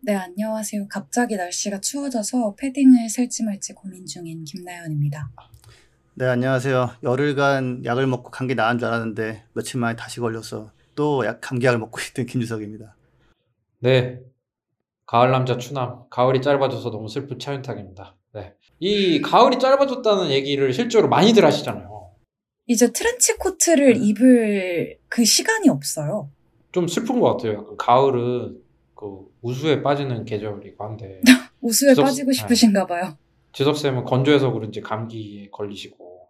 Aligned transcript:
네, 0.00 0.14
안녕하세요. 0.14 0.86
갑자기 0.88 1.36
날씨가 1.36 1.80
추워져서 1.80 2.54
패딩을 2.56 3.08
살지 3.08 3.44
말지 3.44 3.74
고민 3.74 4.06
중인 4.06 4.44
김나연입니다. 4.44 5.30
네 6.14 6.26
안녕하세요 6.26 6.90
열흘간 7.04 7.84
약을 7.84 8.08
먹고 8.08 8.32
감기 8.32 8.56
나은 8.56 8.78
줄 8.80 8.88
알았는데 8.88 9.44
며칠 9.52 9.78
만에 9.78 9.94
다시 9.94 10.18
걸려서 10.18 10.72
또 10.96 11.24
약 11.24 11.40
감기약을 11.40 11.78
먹고 11.78 12.00
있던 12.10 12.26
김주석입니다 12.26 12.96
네. 13.78 14.18
가을 15.06 15.30
남자 15.30 15.56
추남. 15.58 16.00
가을이 16.10 16.42
짧아져서 16.42 16.90
너무 16.90 17.08
슬픈 17.08 17.38
차윤탁입니다. 17.38 18.16
네. 18.34 18.54
이 18.80 19.20
가을이 19.22 19.60
짧아졌다는 19.60 20.30
얘기를 20.30 20.72
실제로 20.72 21.08
많이들 21.08 21.44
하시잖아요. 21.44 22.10
이제 22.66 22.92
트렌치 22.92 23.36
코트를 23.36 23.94
네. 23.94 24.00
입을 24.00 24.98
그 25.08 25.24
시간이 25.24 25.68
없어요. 25.68 26.30
좀 26.72 26.88
슬픈 26.88 27.20
것 27.20 27.36
같아요. 27.36 27.76
가을은 27.76 28.58
그 28.96 29.27
우수에 29.42 29.82
빠지는 29.82 30.24
계절이고 30.24 30.84
한데 30.84 31.20
우수에 31.60 31.88
그래서- 31.88 32.02
빠지고 32.02 32.32
싶으신가 32.32 32.86
봐요. 32.86 33.16
지석쌤은 33.52 34.04
건조해서 34.04 34.52
그런지 34.52 34.80
감기에 34.80 35.48
걸리시고 35.50 36.28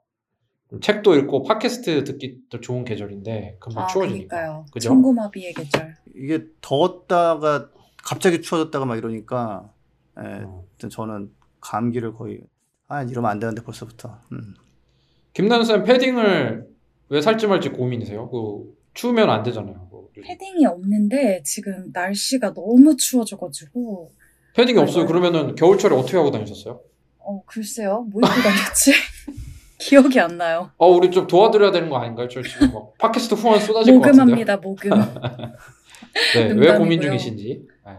책도 0.80 1.14
읽고 1.16 1.42
팟캐스트 1.44 2.04
듣기도 2.04 2.60
좋은 2.60 2.84
계절인데 2.84 3.56
금방 3.58 3.84
아, 3.84 3.86
추워지니까. 3.86 4.64
그죠? 4.72 4.88
청고마비의 4.90 5.54
계절. 5.54 5.96
이게 6.14 6.44
더웠다가 6.60 7.70
갑자기 8.04 8.40
추워졌다가 8.42 8.84
막 8.84 8.96
이러니까 8.96 9.72
예, 10.18 10.42
어. 10.44 10.64
저는 10.90 11.30
감기를 11.60 12.12
거의 12.14 12.40
아 12.86 13.02
이러면 13.02 13.30
안 13.30 13.38
되는데 13.38 13.62
벌써부터 13.62 14.20
음. 14.32 14.54
김난쌤 15.34 15.84
패딩을 15.84 16.68
왜 17.10 17.20
살지 17.20 17.46
말지 17.46 17.70
고민이세요? 17.70 18.28
그 18.30 18.76
추우면 18.98 19.30
안 19.30 19.44
되잖아요. 19.44 19.88
그 19.90 20.20
패딩이 20.22 20.66
없는데 20.66 21.40
지금 21.44 21.90
날씨가 21.92 22.52
너무 22.52 22.96
추워져가지고 22.96 24.10
패딩이 24.56 24.76
없어요. 24.80 25.04
맞아요. 25.04 25.06
그러면은 25.06 25.54
겨울철에 25.54 25.94
어떻게 25.94 26.16
하고 26.16 26.32
다니셨어요? 26.32 26.80
어 27.20 27.42
글쎄요 27.46 28.04
뭐 28.10 28.20
입고 28.24 28.34
다녔지? 28.42 28.92
기억이 29.78 30.18
안 30.18 30.36
나요. 30.36 30.72
어, 30.78 30.88
우리 30.88 31.12
좀 31.12 31.28
도와드려야 31.28 31.70
되는 31.70 31.88
거 31.88 31.98
아닌가요? 31.98 32.26
저 32.26 32.42
지금 32.42 32.72
막 32.72 32.92
팟캐스트 32.98 33.34
후원 33.36 33.60
쏟아질 33.60 33.94
것 33.94 34.00
같은데요. 34.00 34.24
모금합니다 34.24 34.56
모금. 34.56 34.90
네, 36.34 36.52
왜. 36.54 36.76
고민 36.76 37.00
중이신지. 37.00 37.66
네. 37.86 37.92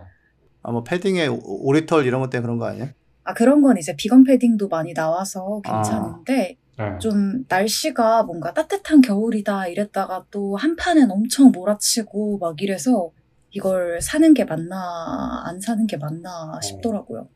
아뭐 0.64 0.84
패딩에 0.84 1.28
오- 1.28 1.40
오리털 1.68 2.06
이런 2.06 2.20
것 2.20 2.30
때문에 2.30 2.42
그런 2.46 2.58
거 2.60 2.66
아니에요? 2.66 2.90
아 3.24 3.34
그런 3.34 3.62
건 3.62 3.78
이제 3.78 3.96
비건 3.96 4.26
패딩도 4.26 4.68
많이 4.68 4.94
나와서 4.94 5.62
괜찮은데 5.64 6.58
네. 6.80 6.98
좀 7.00 7.44
날씨가 7.50 8.24
뭔가 8.24 8.54
따뜻한 8.54 9.02
겨울이다 9.02 9.68
이랬다가 9.68 10.26
또 10.32 10.56
한판은 10.56 11.12
엄청 11.12 11.52
몰아치고 11.52 12.38
막 12.38 12.62
이래서 12.62 13.12
이걸 13.52 14.00
사는 14.02 14.34
게 14.34 14.46
맞나 14.46 15.44
안 15.46 15.60
사는 15.60 15.86
게 15.88 15.98
맞나 15.98 16.58
싶더라고요. 16.64 17.28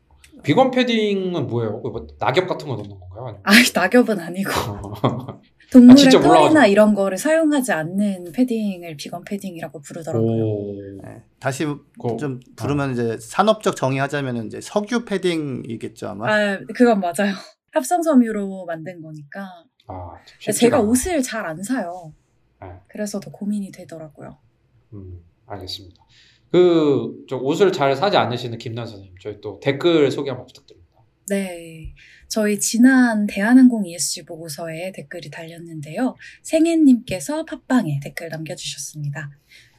비건 0.42 0.70
패딩은 0.70 1.46
뭐예요? 1.46 1.80
그뭐 1.82 2.06
낙엽 2.18 2.46
같은 2.48 2.68
거 2.68 2.76
넣는 2.76 2.90
건가요? 2.98 3.38
아이 3.44 3.62
낙엽은 3.74 4.18
아니고 4.18 4.50
아, 5.02 5.40
동물의 5.72 5.96
진짜 5.96 6.18
털이나 6.20 6.38
몰라가지고. 6.38 6.66
이런 6.72 6.94
거를 6.94 7.18
사용하지 7.18 7.72
않는 7.72 8.32
패딩을 8.32 8.96
비건 8.96 9.24
패딩이라고 9.24 9.80
부르더라고요. 9.80 10.42
오. 10.44 10.74
예. 11.06 11.22
다시 11.38 11.64
그거- 11.64 12.16
좀 12.18 12.40
부르면 12.56 12.92
이제 12.92 13.16
산업적 13.20 13.76
정의하자면 13.76 14.46
이제 14.46 14.60
석유 14.60 15.04
패딩이겠죠 15.04 16.08
아마 16.08 16.30
아 16.32 16.58
그건 16.74 17.00
맞아요. 17.00 17.34
합성 17.74 18.02
섬유로 18.02 18.64
만든 18.66 19.02
거니까. 19.02 19.64
아, 19.86 20.14
제가 20.52 20.78
않아. 20.78 20.86
옷을 20.86 21.22
잘 21.22 21.44
안 21.44 21.62
사요. 21.62 22.14
네. 22.62 22.68
그래서 22.88 23.20
더 23.20 23.30
고민이 23.30 23.70
되더라고요. 23.72 24.38
음, 24.94 25.20
알겠습니다. 25.46 26.02
그, 26.50 27.24
저 27.28 27.36
옷을 27.36 27.72
잘 27.72 27.94
사지 27.96 28.16
않으시는 28.16 28.58
김난 28.58 28.86
선생님, 28.86 29.16
저희 29.20 29.40
또 29.40 29.58
댓글 29.60 30.10
소개 30.10 30.30
한번 30.30 30.46
부탁드립니다. 30.46 30.84
네. 31.28 31.94
저희 32.28 32.58
지난 32.60 33.26
대한항공 33.26 33.86
ESG 33.86 34.24
보고서에 34.24 34.92
댓글이 34.92 35.30
달렸는데요. 35.30 36.14
생애님께서 36.42 37.44
팟빵에 37.44 38.00
댓글 38.02 38.28
남겨주셨습니다. 38.28 39.30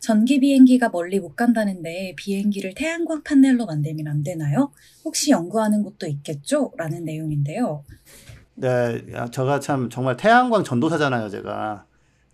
전기 0.06 0.40
비행기가 0.40 0.90
멀리 0.90 1.20
못 1.20 1.36
간다는데 1.36 2.14
비행기를 2.16 2.76
태양광 2.76 3.24
판넬로 3.24 3.66
만들면 3.66 4.08
안 4.08 4.22
되나요? 4.24 4.72
혹시 5.04 5.32
연구하는 5.32 5.82
곳도 5.82 6.06
있겠죠? 6.08 6.72
라는 6.78 7.04
내용인데요. 7.06 7.84
네, 8.54 9.04
야, 9.14 9.28
제가 9.28 9.60
참 9.60 9.90
정말 9.90 10.16
태양광 10.16 10.64
전도사잖아요, 10.64 11.30
제가. 11.30 11.86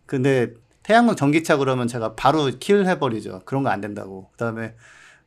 근데 0.06 0.54
태양광 0.84 1.16
전기차 1.16 1.58
그러면 1.58 1.88
제가 1.88 2.16
바로 2.16 2.46
킬 2.60 2.86
해버리죠. 2.88 3.44
그런 3.46 3.64
거 3.64 3.70
안 3.70 3.80
된다고. 3.82 4.30
그 4.34 4.38
다음에 4.38 4.76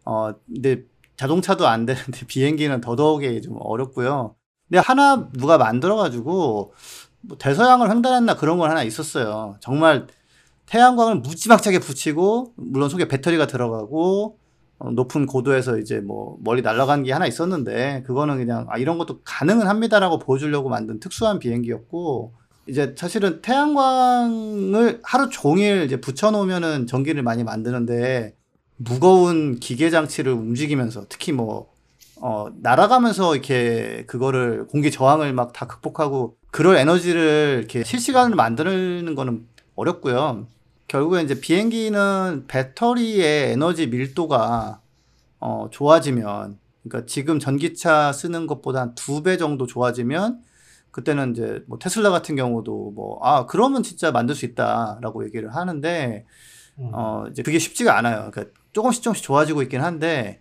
어, 0.05 0.33
근데 0.47 0.83
자동차도 1.17 1.67
안 1.67 1.87
되는데 1.87 2.27
비행기는 2.29 2.81
더더욱이 2.81 3.41
좀 3.43 3.57
어렵고요. 3.61 4.37
근데 4.69 4.81
하나 4.81 5.31
누가 5.33 5.59
만들어가지고 5.59 6.75
뭐 7.23 7.39
대서양을 7.39 7.91
횡단했나 7.91 8.37
그런 8.37 8.59
건 8.59 8.71
하나 8.71 8.83
있었어요. 8.83 9.57
정말 9.61 10.07
태양광을 10.67 11.17
무지막지하게 11.17 11.81
붙이고 11.81 12.53
물론 12.57 12.89
속에 12.89 13.09
배터리가 13.09 13.47
들어가고 13.47 14.39
어, 14.79 14.91
높은 14.91 15.27
고도에서 15.27 15.79
이제 15.79 16.01
뭐 16.01 16.37
멀리 16.41 16.63
날아간 16.63 17.05
게 17.05 17.13
하나 17.13 17.27
있었는데 17.27 18.03
그거는 18.07 18.39
그냥 18.39 18.67
아 18.71 18.79
이런 18.79 18.99
것도 18.99 19.21
가능은 19.25 19.67
합니다라고 19.67 20.19
보여주려고 20.19 20.69
만든 20.69 21.01
특수한 21.01 21.39
비행기였고 21.39 22.33
이제 22.67 22.95
사실은 22.97 23.41
태양광을 23.43 25.01
하루 25.05 25.29
종일 25.31 25.85
이제 25.85 26.01
붙여놓으면은 26.01 26.87
전기를 26.87 27.23
많이 27.23 27.45
만드는데 27.45 28.35
무거운 28.77 29.61
기계 29.61 29.91
장치를 29.91 30.33
움직이면서 30.33 31.07
특히 31.09 31.33
뭐 31.33 31.73
어, 32.21 32.49
날아가면서 32.63 33.35
이렇게 33.35 34.05
그거를 34.07 34.67
공기 34.69 34.91
저항을 34.91 35.33
막 35.35 35.53
다 35.53 35.67
극복하고 35.67 36.37
그럴 36.51 36.77
에너지를 36.77 37.59
이렇게 37.61 37.85
실시간으로 37.85 38.37
만드는 38.37 39.15
거는 39.15 39.47
어렵고요. 39.77 40.47
결국에 40.89 41.23
이제 41.23 41.41
비행기는 41.41 42.45
배터리의 42.47 43.53
에너지 43.53 43.87
밀도가 43.87 44.81
어, 45.41 45.69
좋아지면 45.71 46.59
그러니까 46.83 47.07
지금 47.07 47.39
전기차 47.39 48.13
쓰는 48.13 48.47
것보다 48.47 48.81
한 48.81 48.95
두 48.95 49.23
배 49.23 49.37
정도 49.37 49.67
좋아지면 49.67 50.43
그때는 50.91 51.33
이제 51.33 51.63
뭐 51.67 51.79
테슬라 51.79 52.11
같은 52.11 52.37
경우도 52.37 52.93
뭐 52.95 53.19
아 53.23 53.47
그러면 53.47 53.83
진짜 53.83 54.13
만들 54.13 54.35
수 54.35 54.45
있다라고 54.47 55.25
얘기를 55.25 55.55
하는데 55.55 56.25
음. 56.79 56.91
어 56.93 57.25
이제 57.31 57.43
그게 57.43 57.59
쉽지가 57.59 57.97
않아요. 57.99 58.31
그러니까 58.31 58.55
조금씩 58.73 59.03
조금씩 59.03 59.25
좋아지고 59.25 59.63
있긴 59.63 59.81
한데 59.81 60.41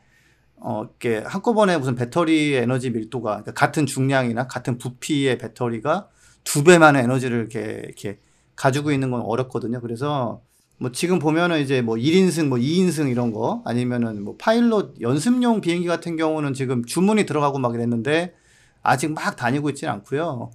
어 0.58 0.84
이렇게 0.84 1.20
한꺼번에 1.28 1.78
무슨 1.78 1.96
배터리 1.96 2.54
에너지 2.56 2.90
밀도가 2.92 3.30
그러니까 3.44 3.54
같은 3.54 3.86
중량이나 3.86 4.48
같은 4.48 4.78
부피의 4.78 5.38
배터리가 5.40 6.10
두 6.44 6.64
배만의 6.64 7.04
에너지를 7.04 7.40
이렇게 7.40 7.82
이렇게 7.86 8.20
가지고 8.56 8.92
있는 8.92 9.12
건 9.12 9.22
어렵거든요. 9.22 9.82
그래서 9.82 10.42
뭐 10.78 10.92
지금 10.92 11.20
보면은 11.20 11.62
이제 11.62 11.82
뭐 11.82 11.96
1인승 11.96 12.48
뭐 12.48 12.58
2인승 12.58 13.10
이런 13.10 13.32
거 13.32 13.62
아니면은 13.66 14.24
뭐 14.24 14.36
파일럿 14.38 14.96
연습용 15.02 15.62
비행기 15.62 15.88
같은 15.88 16.18
경우는 16.18 16.54
지금 16.54 16.84
주문이 16.84 17.26
들어가고 17.26 17.60
막 17.60 17.74
이랬는데 17.76 18.34
아직 18.82 19.12
막 19.12 19.36
다니고 19.36 19.70
있지는 19.70 19.94
않고요. 19.94 20.52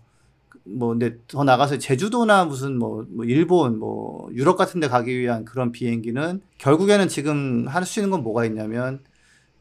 뭐 0.64 0.88
근데 0.90 1.16
더 1.28 1.44
나가서 1.44 1.78
제주도나 1.78 2.44
무슨 2.44 2.78
뭐, 2.78 3.06
뭐 3.08 3.24
일본 3.24 3.78
뭐 3.78 4.28
유럽 4.34 4.56
같은 4.56 4.80
데 4.80 4.88
가기 4.88 5.18
위한 5.18 5.44
그런 5.46 5.72
비행기는 5.72 6.42
결국에는 6.58 7.08
지금 7.08 7.66
할 7.68 7.84
수 7.86 8.00
있는 8.00 8.10
건 8.10 8.22
뭐가 8.22 8.44
있냐면 8.44 9.00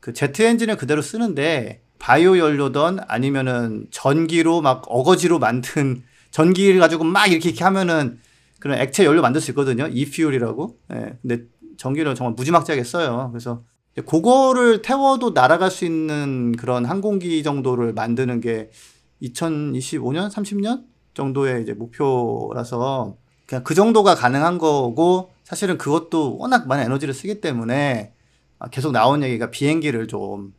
그 0.01 0.12
제트 0.13 0.42
엔진을 0.42 0.75
그대로 0.78 1.01
쓰는데 1.01 1.81
바이오 2.00 2.38
연료든 2.38 3.00
아니면은 3.07 3.88
전기로 3.92 4.62
막 4.62 4.83
어거지로 4.88 5.40
만든 5.40 6.04
전기를 6.31 6.80
가지고 6.80 7.06
막 7.06 7.28
이렇게 7.31 7.50
이렇게 7.50 7.63
하면은 7.63 8.19
그런 8.68 8.80
액체 8.80 9.06
연료 9.06 9.22
만들 9.22 9.42
수 9.42 9.52
있거든요. 9.52 9.88
이퓨얼이라고. 9.88 10.78
예. 10.94 11.18
근데 11.22 11.44
전기를 11.78 12.16
정말 12.16 12.34
무지막지하게 12.34 12.84
써요. 12.84 13.30
그래서 13.31 13.64
그거를 14.06 14.81
태워도 14.81 15.31
날아갈 15.31 15.72
수 15.72 15.86
있는 15.86 16.52
그런 16.52 16.86
항공기 16.86 17.42
정도를 17.44 17.94
만드는 17.94 18.42
게 18.42 18.69
2025년, 19.22 20.30
30년 20.30 20.84
정도의 21.14 21.64
이제 21.64 21.74
목표라서 21.74 23.16
그냥 23.48 23.64
그 23.64 23.74
정도가 23.74 24.16
가능한 24.16 24.58
거고 24.58 25.31
사실은 25.44 25.78
그것도 25.78 26.38
워낙 26.38 26.68
많은 26.68 26.84
에너지를 26.84 27.14
쓰기 27.14 27.42
때문에 27.42 28.14
아, 28.60 28.69
계속 28.69 28.92
나온 28.92 29.24
얘기가 29.24 29.50
비행기를 29.50 30.08
좀 30.08 30.58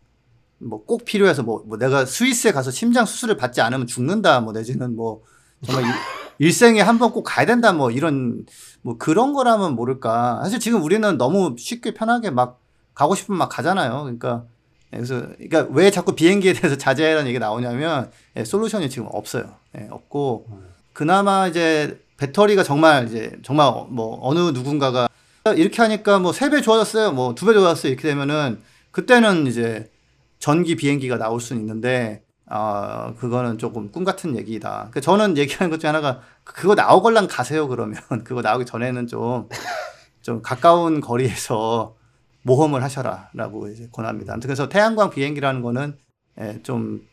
뭐 0.59 0.85
꼭 0.85 1.05
필요해서 1.05 1.43
뭐, 1.43 1.63
뭐 1.67 1.79
내가 1.79 2.05
스위스에 2.05 2.53
가서 2.53 2.71
심장 2.71 3.07
수술을 3.07 3.37
받지 3.37 3.61
않으면 3.61 3.87
죽는다 3.87 4.41
뭐 4.41 4.53
내지는 4.53 4.97
뭐 4.97 5.23
정말 5.67 5.85
일, 5.85 5.91
일생에 6.39 6.81
한 6.81 6.99
번 6.99 7.13
꼭 7.13 7.23
가야 7.25 7.47
된다 7.47 7.73
뭐 7.73 7.91
이런 7.91 8.45
뭐 8.83 8.97
그런 8.99 9.33
거라면 9.33 9.75
모를까. 9.75 10.41
사실 10.43 10.61
지금 10.61 10.83
우리는 10.83 11.19
너무 11.19 11.55
쉽게 11.59 11.95
편하게 11.95 12.31
막 12.31 12.61
가고 12.95 13.15
싶으면 13.15 13.39
막 13.39 13.49
가잖아요. 13.49 14.03
그러니까 14.03 14.45
그래서 14.91 15.21
그러니까 15.37 15.67
왜 15.73 15.91
자꾸 15.91 16.15
비행기에 16.15 16.53
대해서 16.55 16.77
자제하라는 16.79 17.29
얘기가 17.29 17.45
나오냐면 17.45 18.11
예, 18.37 18.45
솔루션이 18.45 18.89
지금 18.91 19.09
없어요. 19.13 19.55
예, 19.79 19.89
없고 19.91 20.47
그나마 20.93 21.47
이제 21.49 22.01
배터리가 22.17 22.63
정말 22.65 23.07
이제 23.07 23.33
정말 23.43 23.73
뭐 23.89 24.19
어느 24.23 24.39
누군가가 24.51 25.09
이렇게 25.57 25.81
하니까 25.83 26.19
뭐 26.19 26.33
세 26.33 26.51
배 26.51 26.61
좋아졌어요. 26.61 27.13
뭐 27.13 27.35
두 27.35 27.47
배 27.47 27.53
좋아졌어요. 27.53 27.93
이렇게 27.93 28.09
되면은 28.09 28.61
그때는 28.91 29.47
이제 29.47 29.91
전기 30.39 30.77
비행기가 30.77 31.19
나올 31.19 31.41
수는 31.41 31.63
있는데 31.63 32.23
아 32.51 33.15
그거는 33.19 33.59
조금 33.59 33.91
꿈 33.91 34.05
같은 34.05 34.37
얘기다. 34.37 34.89
그 34.91 35.01
저는 35.01 35.37
얘기하는 35.37 35.71
것 35.71 35.81
중에 35.81 35.89
하나가 35.89 36.21
그거 36.45 36.75
나오걸랑 36.75 37.29
가세요 37.29 37.69
그러면 37.69 38.01
그거 38.25 38.41
나오기 38.41 38.65
전에는 38.65 39.07
좀좀 39.07 40.43
가까운 40.43 41.01
거리에서 41.01 41.95
모험을 42.43 42.83
하셔라라고 42.83 43.69
이제 43.69 43.89
권합니다. 43.93 44.33
아무튼 44.33 44.49
그래서 44.49 44.69
태양광 44.69 45.11
비행기라는 45.11 45.61
거는 45.61 45.99
예, 46.41 46.61
좀 46.63 47.07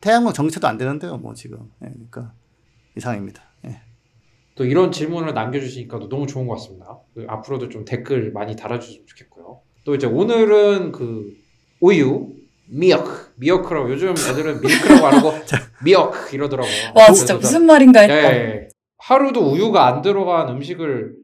태양광 0.00 0.32
정체도 0.32 0.68
안 0.68 0.78
되는데요, 0.78 1.16
뭐 1.16 1.34
지금 1.34 1.70
예, 1.82 1.88
그러니까 1.88 2.32
이상입니다. 2.96 3.42
예. 3.66 3.80
또 4.54 4.64
이런 4.64 4.92
질문을 4.92 5.34
남겨주시니까 5.34 5.98
너무 6.08 6.28
좋은 6.28 6.46
것 6.46 6.54
같습니다. 6.54 6.98
그 7.14 7.26
앞으로도 7.28 7.70
좀 7.70 7.84
댓글 7.84 8.32
많이 8.32 8.54
달아주셨으면 8.54 9.06
좋겠고요. 9.06 9.62
또 9.84 9.94
이제 9.96 10.06
오늘은 10.06 10.92
그 10.92 11.34
우유 11.80 12.43
미역 12.68 13.32
미역크라고 13.36 13.90
요즘 13.90 14.10
애들은 14.10 14.60
밀크라고 14.60 15.06
안 15.06 15.14
하고 15.14 15.32
미역 15.84 16.32
이러더라고요. 16.32 16.72
와 16.94 17.12
진짜 17.12 17.34
무슨 17.36 17.66
말인가 17.66 18.00
예, 18.00 18.04
했다. 18.04 18.36
예. 18.36 18.68
하루도 18.98 19.40
우유가 19.52 19.86
안 19.86 20.02
들어간 20.02 20.48
음식을 20.48 21.14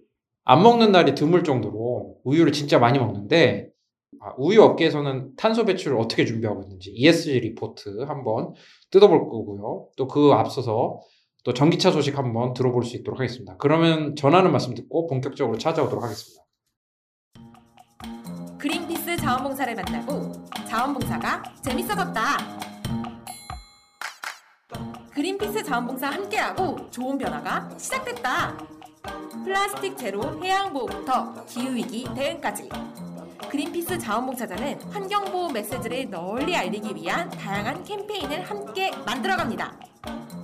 안 0.45 0.63
먹는 0.63 0.93
날이 0.93 1.15
드물 1.15 1.45
정도로 1.45 2.17
우유를 2.25 2.53
진짜 2.53 2.79
많이 2.79 2.99
먹는데 2.99 3.69
아, 4.23 4.35
우유 4.37 4.63
업계에서는 4.63 5.35
탄소 5.37 5.65
배출을 5.65 5.97
어떻게 5.99 6.25
준비하고 6.27 6.63
있는지 6.63 6.91
ESG 6.91 7.41
리포트 7.41 8.03
한번 8.03 8.53
뜯어볼 8.91 9.21
거고요. 9.31 9.89
또 9.97 10.09
그 10.09 10.33
앞서서 10.33 11.01
또 11.45 11.55
전기차 11.55 11.91
소식 11.91 12.19
한번 12.19 12.53
들어볼 12.53 12.85
수 12.85 12.97
있도록 12.97 13.19
하겠습니다. 13.19 13.57
그러면 13.59 14.15
전하는 14.15 14.53
말씀 14.53 14.75
듣고 14.75 15.07
본격적으로 15.07 15.57
찾아오도록 15.57 16.05
하겠습니다. 16.05 16.43
자원봉사를 19.31 19.77
만나고 19.77 20.33
자원봉사가 20.67 21.41
재밌어졌다. 21.63 22.39
그린피스 25.13 25.63
자원봉사 25.63 26.11
함께하고 26.11 26.91
좋은 26.91 27.17
변화가 27.17 27.69
시작됐다. 27.79 28.59
플라스틱 29.45 29.97
제로 29.97 30.43
해양보호부터 30.43 31.45
기후위기 31.45 32.09
대응까지. 32.13 32.71
그린피스 33.49 34.01
자원봉사자는 34.01 34.83
환경보호 34.91 35.51
메시지를 35.51 36.11
널리 36.11 36.57
알리기 36.57 36.97
위한 36.97 37.31
다양한 37.31 37.85
캠페인을 37.85 38.43
함께 38.43 38.91
만들어갑니다. 39.07 39.79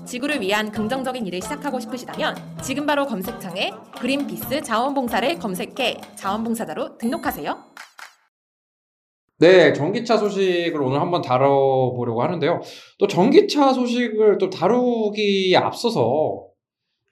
지구를 0.07 0.41
위한 0.41 0.71
긍정적인 0.71 1.27
일을 1.27 1.43
시작하고 1.43 1.81
싶으시다면 1.81 2.37
지금 2.63 2.87
바로 2.87 3.07
검색창에 3.07 3.73
그린피스 3.99 4.63
자원봉사를 4.63 5.41
검색해 5.41 6.03
자원봉사자로 6.15 6.99
등록하세요. 6.99 7.75
네, 9.39 9.73
전기차 9.75 10.17
소식을 10.17 10.81
오늘 10.81 11.01
한번 11.01 11.21
다뤄보려고 11.21 12.23
하는데요. 12.23 12.61
또 12.99 13.07
전기차 13.07 13.73
소식을 13.73 14.39
또 14.39 14.49
다루기 14.49 15.55
앞서서 15.57 16.47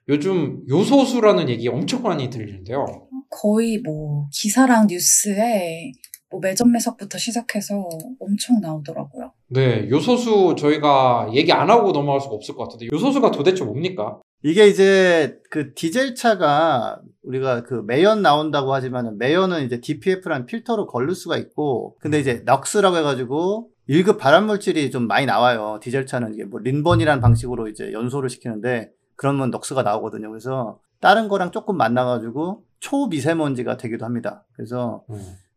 요즘 0.09 0.63
요소수라는 0.67 1.49
얘기 1.49 1.67
엄청 1.67 2.01
많이 2.01 2.29
들리는데요. 2.29 2.85
거의 3.29 3.79
뭐 3.83 4.27
기사랑 4.33 4.87
뉴스에 4.87 5.91
뭐 6.31 6.39
매점 6.39 6.71
매석부터 6.71 7.17
시작해서 7.17 7.87
엄청 8.19 8.59
나오더라고요. 8.59 9.31
네, 9.49 9.87
요소수 9.89 10.55
저희가 10.57 11.29
얘기 11.33 11.51
안 11.51 11.69
하고 11.69 11.91
넘어갈 11.91 12.19
수가 12.21 12.33
없을 12.33 12.55
것 12.55 12.63
같은데 12.63 12.87
요소수가 12.91 13.31
도대체 13.31 13.63
뭡니까? 13.63 14.19
이게 14.43 14.67
이제 14.67 15.37
그 15.49 15.73
디젤 15.73 16.15
차가 16.15 16.99
우리가 17.25 17.63
그 17.63 17.83
매연 17.85 18.21
나온다고 18.21 18.73
하지만 18.73 19.17
매연은 19.17 19.65
이제 19.65 19.81
DPF라는 19.81 20.45
필터로 20.45 20.87
걸릴 20.87 21.15
수가 21.15 21.37
있고 21.37 21.97
근데 21.99 22.19
이제 22.19 22.43
넉스라고 22.45 22.97
해가지고 22.97 23.69
1급 23.89 24.17
발암 24.17 24.47
물질이 24.47 24.91
좀 24.91 25.07
많이 25.07 25.25
나와요. 25.25 25.79
디젤 25.81 26.05
차는 26.05 26.33
이게 26.33 26.45
뭐 26.45 26.59
린번이라는 26.59 27.21
방식으로 27.21 27.67
이제 27.67 27.91
연소를 27.91 28.29
시키는데 28.29 28.91
그러면 29.15 29.51
넉스가 29.51 29.83
나오거든요. 29.83 30.29
그래서 30.29 30.79
다른 30.99 31.27
거랑 31.27 31.51
조금 31.51 31.77
만나가지고 31.77 32.63
초미세먼지가 32.79 33.77
되기도 33.77 34.05
합니다. 34.05 34.45
그래서 34.53 35.03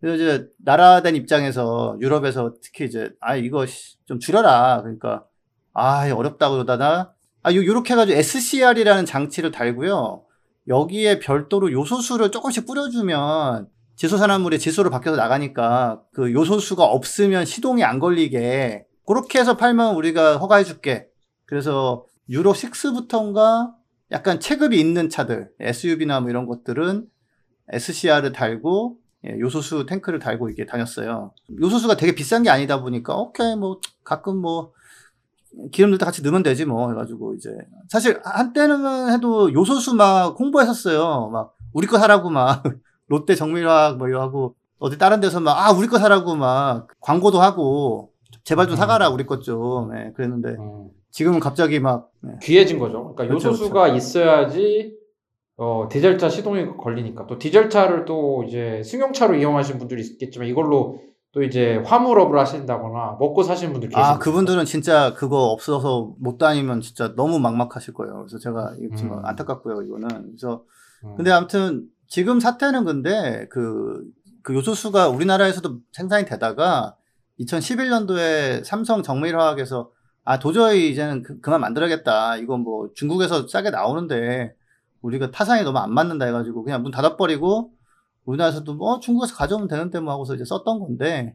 그래서 0.00 0.22
이제 0.22 0.48
나라된 0.58 1.16
입장에서 1.16 1.96
유럽에서 2.00 2.54
특히 2.62 2.84
이제 2.84 3.10
아 3.20 3.36
이거 3.36 3.66
씨, 3.66 3.96
좀 4.06 4.18
줄여라 4.18 4.82
그러니까 4.82 5.24
아 5.72 6.10
어렵다고 6.12 6.54
그러다가 6.54 7.12
아 7.42 7.52
요, 7.54 7.64
요렇게 7.64 7.94
해가지고 7.94 8.18
SCR이라는 8.18 9.06
장치를 9.06 9.50
달고요 9.50 10.22
여기에 10.68 11.18
별도로 11.18 11.72
요소수를 11.72 12.30
조금씩 12.30 12.66
뿌려주면 12.66 13.68
지소산화물이 13.96 14.58
지소로 14.58 14.90
바뀌어서 14.90 15.16
나가니까 15.16 16.02
그 16.12 16.32
요소수가 16.32 16.84
없으면 16.84 17.46
시동이 17.46 17.82
안 17.82 17.98
걸리게 17.98 18.86
그렇게 19.06 19.40
해서 19.40 19.56
팔면 19.56 19.96
우리가 19.96 20.36
허가해줄게 20.36 21.08
그래서 21.46 22.04
유로 22.28 22.52
6부터인가 22.52 23.72
약간 24.12 24.38
체급이 24.38 24.78
있는 24.78 25.08
차들 25.08 25.50
SUV나 25.58 26.20
뭐 26.20 26.30
이런 26.30 26.46
것들은 26.46 27.06
SCR을 27.70 28.32
달고 28.32 28.98
예, 29.26 29.38
요소수 29.40 29.86
탱크를 29.86 30.20
달고 30.20 30.48
이게 30.48 30.64
다녔어요. 30.64 31.32
요소수가 31.60 31.96
되게 31.96 32.14
비싼 32.14 32.44
게 32.44 32.50
아니다 32.50 32.80
보니까 32.80 33.16
오케이 33.16 33.56
뭐 33.56 33.80
가끔 34.04 34.36
뭐 34.36 34.72
기름 35.72 35.90
넣을 35.90 35.98
때 35.98 36.04
같이 36.04 36.22
넣으면 36.22 36.42
되지 36.42 36.64
뭐 36.64 36.88
해가지고 36.90 37.34
이제 37.34 37.50
사실 37.88 38.20
한때는 38.24 39.10
해도 39.12 39.52
요소수 39.52 39.94
막 39.94 40.38
홍보했었어요. 40.38 41.30
막 41.30 41.54
우리 41.72 41.86
거 41.86 41.98
사라고 41.98 42.30
막 42.30 42.62
롯데 43.08 43.34
정밀화학 43.34 43.96
뭐 43.98 44.08
이거 44.08 44.20
하고 44.20 44.54
어디 44.78 44.98
다른 44.98 45.20
데서 45.20 45.40
막 45.40 45.58
아 45.58 45.72
우리 45.72 45.86
거 45.88 45.98
사라고 45.98 46.36
막 46.36 46.88
광고도 47.00 47.40
하고 47.40 48.12
제발 48.44 48.66
좀 48.68 48.76
사가라 48.76 49.10
우리 49.10 49.26
것 49.26 49.42
좀. 49.42 49.90
예, 49.96 50.12
그랬는데 50.14 50.50
음, 50.50 50.88
지금은 51.10 51.40
갑자기 51.40 51.80
막 51.80 52.10
예. 52.26 52.38
귀해진 52.42 52.78
거죠. 52.78 53.14
그러니까 53.14 53.26
그렇죠, 53.26 53.48
요소수가 53.48 53.88
있어야지 53.88 54.96
어, 55.56 55.88
디젤차 55.90 56.28
시동이 56.28 56.76
걸리니까 56.76 57.26
또 57.26 57.38
디젤차를 57.38 58.04
또 58.04 58.44
이제 58.46 58.82
승용차로 58.84 59.34
이용하시는 59.36 59.78
분들이 59.78 60.02
있겠지만 60.02 60.46
이걸로 60.48 61.00
또 61.38 61.44
이제 61.44 61.80
화물업을 61.86 62.36
하신다거나 62.36 63.16
먹고 63.20 63.44
사시는 63.44 63.72
분들 63.72 63.90
계시고 63.90 64.02
아, 64.02 64.18
그분들은 64.18 64.64
진짜 64.64 65.14
그거 65.14 65.44
없어서 65.52 66.12
못 66.18 66.36
다니면 66.36 66.80
진짜 66.80 67.14
너무 67.14 67.38
막막하실 67.38 67.94
거예요. 67.94 68.16
그래서 68.16 68.38
제가 68.38 68.74
이거 68.80 68.96
좀 68.96 69.12
음. 69.12 69.24
안타깝고요, 69.24 69.82
이거는. 69.82 70.08
그래서 70.08 70.64
음. 71.04 71.14
근데 71.16 71.30
아무튼 71.30 71.86
지금 72.08 72.40
사태는 72.40 72.84
근데 72.84 73.46
그, 73.50 74.02
그 74.42 74.52
요소수가 74.52 75.10
우리나라에서도 75.10 75.78
생산이 75.92 76.24
되다가 76.24 76.96
2011년도에 77.38 78.64
삼성 78.64 79.04
정밀화학에서 79.04 79.92
아, 80.24 80.40
도저히 80.40 80.90
이제는 80.90 81.22
그, 81.22 81.40
그만 81.40 81.60
만들어야겠다. 81.60 82.38
이건 82.38 82.62
뭐 82.62 82.90
중국에서 82.96 83.46
싸게 83.46 83.70
나오는데 83.70 84.54
우리가 85.02 85.30
타상이 85.30 85.62
너무 85.62 85.78
안 85.78 85.94
맞는다 85.94 86.26
해가지고 86.26 86.64
그냥 86.64 86.82
문 86.82 86.90
닫아버리고 86.90 87.70
우리나라에서도 88.28 88.74
뭐 88.74 89.00
중국에서 89.00 89.34
가져오면 89.34 89.68
되는데 89.68 90.00
뭐 90.00 90.12
하고서 90.12 90.34
이제 90.34 90.44
썼던 90.44 90.78
건데 90.80 91.34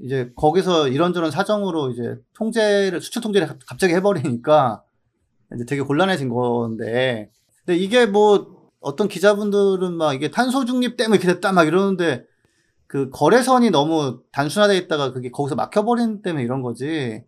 이제 0.00 0.32
거기서 0.36 0.88
이런저런 0.88 1.30
사정으로 1.30 1.90
이제 1.90 2.16
통제를 2.34 3.00
수출 3.02 3.20
통제를 3.22 3.46
갑- 3.46 3.58
갑자기 3.66 3.92
해버리니까 3.94 4.82
이제 5.54 5.64
되게 5.66 5.82
곤란해진 5.82 6.30
건데 6.30 7.30
근데 7.64 7.78
이게 7.78 8.06
뭐 8.06 8.70
어떤 8.80 9.08
기자분들은 9.08 9.92
막 9.92 10.14
이게 10.14 10.30
탄소 10.30 10.64
중립 10.64 10.96
때문에 10.96 11.18
이렇게 11.18 11.32
됐다 11.34 11.52
막 11.52 11.66
이러는데 11.66 12.24
그 12.86 13.10
거래선이 13.10 13.70
너무 13.70 14.22
단순화돼 14.32 14.76
있다가 14.78 15.12
그게 15.12 15.30
거기서 15.30 15.54
막혀버리는 15.54 16.22
때문에 16.22 16.42
이런 16.42 16.62
거지 16.62 17.24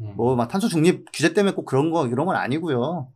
음. 0.00 0.14
뭐막 0.16 0.48
탄소 0.48 0.68
중립 0.68 1.04
규제 1.12 1.34
때문에 1.34 1.54
꼭 1.54 1.66
그런 1.66 1.90
거 1.90 2.06
이런 2.06 2.24
건 2.26 2.36
아니고요. 2.36 3.08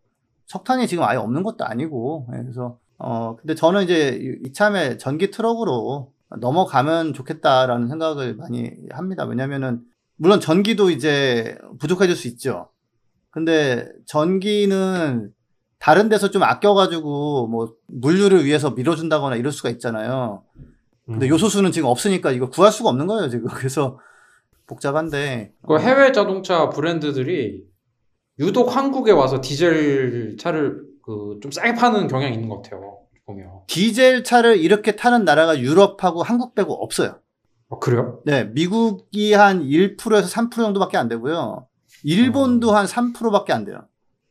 석탄이 0.46 0.86
지금 0.86 1.04
아예 1.04 1.16
없는 1.16 1.42
것도 1.42 1.64
아니고 1.64 2.28
예, 2.34 2.42
그래서 2.42 2.78
어 3.04 3.34
근데 3.36 3.54
저는 3.56 3.82
이제 3.82 4.16
이- 4.22 4.46
이참에 4.48 4.96
전기 4.96 5.30
트럭으로 5.32 6.12
넘어가면 6.38 7.14
좋겠다라는 7.14 7.88
생각을 7.88 8.36
많이 8.36 8.70
합니다. 8.90 9.24
왜냐면은 9.24 9.80
물론 10.16 10.38
전기도 10.38 10.88
이제 10.90 11.58
부족해질 11.80 12.14
수 12.14 12.28
있죠. 12.28 12.68
근데 13.30 13.88
전기는 14.06 15.32
다른 15.80 16.08
데서 16.08 16.30
좀 16.30 16.44
아껴가지고 16.44 17.48
뭐 17.48 17.74
물류를 17.88 18.44
위해서 18.44 18.70
밀어준다거나 18.70 19.34
이럴 19.34 19.50
수가 19.50 19.68
있잖아요. 19.70 20.44
근데 21.04 21.26
음. 21.26 21.30
요소수는 21.30 21.72
지금 21.72 21.88
없으니까 21.88 22.30
이거 22.30 22.48
구할 22.50 22.70
수가 22.70 22.90
없는 22.90 23.08
거예요, 23.08 23.28
지금. 23.28 23.46
그래서 23.52 23.98
복잡한데 24.68 25.52
그 25.66 25.78
해외 25.80 26.12
자동차 26.12 26.70
브랜드들이 26.70 27.64
유독 28.38 28.76
한국에 28.76 29.10
와서 29.10 29.40
디젤 29.40 30.36
차를 30.38 30.91
그 31.02 31.38
좀 31.42 31.50
싸게 31.50 31.74
파는 31.74 32.08
경향이 32.08 32.34
있는 32.34 32.48
것 32.48 32.62
같아요. 32.62 32.98
보면. 33.26 33.48
디젤 33.66 34.24
차를 34.24 34.58
이렇게 34.58 34.96
타는 34.96 35.24
나라가 35.24 35.58
유럽하고 35.58 36.22
한국 36.22 36.54
빼고 36.54 36.74
없어요. 36.82 37.18
아, 37.70 37.78
그래요? 37.78 38.20
네, 38.24 38.44
미국이 38.44 39.32
한 39.32 39.62
1%에서 39.62 40.28
3% 40.28 40.52
정도밖에 40.52 40.96
안 40.96 41.08
되고요. 41.08 41.66
일본도 42.04 42.72
한 42.72 42.86
3%밖에 42.86 43.52
안 43.52 43.64
돼요. 43.64 43.86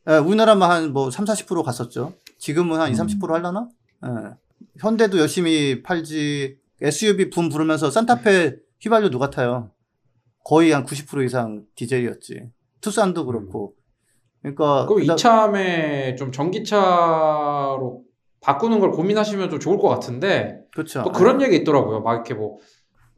예, 0.08 0.16
우리나라만 0.16 0.70
한 0.70 0.92
뭐 0.92 1.10
3, 1.10 1.24
40% 1.24 1.62
갔었죠. 1.62 2.12
지금은 2.38 2.80
한 2.80 2.90
2, 2.90 2.94
30% 2.94 3.28
하려나? 3.30 3.68
예. 4.04 4.34
현대도 4.78 5.18
열심히 5.18 5.82
팔지. 5.82 6.58
SUV 6.80 7.30
붐 7.30 7.48
부르면서 7.48 7.90
산타페 7.90 8.56
휘발유 8.80 9.10
누가 9.10 9.30
타요? 9.30 9.70
거의 10.44 10.72
한 10.72 10.84
90% 10.84 11.24
이상 11.24 11.64
디젤이었지. 11.76 12.50
투싼도 12.80 13.26
그렇고. 13.26 13.74
그러니까 14.42 14.86
그다- 14.86 15.14
이참에 15.14 16.14
좀 16.16 16.32
전기차로 16.32 18.02
바꾸는 18.40 18.80
걸 18.80 18.90
고민하시면 18.90 19.50
좀 19.50 19.60
좋을 19.60 19.78
것 19.78 19.88
같은데 19.88 20.60
그렇죠. 20.72 21.02
또 21.04 21.12
그런 21.12 21.40
얘기 21.42 21.56
있더라고요. 21.56 22.00
막 22.00 22.14
이렇게 22.14 22.34
뭐 22.34 22.58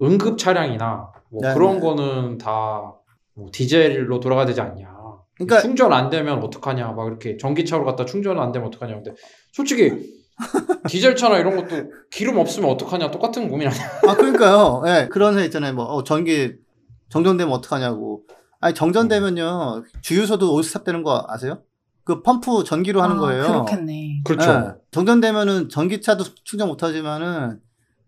응급 0.02 0.36
차량이나 0.38 1.10
뭐 1.30 1.40
네, 1.42 1.54
그런 1.54 1.74
네. 1.74 1.80
거는 1.80 2.38
다 2.38 2.92
뭐 3.36 3.48
디젤로 3.50 4.20
돌아가야 4.20 4.46
되지 4.46 4.60
않냐. 4.60 4.94
그러니까 5.34 5.60
충전 5.60 5.92
안 5.92 6.08
되면 6.08 6.40
어떡하냐. 6.40 6.92
막 6.92 7.08
이렇게 7.08 7.36
전기차로 7.36 7.84
갔다 7.84 8.04
충전 8.04 8.38
안 8.38 8.52
되면 8.52 8.68
어떡하냐. 8.68 8.94
근데 8.94 9.12
솔직히 9.50 9.90
디젤차나 10.88 11.38
이런 11.38 11.56
것도 11.56 11.90
기름 12.12 12.38
없으면 12.38 12.70
어떡하냐. 12.70 13.10
똑같은 13.10 13.48
고민 13.48 13.66
아니야. 13.66 13.82
아, 14.06 14.14
그러니까요. 14.14 14.84
예, 14.86 15.08
그런 15.10 15.36
회 15.36 15.44
있잖아요. 15.46 15.74
뭐, 15.74 15.84
어, 15.84 16.04
전기 16.04 16.52
정전되면 17.08 17.52
어떡하냐고. 17.52 18.22
아니, 18.64 18.74
정전되면요. 18.74 19.84
주유소도 20.00 20.54
올스탑 20.54 20.84
되는 20.84 21.02
거 21.02 21.22
아세요? 21.28 21.58
그 22.02 22.22
펌프 22.22 22.64
전기로 22.64 23.02
하는 23.02 23.16
아, 23.16 23.20
거예요. 23.20 23.42
그렇겠네. 23.42 24.22
그렇죠. 24.24 24.50
예, 24.50 24.80
정전되면은 24.90 25.68
전기차도 25.68 26.24
충전 26.44 26.68
못 26.68 26.82
하지만은 26.82 27.60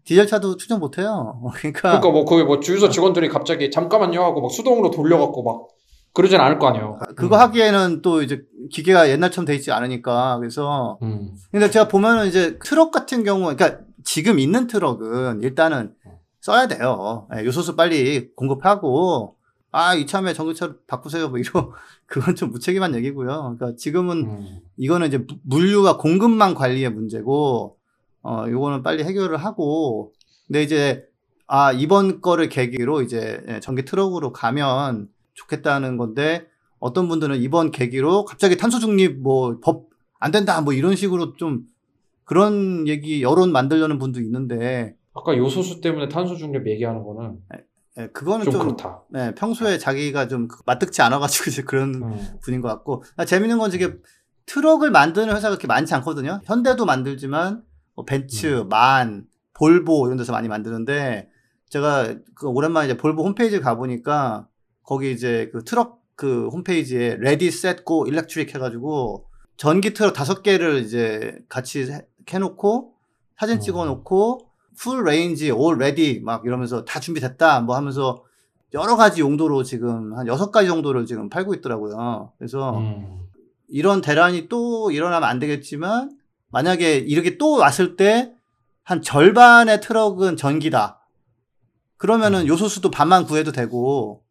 디젤차도 0.04 0.56
충전 0.56 0.80
못 0.80 0.96
해요. 0.96 1.42
그러니까, 1.56 1.80
그러니까 1.80 2.10
뭐 2.10 2.24
거기 2.24 2.42
뭐 2.42 2.60
주유소 2.60 2.88
직원들이 2.88 3.28
갑자기 3.28 3.70
잠깐만요 3.70 4.22
하고 4.22 4.40
막 4.40 4.50
수동으로 4.50 4.90
돌려갖고 4.90 5.42
막 5.42 5.68
그러진 6.14 6.40
않을 6.40 6.58
거 6.58 6.68
아니에요. 6.68 7.00
그거 7.16 7.36
하기에는 7.36 8.00
또 8.00 8.22
이제 8.22 8.40
기계가 8.72 9.10
옛날처럼 9.10 9.44
돼 9.44 9.54
있지 9.54 9.72
않으니까. 9.72 10.38
그래서 10.38 10.98
음. 11.02 11.34
근데 11.52 11.68
제가 11.68 11.88
보면은 11.88 12.28
이제 12.28 12.58
트럭 12.64 12.92
같은 12.92 13.24
경우, 13.24 13.54
그러니까 13.54 13.80
지금 14.04 14.38
있는 14.38 14.66
트럭은 14.68 15.42
일단은 15.42 15.92
써야 16.40 16.66
돼요. 16.66 17.28
예, 17.36 17.44
요소수 17.44 17.76
빨리 17.76 18.34
공급하고, 18.34 19.35
아, 19.76 19.94
이참에 19.94 20.32
전기차로 20.32 20.74
바꾸세요. 20.86 21.28
뭐 21.28 21.38
이런, 21.38 21.70
그건 22.06 22.34
좀 22.34 22.50
무책임한 22.50 22.94
얘기고요. 22.94 23.56
그러니까 23.58 23.76
지금은 23.76 24.18
음. 24.24 24.58
이거는 24.78 25.08
이제 25.08 25.18
무- 25.18 25.26
물류와 25.42 25.98
공급망 25.98 26.54
관리의 26.54 26.90
문제고, 26.90 27.76
어, 28.22 28.44
요거는 28.48 28.82
빨리 28.82 29.04
해결을 29.04 29.36
하고, 29.36 30.12
근데 30.46 30.62
이제, 30.62 31.04
아, 31.46 31.72
이번 31.72 32.20
거를 32.22 32.48
계기로 32.48 33.02
이제 33.02 33.42
예, 33.48 33.60
전기 33.60 33.84
트럭으로 33.84 34.32
가면 34.32 35.08
좋겠다는 35.34 35.96
건데, 35.98 36.46
어떤 36.78 37.08
분들은 37.08 37.36
이번 37.42 37.70
계기로 37.70 38.24
갑자기 38.24 38.56
탄소 38.56 38.78
중립 38.78 39.18
뭐 39.20 39.60
법 39.60 39.88
안 40.18 40.30
된다 40.32 40.58
뭐 40.62 40.72
이런 40.72 40.96
식으로 40.96 41.34
좀 41.36 41.66
그런 42.24 42.88
얘기 42.88 43.22
여론 43.22 43.52
만들려는 43.52 43.98
분도 43.98 44.20
있는데, 44.20 44.96
아까 45.12 45.36
요소수 45.36 45.80
때문에 45.82 46.08
탄소 46.08 46.34
중립 46.36 46.66
얘기하는 46.66 47.02
거는 47.04 47.38
예, 47.98 48.08
그거는 48.08 48.44
좀, 48.44 48.52
좀, 48.52 48.62
그렇다. 48.62 49.02
네, 49.10 49.34
평소에 49.34 49.78
자기가 49.78 50.28
좀 50.28 50.48
마뜩지 50.66 51.02
않아가지고 51.02 51.44
이제 51.50 51.62
그런 51.62 51.94
음. 51.94 52.38
분인 52.42 52.60
것 52.60 52.68
같고 52.68 53.02
아, 53.16 53.24
재밌는 53.24 53.58
건 53.58 53.72
이게 53.72 53.94
트럭을 54.46 54.90
만드는 54.90 55.28
회사가 55.28 55.50
그렇게 55.50 55.66
많지 55.66 55.94
않거든요. 55.94 56.40
현대도 56.44 56.84
만들지만 56.84 57.62
뭐 57.94 58.04
벤츠, 58.04 58.64
MAN, 58.68 59.24
볼보 59.54 60.06
이런 60.06 60.18
데서 60.18 60.32
많이 60.32 60.48
만드는데 60.48 61.28
제가 61.68 62.14
그 62.34 62.46
오랜만에 62.46 62.86
이제 62.86 62.96
볼보 62.96 63.24
홈페이지 63.24 63.58
가 63.60 63.74
보니까 63.74 64.46
거기 64.82 65.10
이제 65.10 65.50
그 65.52 65.64
트럭 65.64 66.00
그 66.14 66.48
홈페이지에 66.48 67.16
ready 67.18 67.50
set 67.50 67.84
go 67.84 68.06
electric 68.06 68.54
해가지고 68.54 69.26
전기 69.56 69.92
트럭 69.94 70.12
다섯 70.12 70.42
개를 70.42 70.78
이제 70.78 71.38
같이 71.48 71.90
해- 71.90 72.06
해놓고 72.30 72.94
사진 73.38 73.56
어. 73.56 73.60
찍어놓고 73.60 74.45
full 74.78 75.04
range 75.04 75.50
all 75.50 75.78
ready 75.78 76.20
막 76.24 76.44
이러면서 76.44 76.84
다 76.84 77.00
준비됐다 77.00 77.60
뭐 77.60 77.76
하면서 77.76 78.22
여러 78.74 78.96
가지 78.96 79.20
용도로 79.20 79.62
지금 79.62 80.14
한 80.16 80.26
여섯 80.26 80.50
가지 80.50 80.68
정도를 80.68 81.06
지금 81.06 81.28
팔고 81.28 81.54
있더라고요. 81.54 82.32
그래서 82.38 82.78
음. 82.78 83.20
이런 83.68 84.00
대란이 84.00 84.48
또 84.48 84.90
일어나면 84.90 85.28
안 85.28 85.38
되겠지만 85.38 86.10
만약에 86.50 86.98
이렇게 86.98 87.38
또 87.38 87.52
왔을 87.52 87.96
때 87.96 88.32
한 88.86 89.02
절반의 89.02 89.80
트럭은 89.80 90.36
전기다. 90.36 91.00
그러면은 91.96 92.42
음. 92.42 92.46
요소수도 92.46 92.92
반만 92.92 93.24
구해도 93.24 93.50
되고 93.50 94.22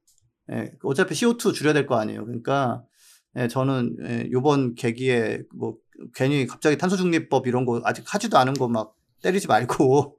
예, 0.49 0.71
어차피 0.81 1.13
CO2 1.13 1.53
줄여야 1.53 1.73
될 1.73 1.85
거 1.87 1.97
아니에요. 1.97 2.23
그러니까 2.23 2.81
예, 3.35 3.49
저는 3.49 3.97
예, 4.07 4.29
요번 4.31 4.73
계기에 4.75 5.41
뭐 5.53 5.75
괜히 6.13 6.47
갑자기 6.47 6.77
탄소 6.77 6.95
중립법 6.95 7.47
이런 7.47 7.65
거 7.65 7.81
아직 7.83 8.05
하지도 8.07 8.37
않은 8.37 8.53
거 8.53 8.69
막 8.69 8.95
때리지 9.23 9.47
말고 9.47 10.17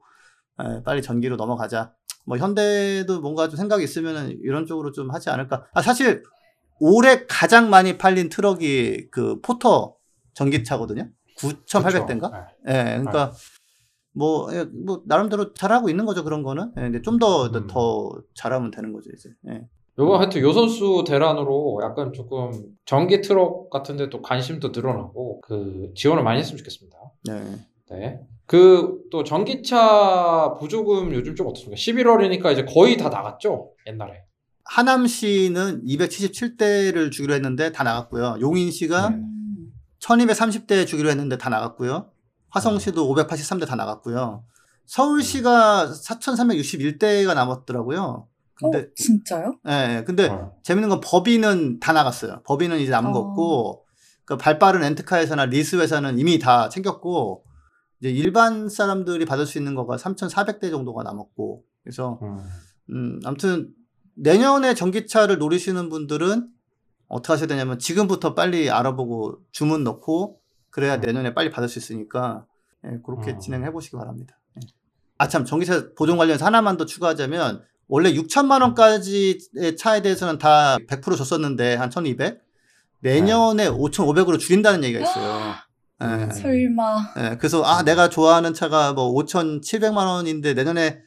예, 0.63 0.83
빨리 0.83 1.01
전기로 1.01 1.35
넘어가자. 1.35 1.93
뭐 2.25 2.37
현대도 2.37 3.21
뭔가 3.21 3.47
좀 3.47 3.57
생각이 3.57 3.83
있으면은 3.83 4.37
이런 4.43 4.65
쪽으로 4.65 4.91
좀 4.91 5.11
하지 5.11 5.29
않을까. 5.29 5.65
아 5.73 5.81
사실 5.81 6.23
올해 6.79 7.25
가장 7.27 7.69
많이 7.69 7.97
팔린 7.97 8.29
트럭이 8.29 9.09
그 9.11 9.39
포터 9.41 9.95
전기차거든요. 10.33 11.09
9,800대인가? 11.37 12.29
그렇죠. 12.31 12.47
예, 12.67 12.73
그러니까 12.97 13.33
뭐, 14.13 14.51
예, 14.53 14.65
뭐 14.65 15.03
나름대로 15.05 15.53
잘하고 15.53 15.89
있는 15.89 16.05
거죠 16.05 16.23
그런 16.23 16.43
거는. 16.43 16.73
예, 16.77 16.81
근데 16.81 17.01
좀더더 17.01 18.09
음. 18.09 18.21
잘하면 18.33 18.71
되는 18.71 18.91
거죠 18.91 19.09
이제. 19.13 19.29
예. 19.49 19.67
요거 19.99 20.17
하여튼 20.19 20.41
요 20.41 20.53
선수 20.53 21.03
대란으로 21.07 21.79
약간 21.83 22.13
조금 22.13 22.51
전기 22.85 23.21
트럭 23.21 23.69
같은 23.71 23.97
데 23.97 24.09
또 24.09 24.21
관심도 24.21 24.69
늘어나고 24.69 25.41
그 25.41 25.91
지원을 25.95 26.23
많이 26.23 26.39
했으면 26.39 26.57
좋겠습니다. 26.57 26.97
네. 27.25 27.43
네. 27.89 28.19
그 28.47 28.97
또 29.11 29.23
전기차 29.23 30.55
보조금 30.59 31.13
요즘 31.13 31.35
좀 31.35 31.47
어떻습니까? 31.47 31.77
11월이니까 31.77 32.51
이제 32.51 32.65
거의 32.65 32.97
다 32.97 33.09
나갔죠? 33.09 33.71
옛날에. 33.87 34.23
하남시는 34.65 35.85
277대를 35.85 37.11
주기로 37.11 37.33
했는데 37.33 37.71
다 37.71 37.83
나갔고요. 37.83 38.37
용인시가 38.41 39.09
네. 39.09 39.15
음. 39.15 39.71
1230대 39.99 40.85
주기로 40.85 41.09
했는데 41.09 41.37
다 41.37 41.49
나갔고요. 41.49 42.09
화성시도 42.49 43.13
583대 43.13 43.65
다 43.65 43.75
나갔고요. 43.75 44.43
서울시가 44.85 45.89
4361대가 45.89 47.33
남았더라고요. 47.33 48.27
근데 48.55 48.79
어, 48.79 48.85
진짜요? 48.95 49.55
예, 49.67 50.03
근데 50.05 50.27
어. 50.27 50.53
재밌는 50.63 50.89
건 50.89 51.01
법인은 51.01 51.79
다 51.79 51.93
나갔어요. 51.93 52.41
법인은 52.45 52.79
이제 52.79 52.91
남은 52.91 53.11
거 53.11 53.19
어. 53.19 53.21
없고, 53.23 53.85
그 54.25 54.37
발빠른 54.37 54.81
렌트카 54.81 55.17
회사나 55.19 55.45
리스 55.45 55.75
회사는 55.75 56.17
이미 56.17 56.39
다 56.39 56.67
챙겼고, 56.69 57.43
이제 57.99 58.09
일반 58.09 58.69
사람들이 58.69 59.25
받을 59.25 59.45
수 59.45 59.57
있는 59.57 59.75
거가 59.75 59.97
3,400대 59.97 60.69
정도가 60.69 61.03
남았고, 61.03 61.63
그래서, 61.83 62.19
음. 62.21 62.39
음, 62.91 63.19
아무튼, 63.25 63.73
내년에 64.15 64.73
전기차를 64.73 65.37
노리시는 65.37 65.89
분들은 65.89 66.47
어떻게 67.07 67.33
하셔야 67.33 67.47
되냐면, 67.47 67.79
지금부터 67.79 68.35
빨리 68.35 68.69
알아보고 68.69 69.39
주문 69.51 69.83
넣고, 69.83 70.39
그래야 70.69 70.95
음. 70.95 71.01
내년에 71.01 71.33
빨리 71.33 71.49
받을 71.49 71.69
수 71.69 71.79
있으니까, 71.79 72.45
예, 72.85 72.99
그렇게 73.03 73.31
음. 73.31 73.39
진행해 73.39 73.71
보시기 73.71 73.97
바랍니다. 73.97 74.37
예. 74.57 74.67
아, 75.17 75.27
참, 75.27 75.45
전기차 75.45 75.93
보존 75.95 76.17
관련해서 76.17 76.45
하나만 76.45 76.77
더 76.77 76.85
추가하자면, 76.85 77.63
원래 77.87 78.13
6천만 78.13 78.61
원까지의 78.61 79.77
차에 79.77 80.01
대해서는 80.01 80.37
다 80.37 80.77
100% 80.87 81.17
줬었는데 81.17 81.75
한 81.75 81.89
1,200. 81.89 82.41
내년에 82.99 83.69
5,500으로 83.69 84.39
줄인다는 84.39 84.83
얘기가 84.83 85.01
있어요. 85.01 85.53
예. 86.01 86.31
설마. 86.33 87.13
예, 87.17 87.37
그래서 87.37 87.63
아 87.63 87.83
내가 87.83 88.09
좋아하는 88.09 88.53
차가 88.53 88.93
뭐 88.93 89.11
5,700만 89.13 89.95
원인데 90.07 90.53
내년에 90.53 90.99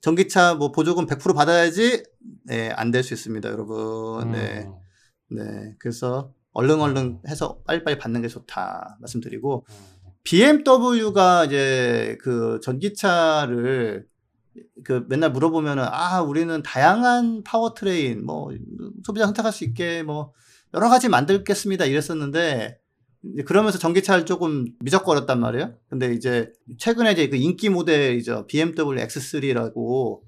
전기차 0.00 0.54
뭐 0.54 0.72
보조금 0.72 1.06
100% 1.06 1.34
받아야지 1.34 2.02
네, 2.44 2.70
안 2.70 2.90
될 2.90 3.02
수 3.02 3.12
있습니다, 3.14 3.48
여러분. 3.50 4.32
네. 4.32 4.66
음. 4.66 5.36
네. 5.36 5.74
그래서 5.78 6.32
얼른 6.52 6.80
얼른 6.80 7.20
해서 7.28 7.58
빨리빨리 7.66 7.98
받는 7.98 8.22
게 8.22 8.28
좋다 8.28 8.96
말씀드리고 9.00 9.66
음. 9.68 9.74
BMW가 10.24 11.44
이제 11.46 12.16
그 12.22 12.60
전기차를 12.62 14.06
그 14.84 15.04
맨날 15.08 15.30
물어보면은 15.32 15.84
아 15.90 16.20
우리는 16.22 16.62
다양한 16.62 17.42
powertrain 17.44 18.24
뭐 18.24 18.50
소비자 19.04 19.26
선택할 19.26 19.52
수 19.52 19.64
있게 19.64 20.02
뭐 20.02 20.32
여러 20.74 20.88
가지 20.88 21.08
만들겠습니다 21.08 21.84
이랬었는데 21.84 22.78
그러면서 23.46 23.78
전기차를 23.78 24.26
조금 24.26 24.66
미적거렸단 24.80 25.40
말이에요. 25.40 25.74
근데 25.88 26.12
이제 26.12 26.52
최근에 26.78 27.12
이제 27.12 27.28
그 27.28 27.36
인기 27.36 27.68
모델이죠 27.68 28.46
BMW 28.46 29.04
X3라고 29.04 30.20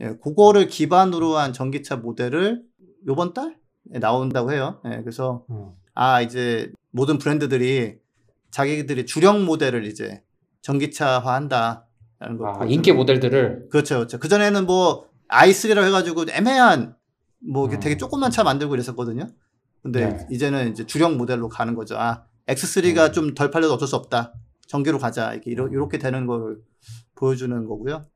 예, 0.00 0.16
그거를 0.22 0.68
기반으로 0.68 1.36
한 1.36 1.52
전기차 1.52 1.96
모델을 1.96 2.62
요번 3.06 3.32
달 3.34 3.56
예, 3.94 3.98
나온다고 3.98 4.52
해요. 4.52 4.80
예, 4.86 5.00
그래서 5.00 5.44
음. 5.50 5.70
아 5.94 6.20
이제 6.20 6.72
모든 6.90 7.18
브랜드들이 7.18 7.96
자기들이 8.50 9.06
주력 9.06 9.42
모델을 9.42 9.84
이제 9.84 10.22
전기차화한다라는 10.62 12.38
거. 12.38 12.54
아, 12.60 12.64
인기 12.66 12.92
모델들을 12.92 13.68
그렇죠, 13.70 13.96
그렇죠. 13.96 14.18
그 14.18 14.28
전에는 14.28 14.66
뭐 14.66 15.08
i3라고 15.28 15.86
해가지고 15.86 16.24
애매한 16.30 16.96
뭐 17.40 17.66
음. 17.66 17.80
되게 17.80 17.96
조그만 17.96 18.30
차 18.30 18.42
만들고 18.42 18.74
이랬었거든요. 18.74 19.28
근데 19.82 20.06
네. 20.08 20.26
이제는 20.30 20.70
이제 20.70 20.84
주력 20.86 21.16
모델로 21.16 21.48
가는 21.48 21.74
거죠. 21.74 21.96
아 21.98 22.24
X3가 22.48 23.08
음. 23.08 23.12
좀덜 23.12 23.50
팔려도 23.50 23.74
어쩔 23.74 23.86
수 23.86 23.96
없다. 23.96 24.32
전기로 24.66 24.98
가자. 24.98 25.32
이렇게 25.32 25.50
이렇게 25.50 25.98
되는 25.98 26.26
걸 26.26 26.58
보여주는 27.14 27.66
거고요. 27.66 28.06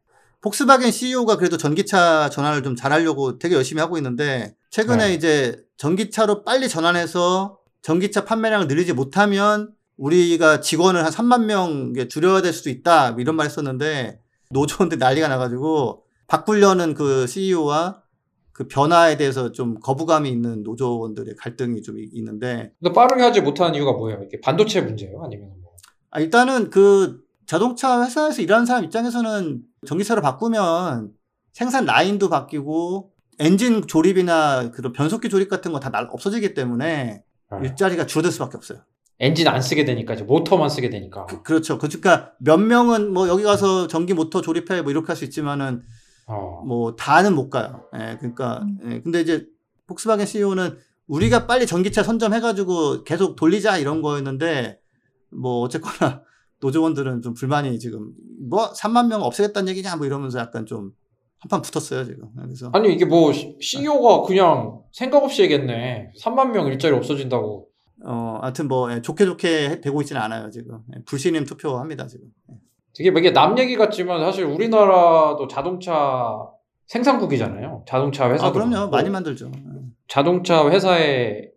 폭스바겐 0.43 0.91
CEO가 0.91 1.37
그래도 1.37 1.57
전기차 1.57 2.29
전환을 2.31 2.63
좀 2.63 2.75
잘하려고 2.75 3.39
되게 3.39 3.55
열심히 3.55 3.81
하고 3.81 3.97
있는데 3.97 4.57
최근에 4.71 5.09
네. 5.09 5.15
이제 5.15 5.65
전기차로 5.77 6.43
빨리 6.43 6.69
전환해서 6.69 7.59
전기차 7.81 8.25
판매량을 8.25 8.67
늘리지 8.67 8.93
못하면 8.93 9.73
우리가 9.97 10.61
직원을 10.61 11.05
한 11.05 11.13
3만 11.13 11.45
명 11.45 11.93
줄여야 12.09 12.43
될 12.43 12.53
수도 12.53 12.71
있다 12.71 13.13
뭐 13.13 13.21
이런 13.21 13.37
말 13.37 13.47
했었는데 13.47 14.21
노조원들 14.51 14.99
난리가 14.99 15.29
나가지고 15.29 16.03
바꾸려는 16.27 16.95
그 16.95 17.27
CEO와 17.29 18.02
그 18.53 18.69
변화에 18.69 19.17
대해서 19.17 19.53
좀 19.53 19.79
거부감이 19.81 20.29
있는 20.31 20.63
노조원들의 20.63 21.37
갈등이 21.37 21.83
좀 21.83 21.99
이- 21.99 22.09
있는데 22.13 22.73
근데 22.81 22.93
빠르게 22.93 23.23
하지 23.23 23.41
못하는 23.41 23.75
이유가 23.75 23.93
뭐예요? 23.93 24.23
이게 24.25 24.41
반도체 24.41 24.81
문제예요? 24.83 25.23
아니면 25.25 25.49
뭐? 25.63 25.73
아, 26.11 26.21
일단은 26.21 26.71
그 26.71 27.21
자동차 27.47 28.03
회사에서 28.05 28.43
일하는 28.43 28.67
사람 28.67 28.85
입장에서는 28.85 29.63
전기차로 29.87 30.21
바꾸면 30.23 31.11
생산 31.53 31.85
라인도 31.87 32.29
바뀌고 32.29 33.11
엔진 33.39 33.87
조립이나 33.87 34.71
그런 34.71 34.93
변속기 34.93 35.29
조립 35.29 35.49
같은 35.49 35.73
거 35.73 35.81
다 35.81 35.91
없어지기 36.11 36.55
때문에 36.55 37.23
네. 37.51 37.59
일자리가 37.63 38.07
줄어들 38.07 38.31
수밖에 38.31 38.57
없어요. 38.57 38.79
엔진 39.19 39.47
안 39.49 39.61
쓰게 39.63 39.85
되니까 39.85 40.15
이제 40.15 40.25
모터만 40.25 40.69
쓰게 40.69 40.91
되니까. 40.91 41.27
그렇죠. 41.27 41.79
그러니까 41.79 42.33
몇 42.39 42.57
명은 42.59 43.13
뭐 43.13 43.29
여기 43.29 43.43
가서 43.45 43.87
전기 43.87 44.15
모터 44.15 44.41
조립해 44.41 44.83
뭐 44.83 44.91
이렇게 44.91 45.07
할 45.09 45.17
수 45.17 45.25
있지만은 45.25 45.83
어. 46.27 46.63
뭐 46.67 46.97
다는 46.97 47.35
못 47.35 47.51
가요. 47.51 47.85
예, 47.95 48.17
그러니까 48.19 48.63
음. 48.63 48.79
예, 48.85 49.01
근데 49.01 49.21
이제 49.21 49.47
폭스바겐 49.87 50.27
CEO는 50.27 50.79
우리가 51.07 51.47
빨리 51.47 51.67
전기차 51.67 52.03
선점해가지고 52.03 53.05
계속 53.05 53.37
돌리자 53.37 53.79
이런 53.79 54.03
거였는데 54.03 54.81
뭐 55.31 55.61
어쨌거나 55.61 56.23
노조원들은 56.61 57.23
좀 57.23 57.35
불만이 57.35 57.79
지금 57.79 58.13
뭐 58.49 58.73
3만 58.73 59.09
명 59.09 59.23
없애겠다는 59.23 59.69
얘기냐 59.71 59.97
뭐 59.97 60.07
이러면서 60.07 60.39
약간 60.39 60.65
좀 60.65 60.93
한판 61.41 61.61
붙었어요 61.63 62.05
지금. 62.05 62.29
그래서 62.37 62.71
아니 62.73 62.93
이게 62.95 63.05
뭐 63.05 63.33
CEO가 63.33 64.23
그냥 64.23 64.81
생각 64.93 65.25
없이 65.25 65.43
얘기했네. 65.43 66.13
3만 66.23 66.53
명 66.53 66.69
일자리 66.69 66.95
없어진다고. 66.95 67.69
어 68.05 68.39
하여튼 68.43 68.69
뭐 68.69 68.93
예, 68.93 69.03
좋게 69.03 69.25
좋게 69.25 69.81
되고 69.81 70.01
있지는 70.01 70.23
않아요 70.23 70.51
지금. 70.51 70.81
예, 70.95 71.03
불신임 71.05 71.45
투표합니다 71.45 72.07
지금. 72.07 72.29
예. 72.51 72.55
되게 72.95 73.11
뭐 73.11 73.21
이게 73.21 73.33
남 73.33 73.59
얘기 73.59 73.77
같지만 73.77 74.21
사실 74.21 74.45
우리나라도 74.45 75.47
자동차 75.49 76.39
생산국이잖아요. 76.87 77.85
자동차 77.89 78.31
회사도 78.31 78.47
아 78.49 78.53
그럼요. 78.53 78.91
많이 78.91 79.09
만들죠. 79.11 79.51
예. 79.55 79.81
자동차 80.09 80.69
회사에 80.71 81.49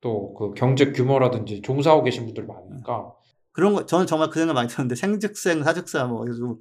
또그 0.00 0.54
경제 0.54 0.92
규모라든지 0.92 1.62
종사하고 1.62 2.02
계신 2.02 2.24
분들 2.26 2.44
많으니까. 2.46 3.12
그런 3.52 3.74
거 3.74 3.86
저는 3.86 4.06
정말 4.06 4.28
그 4.30 4.38
생각 4.38 4.54
많이 4.54 4.68
들었는데 4.68 4.94
생즉생 4.96 5.62
사즉사 5.62 6.04
뭐 6.06 6.20
그래서 6.20 6.56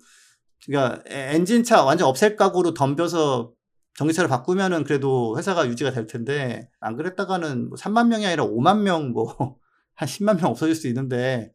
그러니까 0.65 1.01
에- 1.09 1.35
엔진차 1.35 1.83
완전 1.83 2.07
없앨 2.07 2.35
각오로 2.35 2.73
덤벼서 2.73 3.51
전기차를 3.97 4.29
바꾸면은 4.29 4.83
그래도 4.85 5.37
회사가 5.37 5.67
유지가 5.67 5.91
될 5.91 6.07
텐데 6.07 6.69
안 6.79 6.95
그랬다가는 6.95 7.69
뭐 7.69 7.77
3만 7.77 8.07
명이 8.07 8.25
아니라 8.25 8.45
5만 8.45 8.81
명 8.83 9.11
뭐 9.11 9.57
한 9.95 10.07
10만 10.07 10.37
명 10.41 10.51
없어질 10.51 10.73
수 10.75 10.87
있는데 10.87 11.51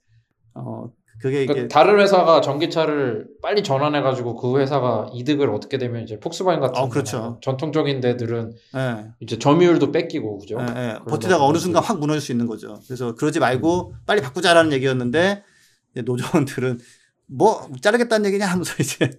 어 0.54 0.88
그게 1.18 1.42
이게 1.44 1.52
그러니까 1.52 1.72
다른 1.72 1.98
회사가 1.98 2.40
전기차를 2.40 3.26
빨리 3.42 3.62
전환해 3.62 4.02
가지고 4.02 4.37
그 4.37 4.59
회사가 4.59 5.09
이득을 5.12 5.48
얻게 5.50 5.79
되면 5.79 6.02
이제 6.02 6.20
폭스바겐 6.20 6.61
같은 6.61 6.83
어, 6.83 6.88
그렇죠. 6.88 7.38
전통적인 7.42 8.00
데들은 8.00 8.52
예, 8.76 9.07
이제 9.20 9.38
점유율도 9.38 9.92
뺏기고 9.92 10.38
그죠? 10.38 10.59
예, 10.61 10.64
예. 10.64 10.92
그런 10.92 11.05
버티다가 11.07 11.38
거 11.38 11.46
어느 11.46 11.59
순간 11.59 11.83
확 11.83 11.98
무너질 11.98 12.20
수 12.20 12.33
있는 12.33 12.46
거죠. 12.46 12.81
그래서 12.87 13.14
그러지 13.14 13.40
말고 13.40 13.94
빨리 14.07 14.20
바꾸자라는 14.20 14.72
얘기였는데 14.72 15.42
노조원들은 16.05 16.81
뭐 17.29 17.66
자르겠다는 17.81 18.26
얘기냐 18.26 18.46
하면서 18.46 18.74
이제 18.83 19.11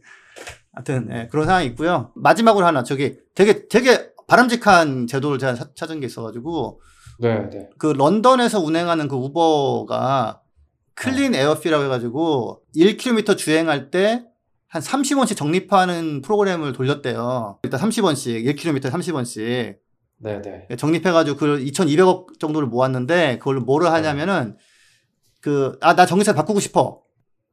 하여튼 0.74 1.10
예, 1.12 1.28
그런 1.32 1.46
상황이 1.48 1.66
있고요. 1.68 2.12
마지막으로 2.16 2.66
하나 2.66 2.84
저기 2.84 3.18
되게 3.34 3.68
되게 3.68 4.12
바람직한 4.28 5.08
제도를 5.08 5.40
제가 5.40 5.56
사- 5.56 5.70
찾은 5.74 6.00
게 6.00 6.06
있어가지고 6.06 6.80
네, 7.20 7.50
네. 7.50 7.70
그 7.80 7.88
런던에서 7.88 8.60
운행하는 8.60 9.08
그 9.08 9.16
우버가 9.16 10.42
clean 10.98 11.36
air 11.36 11.50
fee라고 11.50 11.84
해가지고 11.86 12.62
1km 12.76 13.38
주행할 13.38 13.92
때 13.92 14.24
한 14.70 14.82
30원씩 14.82 15.38
적립하는 15.38 16.22
프로그램을 16.22 16.74
돌렸대요. 16.74 17.60
일단 17.64 17.80
30원씩 17.80 18.46
1km 18.46 18.82
30원씩 18.92 19.78
네, 20.20 20.42
네. 20.42 20.68
적립해가지고 20.76 21.38
그걸 21.38 21.60
2,200억 21.64 22.38
정도를 22.40 22.68
모았는데 22.68 23.38
그걸 23.38 23.62
뭐를 23.62 23.92
하냐면은 23.94 24.58
그 25.42 25.78
아 25.82 25.96
나 25.96 26.06
전기차 26.06 26.34
바꾸고 26.34 26.60
싶어 26.60 27.02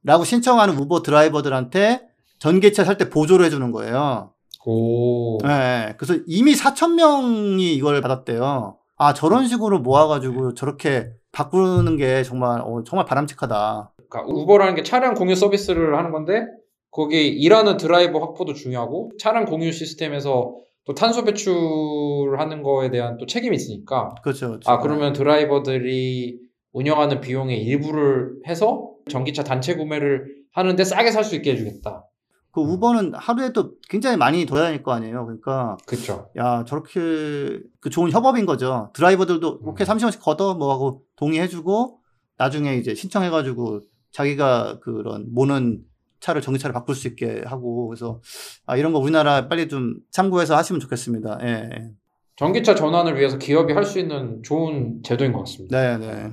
라고 0.03 0.25
신청하는 0.25 0.77
우버 0.77 1.03
드라이버들한테 1.03 2.03
전기차 2.41 2.85
살 2.85 2.99
때 2.99 3.09
보조를 3.11 3.47
해주는 3.47 3.71
거예요. 3.71 4.33
오. 4.67 5.39
네, 5.47 5.95
그래서 5.97 6.21
이미 6.27 6.55
4천 6.55 6.95
명이 6.95 7.75
이걸 7.77 8.01
받았대요. 8.01 8.77
아 8.97 9.15
저런 9.15 9.47
식으로 9.47 9.79
모아가지고 9.79 10.55
저렇게 10.55 11.13
바꾸는 11.35 11.97
게 11.97 12.23
정말 12.23 12.61
어, 12.61 12.83
정말 12.85 13.05
바람직하다. 13.07 13.93
그러니까 14.09 14.33
우버라는 14.33 14.75
게 14.77 14.83
차량 14.83 15.15
공유 15.15 15.35
서비스를 15.35 15.97
하는 15.99 16.13
건데 16.13 16.47
거기 16.91 17.27
일하는 17.29 17.77
드라이버 17.77 18.21
확보도 18.21 18.55
중요하고 18.55 19.11
차량 19.19 19.45
공유 19.45 19.73
시스템에서 19.73 20.55
또 20.87 20.95
탄소 20.95 21.25
배출하는 21.25 22.63
거에 22.63 22.91
대한 22.91 23.17
또 23.17 23.27
책임이 23.27 23.57
있으니까 23.57 24.15
그렇죠. 24.23 24.49
그렇죠. 24.49 24.71
아 24.71 24.79
그러면 24.79 25.13
드라이버들이 25.13 26.39
운영하는 26.73 27.21
비용의 27.21 27.63
일부를 27.63 28.37
해서 28.47 28.91
전기차 29.11 29.45
단체 29.45 29.75
구매를 29.75 30.27
하는데 30.53 30.85
싸게 30.85 31.11
살 31.11 31.25
수 31.25 31.35
있게 31.37 31.53
해주겠다. 31.53 32.05
그 32.55 32.61
우버는 32.61 33.15
하루에도 33.15 33.73
굉장히 33.91 34.17
많이 34.17 34.47
돌아다닐 34.47 34.83
거 34.85 34.93
아니에요. 34.93 35.25
그러니까 35.27 35.77
그렇죠. 35.87 36.31
야 36.37 36.65
저렇게 36.65 37.61
그 37.81 37.91
좋은 37.91 38.13
협업인 38.13 38.47
거죠. 38.47 38.91
드라이버들도 38.95 39.61
음. 39.63 39.69
오케이 39.69 39.85
30원씩 39.87 40.21
걷어 40.23 40.55
뭐 40.55 40.73
하고 40.73 41.03
동의해주고 41.17 41.99
나중에 42.39 42.77
이제 42.77 42.95
신청해가지고 42.95 43.81
자기가 44.13 44.79
그런 44.81 45.27
모는 45.35 45.83
차를 46.21 46.41
전기차를 46.41 46.73
바꿀 46.73 46.95
수 46.95 47.09
있게 47.09 47.43
하고 47.45 47.89
그래서 47.89 48.21
아 48.67 48.77
이런 48.77 48.93
거 48.93 49.01
우리나라 49.01 49.49
빨리 49.49 49.69
좀 49.69 49.97
참고해서 50.13 50.57
하시면 50.57 50.79
좋겠습니다. 50.79 51.39
예. 51.43 51.49
예. 51.75 51.91
전기차 52.37 52.75
전환을 52.77 53.19
위해서 53.19 53.37
기업이 53.37 53.73
할 53.73 53.85
수 53.85 53.99
있는 53.99 54.43
좋은 54.45 55.03
제도인 55.05 55.33
것 55.33 55.41
같습니다. 55.41 55.77
네, 55.77 55.99
네. 55.99 56.31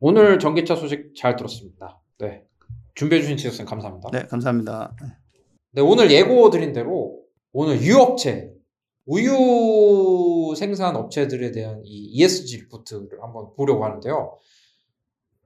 오늘 0.00 0.38
전기차 0.38 0.76
소식 0.76 1.14
잘 1.16 1.36
들었습니다. 1.36 2.00
네. 2.18 2.42
준비해 2.94 3.20
주신 3.22 3.36
지석쌤 3.38 3.64
감사합니다. 3.66 4.10
네, 4.12 4.26
감사합니다. 4.26 4.94
네, 5.74 5.82
오늘 5.82 6.12
예고 6.12 6.50
드린 6.50 6.72
대로 6.72 7.20
오늘 7.52 7.82
유업체, 7.82 8.52
우유 9.06 10.54
생산 10.56 10.94
업체들에 10.94 11.50
대한 11.50 11.82
이 11.84 12.10
ESG 12.12 12.62
리포트를 12.62 13.20
한번 13.20 13.52
보려고 13.56 13.84
하는데요. 13.84 14.38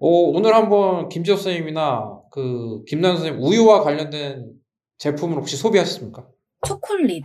어, 0.01 0.09
오늘 0.09 0.55
한번 0.55 1.09
김지호 1.09 1.37
선생님이나 1.37 2.21
그 2.31 2.85
김나연 2.87 3.17
선생님 3.17 3.43
우유와 3.43 3.83
관련된 3.83 4.53
제품을 4.99 5.39
혹시 5.39 5.57
소비하셨습니까? 5.57 6.29
초콜릿. 6.67 7.25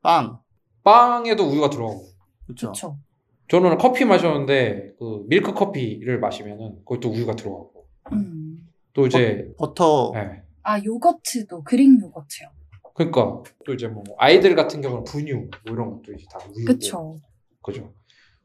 빵. 0.00 0.38
빵에도 0.84 1.42
우유가 1.44 1.70
들어가고. 1.70 2.04
그렇죠. 2.46 2.72
저는 3.48 3.66
오늘 3.66 3.78
커피 3.78 4.04
마셨는데 4.04 4.94
그 4.96 5.24
밀크 5.26 5.52
커피를 5.54 6.20
마시면은 6.20 6.78
그것도 6.86 7.10
우유가 7.10 7.34
들어가고. 7.34 7.88
음. 8.12 8.68
또 8.92 9.06
이제 9.06 9.52
버 9.58 9.74
터. 9.74 10.12
네. 10.14 10.41
아 10.62 10.82
요거트도 10.82 11.64
그릭 11.64 12.00
요거트요. 12.00 12.48
그러니까 12.94 13.42
또 13.64 13.72
이제 13.74 13.88
뭐 13.88 14.02
아이들 14.18 14.54
같은 14.54 14.80
경우는 14.80 15.04
분유 15.04 15.34
뭐 15.36 15.48
이런 15.74 15.90
것도 15.90 16.12
이제 16.12 16.24
다 16.30 16.38
우유. 16.54 16.64
그쵸. 16.64 17.16
그죠. 17.62 17.92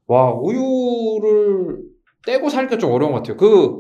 와, 0.08 0.32
우유를 0.34 1.82
떼고 2.26 2.50
살기가 2.50 2.78
좀 2.78 2.92
어려운 2.92 3.12
것 3.12 3.18
같아요. 3.20 3.36
그, 3.38 3.80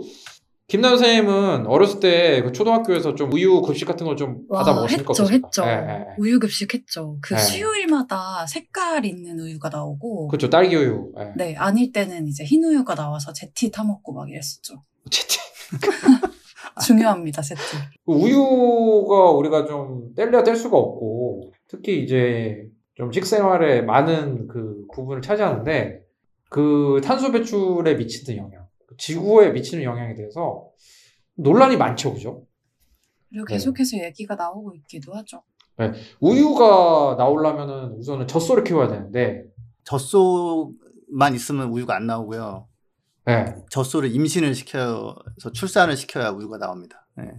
김나연 0.67 0.97
선생님은 0.97 1.65
어렸을 1.67 2.01
때 2.01 2.41
그 2.43 2.51
초등학교에서 2.51 3.15
좀 3.15 3.31
우유 3.31 3.61
급식 3.61 3.85
같은 3.85 4.05
걸좀와 4.05 4.35
받아 4.51 4.73
먹었습니까? 4.73 5.11
했죠 5.11 5.23
어떠십니까? 5.23 5.47
했죠. 5.47 5.63
예, 5.63 5.69
예, 5.69 5.99
예. 6.01 6.05
우유 6.17 6.39
급식 6.39 6.73
했죠. 6.73 7.17
그 7.21 7.35
네. 7.35 7.39
수요일마다 7.39 8.45
색깔 8.47 9.05
있는 9.05 9.39
우유가 9.39 9.69
나오고. 9.69 10.27
그렇죠. 10.27 10.49
딸기 10.49 10.75
우유. 10.75 11.13
예. 11.17 11.31
네 11.37 11.55
아닐 11.55 11.93
때는 11.93 12.27
이제 12.27 12.43
흰 12.43 12.65
우유가 12.65 12.95
나와서 12.95 13.31
제티 13.31 13.71
타 13.71 13.85
먹고 13.85 14.11
막 14.13 14.29
이랬었죠. 14.29 14.83
어쨌든 15.05 15.37
중요합니다 16.85 17.41
세트. 17.41 17.61
그 18.05 18.11
우유가 18.11 19.31
우리가 19.31 19.65
좀 19.65 20.13
뗄래야 20.15 20.43
뗄 20.43 20.55
수가 20.55 20.77
없고 20.77 21.51
특히 21.67 22.03
이제 22.03 22.67
좀 22.95 23.11
식생활에 23.11 23.81
많은 23.81 24.47
그 24.47 24.85
부분을 24.93 25.21
차지하는데 25.21 26.01
그 26.49 27.01
탄소 27.03 27.31
배출에 27.31 27.95
미치는 27.95 28.37
영향, 28.39 28.65
지구에 28.97 29.51
미치는 29.51 29.83
영향에 29.83 30.15
대해서 30.15 30.69
논란이 31.35 31.77
많죠, 31.77 32.13
그죠? 32.13 32.43
그리고 33.29 33.45
네. 33.45 33.55
계속해서 33.55 33.97
얘기가 33.97 34.35
나오고 34.35 34.73
있기도 34.75 35.13
하죠. 35.13 35.43
우유가 36.19 37.15
나오려면은 37.17 37.91
우선은 37.97 38.25
젖소를 38.27 38.63
키워야 38.63 38.87
되는데, 38.87 39.43
젖소만 39.83 41.35
있으면 41.35 41.69
우유가 41.69 41.95
안 41.95 42.07
나오고요. 42.07 42.67
네. 43.27 43.53
젖소를 43.69 44.15
임신을 44.15 44.55
시켜서 44.55 45.15
출산을 45.53 45.97
시켜야 45.97 46.29
우유가 46.29 46.57
나옵니다. 46.57 47.05
예. 47.19 47.29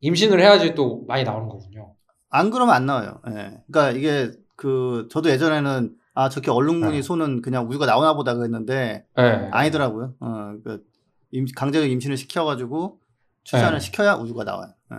임신을 0.00 0.40
해야지 0.40 0.74
또 0.76 1.04
많이 1.08 1.24
나오는 1.24 1.48
거군요. 1.48 1.94
안 2.30 2.50
그러면 2.50 2.74
안 2.74 2.86
나와요. 2.86 3.20
예. 3.28 3.60
그러니까 3.70 3.90
이게 3.90 4.30
그 4.54 5.08
저도 5.10 5.30
예전에는 5.30 5.96
아 6.14 6.28
저렇게 6.28 6.52
얼룩무늬 6.52 6.96
네. 6.98 7.02
소는 7.02 7.42
그냥 7.42 7.68
우유가 7.68 7.84
나오나 7.86 8.14
보다 8.14 8.34
그랬는데 8.34 9.04
네. 9.16 9.48
아니더라고요. 9.50 10.14
어, 10.20 10.54
그 10.62 10.84
임- 11.32 11.46
강제로 11.56 11.84
임신을 11.84 12.16
시켜가지고 12.16 13.00
출산을 13.42 13.78
네. 13.78 13.84
시켜야 13.84 14.14
우유가 14.14 14.44
나와요. 14.44 14.68
예. 14.92 14.96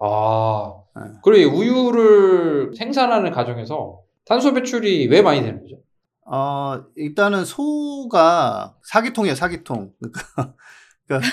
아, 0.00 0.74
네. 0.96 1.12
그리고 1.22 1.62
이 1.62 1.68
우유를 1.68 2.74
생산하는 2.76 3.30
과정에서 3.30 4.00
탄소 4.26 4.52
배출이 4.52 5.06
왜 5.08 5.22
많이 5.22 5.40
되는 5.40 5.62
거죠? 5.62 5.76
어, 6.24 6.84
일단은 6.96 7.44
소가 7.44 8.74
사기통이에요, 8.84 9.34
사기통. 9.34 9.92
그러니까, 10.00 10.54
그러니까 11.06 11.28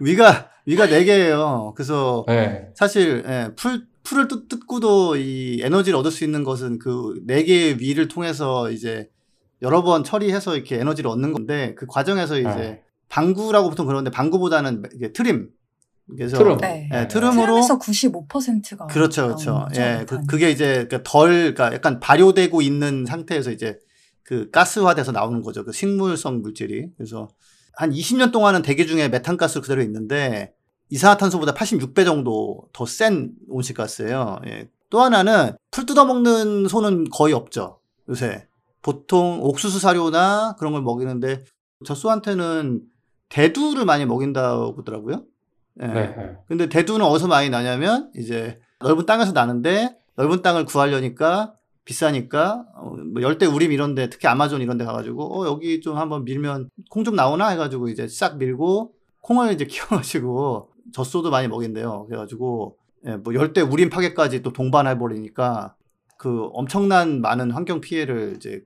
위가 0.00 0.50
위가 0.66 0.86
네 0.86 1.04
개예요. 1.04 1.72
그래서 1.76 2.24
네. 2.26 2.70
사실 2.74 3.22
예, 3.26 3.50
풀 3.56 3.86
풀을 4.02 4.28
뜯, 4.28 4.48
뜯고도 4.48 5.16
이 5.16 5.60
에너지를 5.62 5.98
얻을 5.98 6.10
수 6.10 6.24
있는 6.24 6.44
것은 6.44 6.78
그 6.78 7.14
네 7.26 7.42
개의 7.44 7.78
위를 7.78 8.08
통해서 8.08 8.70
이제 8.70 9.08
여러 9.62 9.82
번 9.82 10.04
처리해서 10.04 10.56
이렇게 10.56 10.78
에너지를 10.78 11.08
얻는 11.10 11.32
건데 11.32 11.74
그 11.76 11.86
과정에서 11.86 12.38
이제 12.38 12.48
네. 12.48 12.82
방구라고 13.08 13.70
보통 13.70 13.86
그러는데 13.86 14.10
방구보다는 14.10 14.82
이게 14.94 15.12
트림. 15.12 15.48
그래서 16.16 16.36
트름. 16.36 16.58
네. 16.58 16.90
예, 16.92 17.08
트름으로 17.08 17.46
트름에서 17.46 17.78
95%가 17.78 18.86
그렇죠, 18.88 19.26
그렇죠. 19.28 19.66
예, 19.76 20.04
그. 20.06 20.20
그게 20.26 20.50
이제 20.50 20.86
그 20.90 21.17
덜 21.17 21.54
그러니까 21.54 21.72
약간 21.72 21.98
발효되고 22.00 22.60
있는 22.60 23.06
상태에서 23.06 23.50
이제 23.52 23.78
그 24.24 24.50
가스화돼서 24.50 25.12
나오는 25.12 25.42
거죠. 25.42 25.64
그 25.64 25.72
식물성 25.72 26.40
물질이. 26.42 26.90
그래서 26.96 27.28
한 27.76 27.90
20년 27.90 28.32
동안은 28.32 28.62
대기 28.62 28.86
중에 28.86 29.08
메탄가스로 29.08 29.62
그대로 29.62 29.82
있는데 29.82 30.54
이산화탄소보다 30.90 31.54
86배 31.54 32.04
정도 32.04 32.68
더 32.72 32.86
센 32.86 33.32
온실가스예요. 33.48 34.40
예. 34.46 34.68
또 34.90 35.00
하나는 35.00 35.56
풀 35.70 35.86
뜯어먹는 35.86 36.68
소는 36.68 37.10
거의 37.10 37.34
없죠. 37.34 37.80
요새 38.08 38.46
보통 38.80 39.40
옥수수 39.42 39.78
사료나 39.78 40.56
그런 40.58 40.72
걸 40.72 40.82
먹이는데 40.82 41.42
젖소한테는 41.84 42.82
대두를 43.28 43.84
많이 43.84 44.06
먹인다고 44.06 44.74
그러더라고요. 44.74 45.24
예. 45.82 45.86
네. 45.86 46.14
근데 46.46 46.68
대두는 46.68 47.04
어디서 47.04 47.26
많이 47.28 47.50
나냐면 47.50 48.10
이제 48.16 48.60
넓은 48.80 49.06
땅에서 49.06 49.32
나는데 49.32 49.96
넓은 50.16 50.42
땅을 50.42 50.64
구하려니까 50.66 51.54
비싸니까 51.84 52.64
어, 52.74 52.90
뭐 53.12 53.22
열대 53.22 53.46
우림 53.46 53.72
이런데 53.72 54.08
특히 54.08 54.26
아마존 54.28 54.60
이런데 54.62 54.84
가가지고 54.84 55.42
어 55.42 55.46
여기 55.46 55.80
좀 55.80 55.96
한번 55.98 56.24
밀면 56.24 56.70
콩 56.90 57.04
좀 57.04 57.14
나오나 57.14 57.48
해가지고 57.50 57.88
이제 57.88 58.08
싹 58.08 58.38
밀고 58.38 58.92
콩을 59.20 59.52
이제 59.52 59.66
키워가지고 59.68 60.70
젖소도 60.92 61.30
많이 61.30 61.48
먹인대요. 61.48 62.06
그래가지고 62.06 62.78
예, 63.06 63.16
뭐 63.16 63.34
열대 63.34 63.60
우림 63.60 63.90
파괴까지 63.90 64.42
또 64.42 64.52
동반해 64.52 64.98
버리니까 64.98 65.74
그 66.16 66.48
엄청난 66.54 67.20
많은 67.20 67.50
환경 67.50 67.80
피해를 67.80 68.34
이제 68.36 68.62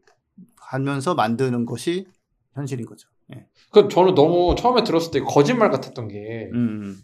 하면서 0.60 1.14
만드는 1.14 1.66
것이 1.66 2.06
현실인 2.54 2.86
거죠. 2.86 3.08
예. 3.34 3.46
그 3.72 3.88
저는 3.88 4.14
너무 4.14 4.54
처음에 4.56 4.84
들었을 4.84 5.10
때 5.10 5.20
거짓말 5.20 5.70
같았던 5.70 6.08
게 6.08 6.50
음, 6.54 6.96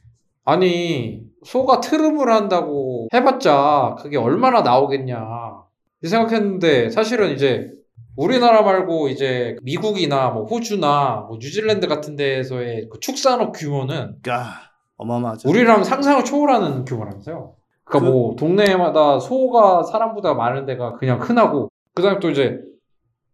아니 0.44 1.22
소가 1.44 1.80
트름을 1.80 2.30
한다고 2.30 3.08
해봤자 3.12 3.96
그게 3.98 4.16
얼마나 4.16 4.62
나오겠냐 4.62 5.16
이 5.16 5.73
생각했는데 6.08 6.90
사실은 6.90 7.32
이제 7.32 7.70
우리나라 8.16 8.62
말고 8.62 9.08
이제 9.08 9.56
미국이나 9.62 10.30
뭐 10.30 10.44
호주나 10.44 11.26
뭐 11.28 11.38
뉴질랜드 11.40 11.86
같은 11.88 12.14
데에서의 12.16 12.88
그 12.90 13.00
축산업 13.00 13.52
규모는 13.56 14.16
야 14.28 14.52
어마어마하죠. 14.96 15.48
우리랑 15.48 15.82
상상을 15.84 16.24
초월하는 16.24 16.84
규모라면서요. 16.84 17.56
그러니까 17.84 18.06
그- 18.06 18.12
뭐 18.12 18.36
동네마다 18.36 19.18
소가 19.18 19.82
사람보다 19.82 20.34
많은 20.34 20.64
데가 20.66 20.94
그냥 20.94 21.20
흔하고 21.20 21.68
그다음에 21.94 22.20
또 22.20 22.30
이제 22.30 22.60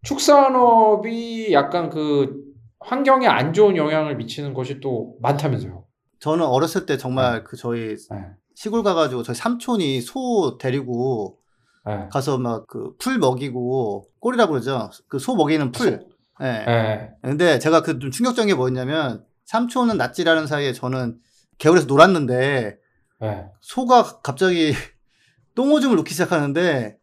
축산업이 0.02 1.52
약간 1.52 1.90
그 1.90 2.34
환경에 2.80 3.26
안 3.26 3.52
좋은 3.52 3.76
영향을 3.76 4.16
미치는 4.16 4.54
것이 4.54 4.80
또 4.80 5.16
많다면서요. 5.20 5.84
저는 6.20 6.44
어렸을 6.46 6.86
때 6.86 6.96
정말 6.96 7.44
그 7.44 7.56
저희 7.56 7.96
네. 7.96 8.16
시골 8.54 8.82
가가지고 8.82 9.22
저희 9.22 9.34
삼촌이 9.36 10.00
소 10.00 10.58
데리고 10.58 11.38
네. 11.86 12.08
가서 12.12 12.38
막 12.38 12.66
그 12.66 12.96
풀 12.98 13.18
먹이고 13.18 14.04
꼴이라고 14.20 14.52
그러죠. 14.52 14.90
그 15.08 15.18
소 15.18 15.34
먹이는 15.36 15.72
풀. 15.72 16.06
예. 16.40 16.44
네. 16.44 17.10
근데 17.22 17.58
제가 17.58 17.82
그 17.82 17.98
좀 17.98 18.10
충격적인 18.10 18.48
게 18.48 18.54
뭐였냐면 18.54 19.24
삼촌은 19.46 19.96
낫질하는 19.96 20.46
사이에 20.46 20.72
저는 20.72 21.18
개울에서 21.58 21.86
놀았는데 21.86 22.78
네. 23.20 23.44
소가 23.60 24.02
갑자기 24.22 24.72
똥오줌을 25.54 25.96
놓기 25.96 26.12
시작하는데 26.12 26.96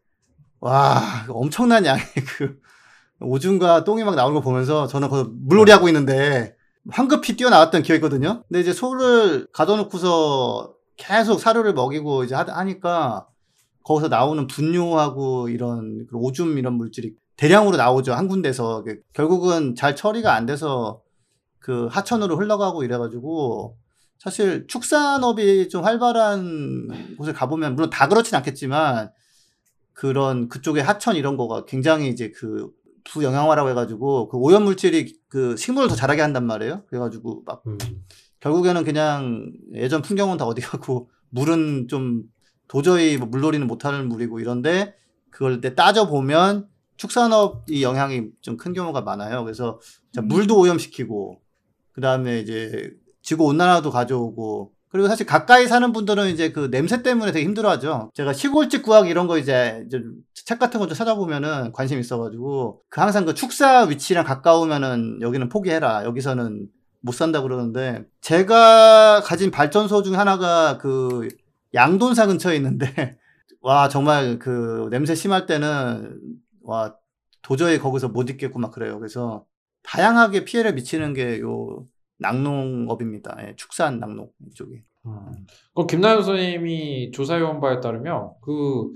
와 0.59 1.01
엄청난 1.29 1.85
양의 1.85 2.01
그 2.37 2.59
오줌과 3.19 3.83
똥이 3.83 4.03
막 4.03 4.15
나오는 4.15 4.33
거 4.35 4.41
보면서 4.41 4.87
저는 4.87 5.09
거기서 5.09 5.31
물놀이 5.33 5.71
하고 5.71 5.87
있는데 5.89 6.55
황급히 6.89 7.35
뛰어나왔던 7.35 7.81
기억이 7.83 7.97
있거든요. 7.97 8.43
근데 8.47 8.61
이제 8.61 8.71
소를 8.73 9.47
가둬놓고서 9.51 10.73
계속 10.95 11.39
사료를 11.39 11.73
먹이고 11.73 12.23
이제 12.23 12.33
하- 12.35 12.45
하니까 12.47 13.27
거기서 13.87 14.09
나오는 14.09 14.47
분뇨하고 14.47 15.47
이런 15.47 16.05
그 16.07 16.17
오줌 16.17 16.57
이런 16.57 16.73
물질이 16.73 17.15
대량으로 17.37 17.77
나오죠 17.77 18.13
한 18.13 18.27
군데서 18.27 18.83
그 18.83 18.99
결국은 19.13 19.75
잘 19.75 19.95
처리가 19.95 20.33
안 20.33 20.45
돼서 20.45 21.01
그 21.59 21.87
하천으로 21.87 22.35
흘러가고 22.35 22.83
이래가지고 22.83 23.77
사실 24.17 24.67
축산업이 24.67 25.69
좀 25.69 25.85
활발한 25.85 27.15
곳에 27.17 27.31
가보면 27.31 27.75
물론 27.75 27.89
다 27.89 28.09
그렇진 28.09 28.35
않겠지만 28.35 29.09
그런 29.93 30.49
그쪽에 30.49 30.81
하천 30.81 31.15
이런 31.15 31.37
거가 31.37 31.63
굉장히 31.63 32.09
이제 32.09 32.31
그 32.35 32.69
부영양화라고 33.05 33.69
해가지고 33.69 34.27
그 34.27 34.37
오염 34.37 34.65
물질이 34.65 35.17
그 35.29 35.55
식물을 35.55 35.87
더 35.87 35.95
자라게 35.95 36.21
한단 36.21 36.45
말이에요. 36.45 36.83
그래가지고 36.87 37.43
막 37.45 37.63
음. 37.67 37.77
결국에는 38.41 38.83
그냥 38.83 39.53
예전 39.75 40.01
풍경은 40.01 40.35
다 40.35 40.45
어디 40.45 40.61
가고 40.61 41.09
물은 41.29 41.87
좀 41.87 42.23
도저히 42.67 43.17
뭐 43.17 43.27
물놀이는 43.27 43.65
못하는 43.67 44.07
물이고 44.09 44.39
이런데 44.39 44.95
그걸 45.29 45.61
때 45.61 45.75
따져 45.75 46.07
보면 46.07 46.67
축산업이 46.97 47.83
영향이 47.83 48.29
좀 48.41 48.57
큰 48.57 48.73
경우가 48.73 49.01
많아요. 49.01 49.43
그래서 49.43 49.79
자, 50.13 50.21
음. 50.21 50.27
물도 50.27 50.57
오염시키고 50.59 51.39
그 51.91 52.01
다음에 52.01 52.39
이제 52.39 52.91
지구 53.21 53.45
온난화도 53.45 53.91
가져오고 53.91 54.73
그리고 54.89 55.07
사실 55.09 55.25
가까이 55.25 55.67
사는 55.67 55.91
분들은 55.91 56.29
이제 56.29 56.51
그 56.51 56.71
냄새 56.71 57.03
때문에 57.03 57.31
되게 57.31 57.45
힘들어하죠. 57.45 58.11
제가 58.15 58.33
시골집 58.33 58.83
구하기 58.83 59.09
이런 59.09 59.27
거 59.27 59.37
이제, 59.37 59.83
이제 59.85 60.01
책 60.33 60.59
같은 60.59 60.79
거 60.79 60.87
좀 60.87 60.95
찾아보면은 60.95 61.71
관심 61.73 61.99
있어가지고 61.99 62.81
그 62.89 63.01
항상 63.01 63.25
그 63.25 63.33
축사 63.33 63.81
위치랑 63.83 64.23
가까우면은 64.25 65.19
여기는 65.21 65.49
포기해라. 65.49 66.05
여기서는 66.05 66.67
못 67.01 67.11
산다 67.13 67.41
그러는데 67.41 68.05
제가 68.21 69.21
가진 69.23 69.51
발전소 69.51 70.03
중 70.03 70.17
하나가 70.17 70.77
그 70.77 71.27
양돈사 71.73 72.27
근처에 72.27 72.55
있는데 72.57 72.87
와 73.61 73.89
정말 73.89 74.39
그 74.39 74.87
냄새 74.91 75.15
심할 75.15 75.45
때는 75.45 76.19
와 76.63 76.95
도저히 77.41 77.79
거기서 77.79 78.09
못 78.09 78.29
있겠고 78.29 78.59
막 78.59 78.71
그래요. 78.71 78.97
그래서 78.99 79.45
다양하게 79.83 80.45
피해를 80.45 80.73
미치는 80.73 81.13
게 81.13 81.39
요 81.39 81.85
낙농업입니다. 82.19 83.37
예, 83.47 83.53
축산 83.55 83.99
낙농 83.99 84.29
이쪽이. 84.49 84.81
음. 85.05 85.45
그럼 85.73 85.87
김나연 85.87 86.23
선생님이 86.23 87.11
조사해온 87.11 87.59
바에 87.61 87.79
따르면 87.79 88.31
그 88.41 88.91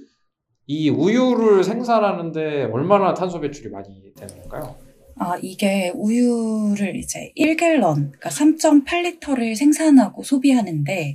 이 0.68 0.90
우유를 0.90 1.66
생산하는데 1.66 2.66
얼마나 2.72 3.14
탄소 3.14 3.42
배출이 3.42 3.70
많이 3.70 4.14
되는 4.16 4.40
건가요? 4.42 4.76
아, 5.18 5.36
이게 5.42 5.92
우유를 5.94 6.96
이제 6.96 7.34
1갤런, 7.36 8.12
그러니까 8.14 8.30
3.8리터를 8.30 9.56
생산하고 9.56 10.24
소비하는데 10.24 11.14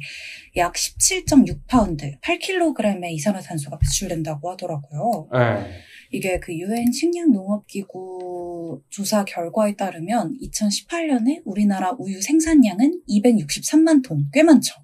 약 0.57 0.73
17.6파운드, 0.73 2.19
8kg의 2.21 3.13
이산화탄소가 3.13 3.79
배출된다고 3.79 4.51
하더라고요. 4.51 5.29
네. 5.33 5.81
이게 6.13 6.39
그 6.41 6.57
유엔 6.57 6.93
식량농업기구 6.93 8.83
조사 8.89 9.25
결과에 9.25 9.75
따르면 9.75 10.39
2018년에 10.41 11.43
우리나라 11.45 11.93
우유 11.99 12.23
생산량은 12.23 13.03
263만 13.09 14.03
톤, 14.03 14.31
꽤 14.33 14.43
많죠. 14.43 14.75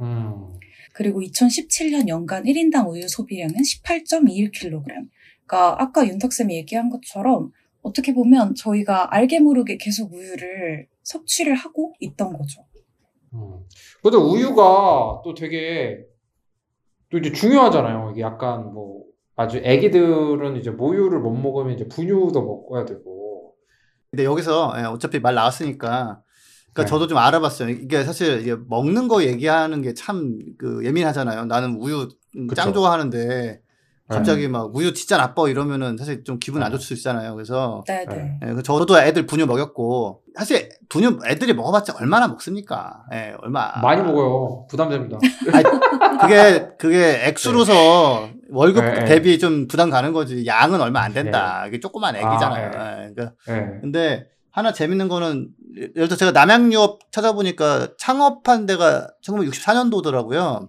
음. 0.00 0.58
그리고 0.92 1.20
2017년 1.20 2.08
연간 2.08 2.44
1인당 2.44 2.88
우유 2.88 3.06
소비량은 3.06 3.54
18.21kg. 3.54 4.82
그러니까 5.46 5.82
아까 5.82 6.06
윤탁쌤이 6.06 6.56
얘기한 6.56 6.90
것처럼 6.90 7.52
어떻게 7.82 8.12
보면 8.12 8.54
저희가 8.54 9.14
알게 9.14 9.40
모르게 9.40 9.76
계속 9.76 10.12
우유를 10.12 10.88
섭취를 11.02 11.54
하고 11.54 11.94
있던 12.00 12.32
거죠. 12.32 12.64
음. 13.34 13.60
근데 14.02 14.16
우유가 14.16 15.20
또 15.24 15.34
되게 15.34 16.04
또 17.10 17.18
이제 17.18 17.32
중요하잖아요. 17.32 18.10
이게 18.12 18.20
약간 18.22 18.72
뭐 18.72 19.04
아주 19.36 19.58
애기들은 19.58 20.56
이제 20.56 20.70
모유를 20.70 21.20
못 21.20 21.32
먹으면 21.32 21.74
이제 21.74 21.86
분유도 21.88 22.42
먹어야 22.42 22.84
되고. 22.84 23.54
근데 24.10 24.24
여기서 24.24 24.74
예, 24.78 24.82
어차피 24.84 25.20
말 25.20 25.34
나왔으니까 25.34 26.22
그러니까 26.72 26.82
네. 26.82 26.86
저도 26.86 27.06
좀 27.06 27.18
알아봤어요. 27.18 27.68
이게 27.70 28.04
사실 28.04 28.40
이게 28.42 28.56
먹는 28.68 29.08
거 29.08 29.22
얘기하는 29.24 29.82
게 29.82 29.92
참 29.94 30.38
그 30.58 30.84
예민하잖아요. 30.84 31.46
나는 31.46 31.76
우유 31.80 32.08
짱 32.54 32.68
그쵸. 32.68 32.72
좋아하는데 32.72 33.60
갑자기 34.10 34.48
막 34.48 34.74
우유 34.74 34.92
진짜 34.92 35.16
나빠 35.16 35.48
이러면은 35.48 35.96
사실 35.96 36.24
좀 36.24 36.38
기분 36.38 36.62
안 36.62 36.70
네. 36.70 36.76
좋을 36.76 36.80
수 36.80 36.94
있잖아요. 36.94 37.34
그래서 37.34 37.84
네네. 37.86 38.04
네. 38.06 38.40
예, 38.44 38.52
그 38.52 38.62
저도 38.62 38.98
애들 38.98 39.26
분유 39.26 39.46
먹였고 39.46 40.22
사실 40.34 40.68
분유 40.88 41.20
애들이 41.26 41.54
먹어봤자 41.54 41.94
얼마나 42.00 42.28
먹습니까? 42.28 43.04
예, 43.12 43.34
얼마 43.40 43.72
많이 43.80 44.02
먹어요. 44.02 44.66
부담됩니다. 44.68 45.18
그게 46.20 46.68
그게 46.78 47.26
액수로서 47.26 48.28
월급 48.50 48.84
네, 48.84 48.92
네. 49.00 49.04
대비 49.04 49.38
좀 49.38 49.68
부담 49.68 49.90
가는 49.90 50.12
거지. 50.12 50.44
양은 50.44 50.80
얼마 50.80 51.00
안 51.00 51.12
된다. 51.12 51.64
이게 51.66 51.80
조그만 51.80 52.16
애기잖아요. 52.16 52.70
아, 52.74 53.04
예, 53.04 53.10
그러니까 53.14 53.32
네. 53.46 53.78
근데 53.80 54.26
하나 54.50 54.72
재밌는 54.72 55.08
거는 55.08 55.48
예를 55.76 56.08
들어 56.08 56.16
제가 56.16 56.32
남양유업 56.32 57.12
찾아보니까 57.12 57.90
창업한 57.96 58.66
데가 58.66 59.08
1964년도더라고요. 59.24 60.68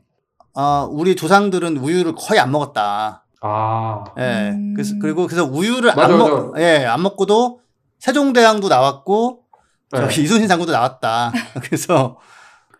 아, 0.54 0.88
우리 0.90 1.16
조상들은 1.16 1.78
우유를 1.78 2.14
거의 2.16 2.40
안 2.40 2.52
먹었다. 2.52 3.26
아, 3.42 4.04
예. 4.20 4.52
음. 4.52 4.74
그래서 4.76 4.96
그리고 5.02 5.26
그래서 5.28 5.46
우유를 5.46 5.94
맞아, 5.96 6.14
안 6.14 6.18
먹, 6.20 6.60
예, 6.60 6.86
안 6.86 7.02
먹고도 7.02 7.62
세종대왕도 8.00 8.68
나왔고 8.70 9.44
네. 9.92 10.00
저기 10.02 10.24
이순신 10.24 10.48
장군도 10.48 10.72
나왔다. 10.72 11.32
그래서 11.64 12.18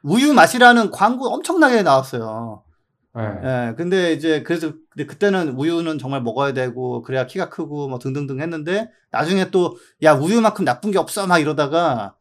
우유 0.04 0.34
맛이라는 0.34 0.92
광고 0.92 1.28
엄청나게 1.34 1.84
나왔어요. 1.84 2.64
네. 3.16 3.24
예, 3.44 3.74
근데 3.76 4.14
이제 4.14 4.42
그래서 4.44 4.72
근데 4.90 5.06
그때는 5.06 5.50
우유는 5.58 5.98
정말 6.00 6.22
먹어야 6.22 6.54
되고 6.54 7.02
그래야 7.02 7.26
키가 7.28 7.50
크고 7.50 7.88
뭐 7.90 8.00
등등등 8.00 8.40
했는데 8.40 8.90
나중에 9.12 9.52
또 9.52 9.76
야 10.04 10.14
우유만큼 10.14 10.64
나쁜 10.64 10.92
게 10.92 10.98
없어 11.00 11.28
막 11.28 11.40
이러다가 11.40 12.16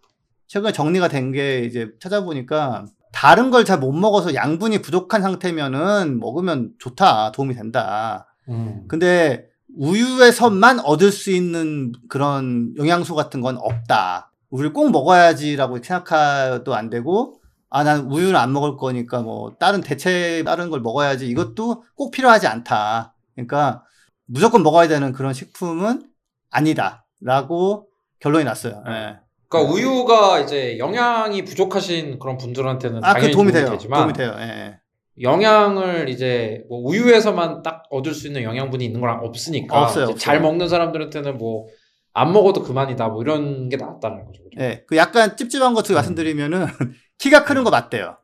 최근에 0.48 0.72
정리가 0.72 1.08
된 1.08 1.30
게 1.32 1.60
이제 1.60 1.90
찾아보니까 2.00 2.86
다른 3.12 3.50
걸 3.50 3.64
잘 3.64 3.78
못 3.78 3.92
먹어서 3.92 4.34
양분이 4.34 4.82
부족한 4.82 5.22
상태면은 5.22 6.18
먹으면 6.20 6.72
좋다 6.78 7.32
도움이 7.32 7.54
된다. 7.54 8.26
음. 8.50 8.84
근데 8.88 9.46
우유에서만 9.76 10.80
얻을 10.80 11.12
수 11.12 11.30
있는 11.30 11.92
그런 12.08 12.74
영양소 12.76 13.14
같은 13.14 13.40
건 13.40 13.56
없다. 13.56 14.32
우유를 14.50 14.72
꼭 14.72 14.90
먹어야지라고 14.90 15.80
생각해도 15.82 16.74
안 16.74 16.90
되고, 16.90 17.40
아, 17.68 17.84
난 17.84 18.00
우유를 18.10 18.34
안 18.36 18.52
먹을 18.52 18.76
거니까 18.76 19.22
뭐, 19.22 19.54
다른 19.60 19.80
대체, 19.80 20.42
다른 20.44 20.70
걸 20.70 20.80
먹어야지. 20.80 21.28
이것도 21.28 21.84
꼭 21.94 22.10
필요하지 22.10 22.48
않다. 22.48 23.14
그러니까, 23.34 23.84
무조건 24.26 24.62
먹어야 24.64 24.88
되는 24.88 25.12
그런 25.12 25.32
식품은 25.32 26.02
아니다. 26.50 27.06
라고 27.20 27.88
결론이 28.20 28.44
났어요. 28.44 28.82
예. 28.88 29.18
그러니까 29.48 29.72
우유가 29.72 30.40
이제 30.40 30.78
영양이 30.78 31.44
부족하신 31.44 32.18
그런 32.18 32.38
분들한테는 32.38 33.04
아, 33.04 33.14
그 33.14 33.14
당연히 33.14 33.32
도움이 33.32 33.52
도움이 33.52 33.64
돼요. 33.64 33.72
되지만 33.72 34.00
도움이 34.00 34.12
돼요. 34.14 34.34
예. 34.38 34.78
영양을 35.20 36.08
이제 36.08 36.64
뭐 36.68 36.80
우유에서만 36.80 37.62
딱 37.62 37.84
얻을 37.90 38.14
수 38.14 38.26
있는 38.26 38.42
영양분이 38.42 38.84
있는 38.84 39.00
거랑 39.00 39.20
없으니까 39.24 39.82
없어요, 39.82 40.04
없어요. 40.04 40.18
잘 40.18 40.40
먹는 40.40 40.68
사람들한테는 40.68 41.38
뭐 41.38 41.66
안 42.12 42.32
먹어도 42.32 42.62
그만이다 42.62 43.08
뭐 43.08 43.22
이런 43.22 43.68
게 43.68 43.76
낫다는 43.76 44.24
거죠. 44.26 44.42
그죠? 44.44 44.60
예. 44.60 44.84
그 44.86 44.96
약간 44.96 45.36
찝찝한 45.36 45.74
것 45.74 45.90
말씀드리면은, 45.92 46.66
키가 47.18 47.44
크는 47.44 47.64
거 47.64 47.70
맞대요. 47.70 48.16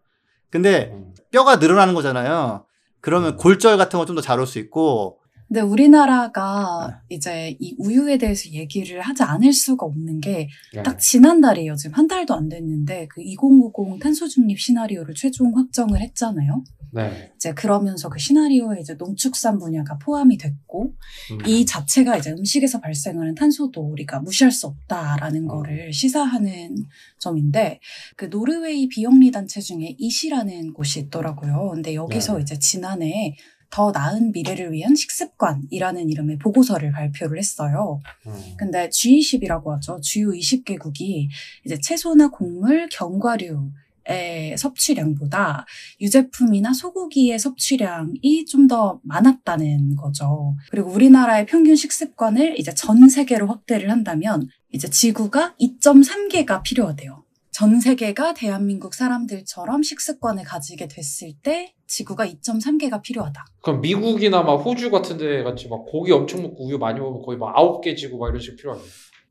근데 0.51 0.91
음. 0.93 1.15
뼈가 1.31 1.57
늘어나는 1.57 1.95
거잖아요. 1.95 2.65
그러면 3.01 3.37
골절 3.37 3.77
같은 3.77 3.99
거 3.99 4.05
좀 4.05 4.17
더 4.17 4.23
잘 4.23 4.39
올 4.41 4.47
수 4.47 4.59
있고, 4.59 5.21
근데 5.49 5.61
우리나라가 5.61 7.01
이제 7.09 7.57
이 7.61 7.77
우유에 7.79 8.19
대해서 8.19 8.51
얘기를 8.51 9.01
하지 9.01 9.23
않을 9.23 9.53
수가 9.53 9.87
없는 9.87 10.21
게 10.21 10.49
네. 10.75 10.83
딱 10.83 10.99
지난달이에요. 10.99 11.77
지금 11.77 11.95
한 11.95 12.09
달도 12.09 12.35
안 12.35 12.49
됐는데 12.49 13.07
그 13.09 13.21
2050 13.23 14.01
탄소 14.03 14.27
중립 14.27 14.59
시나리오를 14.59 15.15
최종 15.15 15.57
확정을 15.57 16.01
했잖아요. 16.01 16.65
네. 16.97 17.31
이제 17.37 17.53
그러면서 17.53 18.09
그 18.09 18.19
시나리오에 18.19 18.81
이제 18.81 18.95
농축산 18.95 19.59
분야가 19.59 19.99
포함이 19.99 20.39
됐고 20.39 20.95
음. 21.33 21.47
이 21.47 21.67
자체가 21.67 22.17
이제 22.17 22.31
음식에서 22.31 22.81
발생하는 22.81 23.35
탄소도 23.35 23.83
우리가 23.83 24.21
무시할 24.21 24.51
수 24.51 24.67
없다라는 24.67 25.51
어. 25.51 25.55
거를 25.55 25.93
시사하는 25.93 26.87
점인데 27.19 27.81
그 28.17 28.31
노르웨이 28.31 28.89
비영리 28.89 29.31
단체 29.31 29.61
중에 29.61 29.95
이시라는 29.99 30.73
곳이 30.73 31.01
있더라고요. 31.01 31.71
근데 31.75 31.95
여기서 31.95 32.37
네. 32.37 32.43
이제 32.43 32.59
지난해 32.59 33.37
더 33.71 33.91
나은 33.91 34.33
미래를 34.33 34.73
위한 34.73 34.95
식습관이라는 34.95 36.09
이름의 36.09 36.39
보고서를 36.39 36.93
발표를 36.93 37.39
했어요. 37.39 38.01
음. 38.27 38.33
근데 38.57 38.89
G20이라고 38.89 39.67
하죠. 39.75 40.01
주요 40.01 40.31
20개국이 40.31 41.29
이제 41.65 41.79
채소나 41.79 42.29
곡물, 42.29 42.89
견과류 42.91 43.71
의 44.09 44.57
섭취량보다 44.57 45.67
유제품이나 46.01 46.73
소고기의 46.73 47.39
섭취량이 47.39 48.45
좀 48.47 48.67
더 48.67 48.99
많았다는 49.05 49.95
거죠. 49.97 50.57
그리고 50.71 50.91
우리나라의 50.91 51.47
평균 51.47 51.77
식습관을 51.77 52.59
이제 52.59 52.75
전 52.75 53.09
세계로 53.09 53.47
확대를 53.47 53.91
한다면 53.91 54.49
이제 54.73 54.91
지구가 54.91 55.55
2.3개가 55.61 56.63
필요하대요. 56.65 57.23
전 57.53 57.81
세계가 57.81 58.35
대한민국 58.35 58.93
사람들처럼 58.93 59.83
식습관을 59.83 60.45
가지게 60.45 60.89
됐을 60.89 61.33
때 61.43 61.75
지구가 61.87 62.27
2.3개가 62.27 63.01
필요하다. 63.03 63.47
그럼 63.63 63.81
미국이나 63.81 64.43
막 64.43 64.57
호주 64.57 64.91
같은 64.91 65.17
데 65.17 65.43
같이 65.45 65.69
막 65.69 65.87
고기 65.87 66.13
엄청 66.13 66.43
먹고 66.43 66.67
우유 66.67 66.79
많이 66.79 66.99
먹으면 66.99 67.23
거의 67.25 67.39
막 67.39 67.57
아홉 67.57 67.81
개 67.83 67.95
지고 67.95 68.19
막 68.19 68.29
이런 68.29 68.41
식으로 68.41 68.57
필요하겠네. 68.57 68.91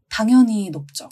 당연히 0.09 0.69
높죠. 0.69 1.09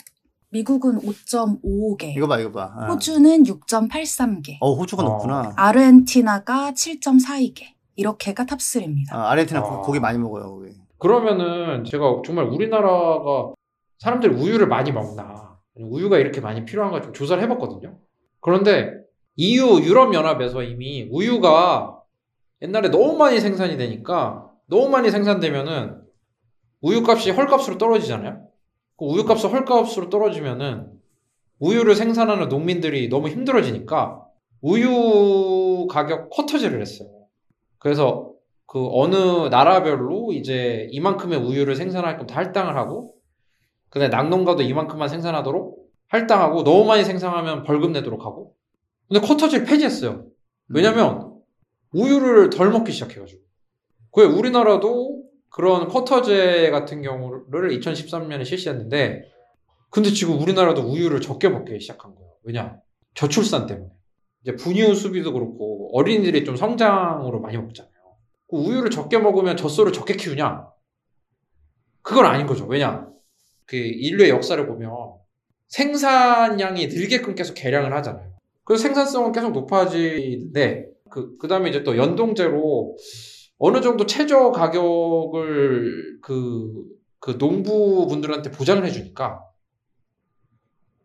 미국은 0.54 1.00
5.55개, 1.00 2.16
이거 2.16 2.28
봐, 2.28 2.38
이거 2.38 2.52
봐. 2.52 2.72
아. 2.76 2.86
호주는 2.86 3.42
6.83개, 3.42 4.58
어, 4.60 4.72
호주가 4.74 5.02
어. 5.02 5.08
높구나. 5.08 5.52
아르헨티나가 5.56 6.70
7.42개. 6.70 7.74
이렇게가 7.96 8.44
탑3입니다. 8.44 9.12
아, 9.12 9.30
아르헨티나 9.32 9.60
아. 9.60 9.80
고기 9.80 9.98
많이 9.98 10.16
먹어요, 10.16 10.44
거기. 10.44 10.70
그러면은 10.98 11.82
제가 11.84 12.22
정말 12.24 12.44
우리나라가 12.44 13.52
사람들이 13.98 14.32
우유를 14.32 14.68
많이 14.68 14.92
먹나 14.92 15.58
우유가 15.74 16.18
이렇게 16.18 16.40
많이 16.40 16.64
필요한가 16.64 17.00
좀 17.00 17.12
조사를 17.12 17.42
해봤거든요. 17.42 17.98
그런데 18.40 18.92
EU 19.34 19.80
유럽연합에서 19.80 20.62
이미 20.62 21.08
우유가 21.10 21.98
옛날에 22.62 22.90
너무 22.90 23.16
많이 23.16 23.40
생산이 23.40 23.76
되니까 23.76 24.50
너무 24.66 24.88
많이 24.88 25.10
생산되면은 25.10 26.00
우유값이 26.80 27.32
헐값으로 27.32 27.76
떨어지잖아요. 27.76 28.43
그 28.96 29.04
우유값이 29.04 29.46
헐값으로 29.46 30.08
떨어지면은 30.10 30.90
우유를 31.58 31.94
생산하는 31.94 32.48
농민들이 32.48 33.08
너무 33.08 33.28
힘들어지니까 33.28 34.24
우유 34.60 35.86
가격 35.88 36.30
쿼터제를 36.30 36.80
했어요. 36.80 37.08
그래서 37.78 38.32
그 38.66 38.88
어느 38.92 39.48
나라별로 39.48 40.32
이제 40.32 40.88
이만큼의 40.90 41.38
우유를 41.38 41.76
생산할 41.76 42.16
거면 42.16 42.26
다 42.26 42.36
할당을 42.36 42.76
하고 42.76 43.14
근데 43.88 44.08
낙농가도 44.08 44.62
이만큼만 44.62 45.08
생산하도록 45.08 45.84
할당하고 46.08 46.64
너무 46.64 46.84
많이 46.84 47.04
생산하면 47.04 47.62
벌금 47.64 47.92
내도록 47.92 48.24
하고 48.24 48.54
근데 49.08 49.24
쿼터제를 49.26 49.66
폐지했어요. 49.66 50.24
왜냐면 50.68 51.34
우유를 51.92 52.50
덜 52.50 52.70
먹기 52.70 52.90
시작해가지고 52.92 53.40
그게 54.10 54.26
우리나라도 54.26 55.23
그런 55.54 55.86
쿼터제 55.86 56.70
같은 56.70 57.00
경우를 57.00 57.78
2013년에 57.78 58.44
실시했는데 58.44 59.22
근데 59.88 60.10
지금 60.10 60.40
우리나라도 60.40 60.82
우유를 60.82 61.20
적게 61.20 61.48
먹기 61.48 61.78
시작한 61.78 62.12
거예요. 62.16 62.32
왜냐? 62.42 62.76
저출산 63.14 63.68
때문에. 63.68 63.88
이제 64.42 64.56
분유 64.56 64.96
수비도 64.96 65.32
그렇고 65.32 65.96
어린이들이 65.96 66.44
좀 66.44 66.56
성장으로 66.56 67.40
많이 67.40 67.56
먹잖아요. 67.56 67.92
그 68.50 68.56
우유를 68.56 68.90
적게 68.90 69.18
먹으면 69.18 69.56
젖소를 69.56 69.92
적게 69.92 70.16
키우냐? 70.16 70.66
그건 72.02 72.26
아닌 72.26 72.48
거죠. 72.48 72.66
왜냐? 72.66 73.06
그 73.64 73.76
인류의 73.76 74.30
역사를 74.30 74.66
보면 74.66 74.90
생산량이 75.68 76.88
늘게끔 76.88 77.36
계속 77.36 77.54
개량을 77.54 77.94
하잖아요. 77.94 78.32
그래서 78.64 78.82
생산성은 78.82 79.30
계속 79.30 79.52
높아지는데 79.52 80.88
그 81.10 81.38
그 81.38 81.46
다음에 81.46 81.68
이제 81.68 81.84
또 81.84 81.96
연동제로 81.96 82.96
어느 83.66 83.80
정도 83.80 84.04
최저 84.04 84.50
가격을 84.50 86.18
그, 86.20 86.84
그 87.18 87.36
농부분들한테 87.38 88.50
보장을 88.50 88.84
해주니까 88.84 89.42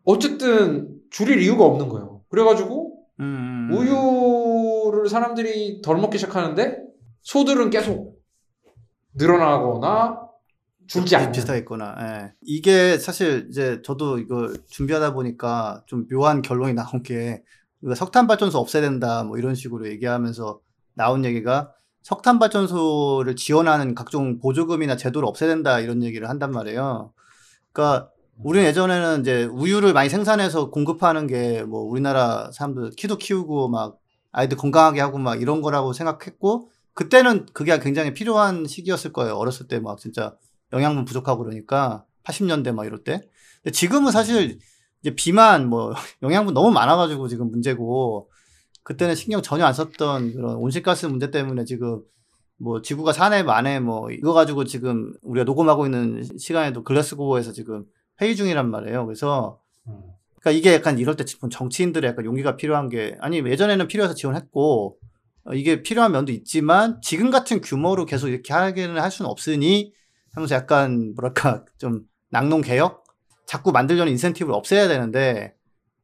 어쨌든 0.04 1.00
줄일 1.08 1.40
이유가 1.40 1.64
없는 1.64 1.88
거예요. 1.88 2.20
그래가지고 2.28 2.98
음. 3.20 3.70
우유를 3.72 5.08
사람들이 5.08 5.80
덜 5.80 5.96
먹기 5.96 6.18
시작하는데 6.18 6.82
소들은 7.22 7.70
계속 7.70 8.20
늘어나거나 9.14 10.20
줄지 10.86 11.16
않는. 11.16 11.32
비슷하겠구나. 11.32 11.96
예. 11.98 12.32
이게 12.42 12.98
사실 12.98 13.46
이제 13.48 13.80
저도 13.82 14.18
이거 14.18 14.52
준비하다 14.68 15.14
보니까 15.14 15.82
좀 15.86 16.06
묘한 16.08 16.42
결론이 16.42 16.74
나온 16.74 17.02
게 17.02 17.42
석탄 17.96 18.26
발전소 18.26 18.58
없애야 18.58 18.82
된다 18.82 19.24
뭐 19.24 19.38
이런 19.38 19.54
식으로 19.54 19.88
얘기하면서 19.88 20.60
나온 20.92 21.24
얘기가 21.24 21.72
석탄 22.02 22.38
발전소를 22.38 23.36
지원하는 23.36 23.94
각종 23.94 24.38
보조금이나 24.38 24.96
제도를 24.96 25.28
없애야 25.28 25.48
된다 25.50 25.80
이런 25.80 26.02
얘기를 26.02 26.28
한단 26.28 26.50
말이에요. 26.52 27.12
그러니까 27.72 28.10
우리는 28.42 28.66
예전에는 28.66 29.20
이제 29.20 29.44
우유를 29.44 29.92
많이 29.92 30.08
생산해서 30.08 30.70
공급하는 30.70 31.26
게 31.26 31.62
뭐 31.68 31.82
우리나라 31.82 32.50
사람들 32.52 32.90
키도 32.96 33.18
키우고 33.18 33.68
막 33.68 33.98
아이들 34.32 34.56
건강하게 34.56 35.00
하고 35.00 35.18
막 35.18 35.40
이런 35.42 35.60
거라고 35.60 35.92
생각했고 35.92 36.70
그때는 36.94 37.46
그게 37.52 37.78
굉장히 37.80 38.14
필요한 38.14 38.66
시기였을 38.66 39.12
거예요. 39.12 39.34
어렸을 39.36 39.68
때 39.68 39.78
막 39.80 39.98
진짜 39.98 40.34
영양분 40.72 41.04
부족하고 41.04 41.44
그러니까 41.44 42.04
80년대 42.24 42.72
막 42.72 42.86
이럴 42.86 43.02
때. 43.04 43.20
근데 43.62 43.72
지금은 43.72 44.10
사실 44.12 44.58
이제 45.02 45.14
비만 45.14 45.68
뭐 45.68 45.92
영양분 46.22 46.54
너무 46.54 46.70
많아가지고 46.70 47.28
지금 47.28 47.50
문제고 47.50 48.30
그때는 48.82 49.14
신경 49.14 49.42
전혀 49.42 49.64
안 49.64 49.72
썼던 49.72 50.34
그런 50.34 50.56
온실가스 50.56 51.06
문제 51.06 51.30
때문에 51.30 51.64
지금 51.64 52.02
뭐 52.56 52.82
지구가 52.82 53.12
산해 53.12 53.42
만해 53.42 53.80
뭐 53.80 54.10
이거 54.10 54.32
가지고 54.32 54.64
지금 54.64 55.14
우리가 55.22 55.44
녹음하고 55.44 55.86
있는 55.86 56.22
시간에도 56.38 56.84
글래스고에서 56.84 57.52
지금 57.52 57.84
회의 58.20 58.36
중이란 58.36 58.70
말이에요. 58.70 59.06
그래서 59.06 59.60
음. 59.86 60.00
그러니까 60.40 60.58
이게 60.58 60.74
약간 60.74 60.98
이럴 60.98 61.16
때 61.16 61.24
정치인들의 61.24 62.08
약간 62.08 62.24
용기가 62.24 62.56
필요한 62.56 62.88
게 62.88 63.16
아니 63.20 63.38
예전에는 63.38 63.88
필요해서 63.88 64.14
지원했고 64.14 64.98
어, 65.44 65.54
이게 65.54 65.82
필요한 65.82 66.12
면도 66.12 66.32
있지만 66.32 67.00
지금 67.02 67.30
같은 67.30 67.60
규모로 67.60 68.06
계속 68.06 68.28
이렇게 68.28 68.52
하기는 68.52 68.98
할 68.98 69.10
수는 69.10 69.30
없으니 69.30 69.92
하면서 70.32 70.54
약간 70.54 71.14
뭐랄까 71.14 71.64
좀 71.78 72.02
낙농 72.30 72.60
개혁 72.62 73.04
자꾸 73.46 73.72
만들려는 73.72 74.12
인센티브를 74.12 74.54
없애야 74.54 74.88
되는데 74.88 75.54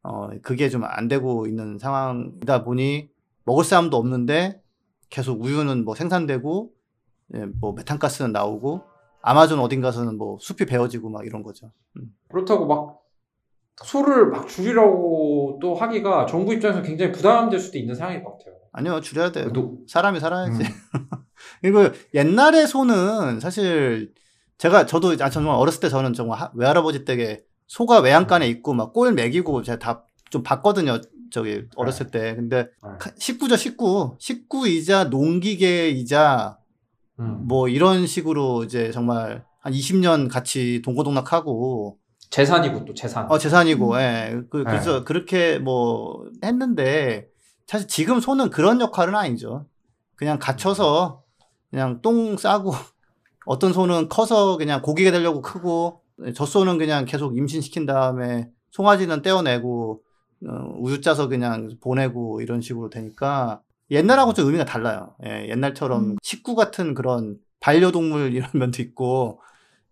어 0.08 0.28
그게 0.42 0.68
좀 0.68 0.84
안 0.84 1.08
되고 1.08 1.46
있는 1.46 1.78
상황이다 1.78 2.62
보니 2.64 3.08
먹을 3.44 3.64
사람도 3.64 3.96
없는데 3.96 4.62
계속 5.10 5.42
우유는 5.42 5.84
뭐 5.84 5.94
생산되고 5.94 6.70
예, 7.34 7.46
뭐 7.60 7.72
메탄가스는 7.72 8.32
나오고 8.32 8.82
아마존 9.22 9.58
어딘가서는 9.58 10.16
뭐 10.16 10.38
숲이 10.40 10.66
베어지고 10.66 11.10
막 11.10 11.26
이런 11.26 11.42
거죠. 11.42 11.72
음. 11.96 12.14
그렇다고 12.30 12.66
막 12.66 13.00
소를 13.84 14.28
막 14.30 14.46
줄이라고 14.48 15.58
또 15.60 15.74
하기가 15.74 16.26
정부 16.26 16.54
입장에서 16.54 16.82
굉장히 16.82 17.10
부담될 17.12 17.58
수도 17.58 17.78
있는 17.78 17.94
상황일 17.94 18.22
것 18.22 18.38
같아요. 18.38 18.54
아니요 18.72 19.00
줄여야 19.00 19.32
돼요. 19.32 19.52
노- 19.52 19.78
사람이 19.88 20.20
살아야지. 20.20 20.62
음. 20.62 20.68
그리고 21.60 21.88
옛날의 22.14 22.66
소는 22.68 23.40
사실 23.40 24.12
제가 24.58 24.86
저도 24.86 25.16
아 25.20 25.30
정말 25.30 25.56
어렸을 25.56 25.80
때 25.80 25.88
저는 25.88 26.12
정말 26.12 26.38
하- 26.40 26.52
외할아버지 26.54 27.04
댁에 27.04 27.44
소가 27.66 28.00
외양간에 28.00 28.48
있고 28.48 28.72
막꼴 28.74 29.12
먹이고 29.14 29.62
제가 29.62 29.78
다 29.78 30.06
좀 30.28 30.42
봤거든요. 30.42 31.00
저기 31.30 31.62
어렸을 31.76 32.10
때. 32.10 32.34
근데 32.34 32.64
네. 32.64 32.88
카- 32.98 33.12
식구죠 33.16 33.56
식구. 33.56 34.16
식구이자 34.18 35.04
농기계이자 35.04 36.58
음. 37.20 37.46
뭐 37.46 37.68
이런 37.68 38.06
식으로 38.08 38.64
이제 38.64 38.90
정말 38.90 39.44
한 39.60 39.72
20년 39.72 40.28
같이 40.28 40.82
동고동락하고 40.84 41.98
재산이고 42.30 42.84
또 42.86 42.94
재산. 42.94 43.30
어 43.30 43.38
재산이고 43.38 43.92
음. 43.94 43.98
예. 44.00 44.40
그, 44.50 44.64
그래서 44.64 45.04
그렇게 45.04 45.58
뭐 45.60 46.24
했는데 46.42 47.28
사실 47.68 47.86
지금 47.88 48.18
소는 48.20 48.50
그런 48.50 48.80
역할은 48.80 49.14
아니죠. 49.14 49.66
그냥 50.16 50.38
갇혀서 50.40 51.22
그냥 51.70 52.00
똥 52.02 52.36
싸고 52.36 52.72
어떤 53.46 53.72
소는 53.72 54.08
커서 54.08 54.56
그냥 54.56 54.82
고기가 54.82 55.12
되려고 55.12 55.40
크고 55.40 56.00
저 56.34 56.46
소는 56.46 56.78
그냥 56.78 57.04
계속 57.04 57.36
임신시킨 57.36 57.86
다음에 57.86 58.48
송아지는 58.70 59.22
떼어내고 59.22 60.02
어, 60.46 60.74
우유 60.78 61.00
짜서 61.00 61.28
그냥 61.28 61.70
보내고 61.80 62.40
이런 62.40 62.60
식으로 62.60 62.90
되니까 62.90 63.60
옛날하고 63.90 64.32
좀 64.34 64.46
의미가 64.46 64.64
달라요. 64.64 65.14
예, 65.24 65.48
옛날처럼 65.48 66.04
음. 66.10 66.16
식구 66.22 66.54
같은 66.54 66.94
그런 66.94 67.38
반려동물 67.60 68.34
이런 68.34 68.50
면도 68.54 68.82
있고 68.82 69.40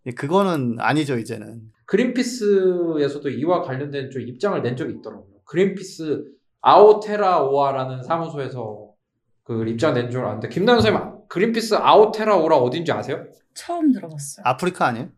예, 0.07 0.11
그거는 0.13 0.77
아니죠 0.81 1.19
이제는. 1.19 1.73
그린피스에서도 1.87 3.29
이와 3.29 3.63
관련된 3.63 4.11
좀 4.11 4.23
입장을 4.23 4.61
낸 4.63 4.77
적이 4.77 4.95
있더라고요. 4.99 5.35
그린피스 5.45 6.25
아오테라오아라는 6.63 8.03
사무소에서 8.03 8.91
그 9.45 9.67
입장 9.69 9.93
낸 9.95 10.11
줄 10.11 10.25
아는데 10.25 10.49
김나연 10.49 10.81
선생님 10.81 11.15
그린피스 11.29 11.75
아오테라오라 11.75 12.57
어딘지 12.57 12.91
아세요? 12.93 13.25
처음 13.55 13.93
들어봤어요. 13.93 14.43
아프리카 14.47 14.87
아니에요? 14.87 15.09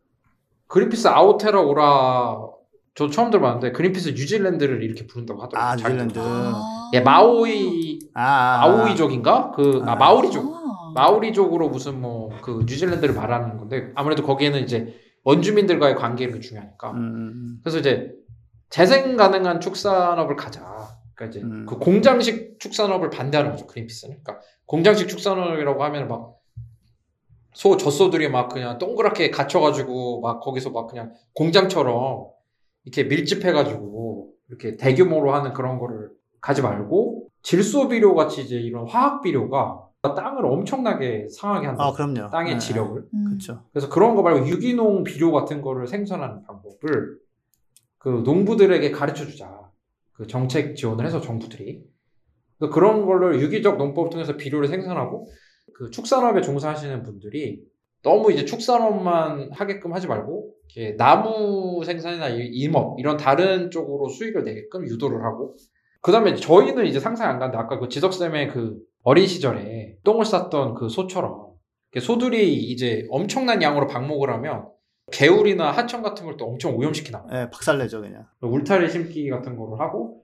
그린피스 0.68 1.08
아오테라 1.08 1.60
오라 1.60 2.38
저 2.94 3.10
처음 3.10 3.30
들어봤는데 3.30 3.72
그린피스 3.72 4.10
뉴질랜드를 4.10 4.82
이렇게 4.82 5.06
부른다고 5.06 5.42
하더라고요. 5.42 5.70
아, 5.70 5.76
뉴질랜드. 5.76 6.18
아. 6.18 6.90
예, 6.94 7.00
마오이 7.00 7.98
아, 8.14 8.22
아, 8.22 8.64
아. 8.64 8.68
마오이족인가? 8.68 9.52
그 9.52 9.82
아, 9.86 9.92
아. 9.92 9.96
마오리족. 9.96 10.54
아. 10.54 10.92
마오리족으로 10.94 11.68
무슨 11.68 12.00
뭐 12.00 12.30
그 12.42 12.64
뉴질랜드를 12.66 13.14
말하는 13.14 13.58
건데 13.58 13.90
아무래도 13.94 14.22
거기에는 14.22 14.60
이제 14.60 14.94
원주민들과의 15.24 15.96
관계가 15.96 16.38
중요하니까. 16.40 16.92
음, 16.92 17.58
그래서 17.62 17.78
이제 17.78 18.12
재생 18.70 19.16
가능한 19.16 19.60
축산업을 19.60 20.36
가자. 20.36 20.88
그러니까 21.14 21.36
이제 21.36 21.44
음. 21.44 21.66
그 21.68 21.78
공장식 21.78 22.58
축산업을 22.60 23.10
반대하는 23.10 23.50
거죠 23.52 23.66
그린피스는. 23.66 24.18
그러니까 24.22 24.44
공장식 24.66 25.08
축산업이라고 25.08 25.82
하면 25.84 26.08
막 26.08 26.35
소 27.56 27.78
젖소들이 27.78 28.28
막 28.28 28.50
그냥 28.50 28.76
동그랗게 28.76 29.30
갇혀가지고 29.30 30.20
막 30.20 30.40
거기서 30.40 30.68
막 30.72 30.88
그냥 30.88 31.14
공장처럼 31.32 32.26
이렇게 32.84 33.04
밀집해가지고 33.04 34.30
이렇게 34.50 34.76
대규모로 34.76 35.32
하는 35.32 35.54
그런 35.54 35.78
거를 35.78 36.10
가지 36.42 36.60
말고 36.60 37.28
질소 37.40 37.88
비료 37.88 38.14
같이 38.14 38.42
이제 38.42 38.56
이런 38.56 38.86
화학 38.86 39.22
비료가 39.22 39.86
땅을 40.02 40.44
엄청나게 40.44 41.28
상하게 41.30 41.68
한다. 41.68 41.84
아 41.86 41.92
그럼요. 41.92 42.28
땅의 42.28 42.52
네, 42.52 42.58
지력을. 42.58 43.04
음. 43.14 43.24
그렇죠. 43.24 43.62
그래서 43.72 43.88
그런 43.88 44.16
거 44.16 44.22
말고 44.22 44.46
유기농 44.48 45.04
비료 45.04 45.32
같은 45.32 45.62
거를 45.62 45.86
생산하는 45.86 46.42
방법을 46.42 47.18
그 47.96 48.22
농부들에게 48.22 48.90
가르쳐 48.90 49.24
주자. 49.24 49.50
그 50.12 50.26
정책 50.26 50.76
지원을 50.76 51.06
해서 51.06 51.22
정부들이. 51.22 51.82
그래서 52.58 52.72
그런 52.72 53.06
걸로 53.06 53.40
유기적 53.40 53.78
농법을 53.78 54.10
통해서 54.10 54.36
비료를 54.36 54.68
생산하고 54.68 55.28
그 55.76 55.90
축산업에 55.90 56.40
종사하시는 56.40 57.02
분들이 57.02 57.60
너무 58.02 58.32
이제 58.32 58.44
축산업만 58.46 59.50
하게끔 59.52 59.92
하지 59.92 60.06
말고 60.06 60.54
이렇게 60.74 60.96
나무 60.96 61.82
생산이나 61.84 62.28
이- 62.30 62.46
임업 62.46 62.98
이런 62.98 63.18
다른 63.18 63.70
쪽으로 63.70 64.08
수익을 64.08 64.44
내게끔 64.44 64.86
유도를 64.86 65.22
하고 65.24 65.54
그다음에 66.00 66.34
저희는 66.34 66.86
이제 66.86 66.98
상상이 66.98 67.30
안 67.30 67.38
가는데 67.38 67.58
아까 67.58 67.78
그 67.78 67.88
지석 67.90 68.14
쌤의 68.14 68.48
그 68.48 68.78
어린 69.02 69.26
시절에 69.26 69.96
똥을 70.02 70.24
쌌던 70.24 70.74
그 70.74 70.88
소처럼 70.88 71.46
소들이 71.98 72.54
이제 72.54 73.06
엄청난 73.10 73.60
양으로 73.62 73.86
방목을 73.86 74.30
하면 74.30 74.66
개울이나 75.12 75.70
하천 75.72 76.02
같은 76.02 76.24
걸 76.24 76.36
또 76.38 76.46
엄청 76.46 76.74
오염시키나 76.76 77.26
예, 77.32 77.50
박살내죠 77.50 78.00
그냥. 78.00 78.24
울타리 78.40 78.88
심기 78.90 79.28
같은 79.30 79.56
거를 79.56 79.78
하고 79.80 80.22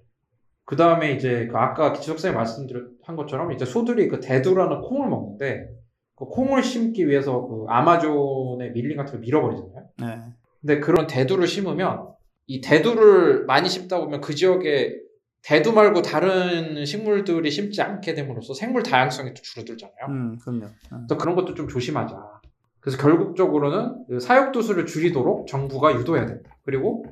그 0.64 0.76
다음에 0.76 1.12
이제 1.12 1.46
그 1.46 1.56
아까 1.56 1.94
쌤이 1.94 2.34
말씀드린 2.34 2.96
것처럼 3.16 3.52
이제 3.52 3.64
소들이 3.64 4.08
그 4.08 4.20
대두라는 4.20 4.80
콩을 4.80 5.08
먹는데 5.08 5.68
그 6.14 6.26
콩을 6.26 6.62
심기 6.62 7.08
위해서 7.08 7.46
그 7.46 7.66
아마존의 7.68 8.72
밀림 8.72 8.96
같은 8.96 9.12
걸 9.12 9.20
밀어버리잖아요. 9.20 9.88
네. 9.98 10.18
근데 10.60 10.80
그런 10.80 11.06
대두를 11.06 11.46
심으면 11.46 12.06
이 12.46 12.60
대두를 12.60 13.44
많이 13.46 13.68
심다 13.68 13.98
보면 13.98 14.20
그 14.20 14.34
지역에 14.34 14.94
대두 15.42 15.72
말고 15.72 16.02
다른 16.02 16.84
식물들이 16.84 17.50
심지 17.50 17.82
않게 17.82 18.14
됨으로써 18.14 18.54
생물 18.54 18.84
다양성이 18.84 19.34
또 19.34 19.42
줄어들잖아요. 19.42 20.06
음, 20.08 20.38
그럼요. 20.38 20.66
음. 20.66 21.06
그래서 21.08 21.18
그런 21.18 21.34
것도 21.34 21.54
좀 21.54 21.66
조심하자. 21.66 22.16
그래서 22.78 22.98
결국적으로는 22.98 24.06
그 24.08 24.20
사육도수를 24.20 24.86
줄이도록 24.86 25.46
정부가 25.48 25.94
유도해야 25.96 26.26
된다. 26.26 26.56
그리고 26.64 27.04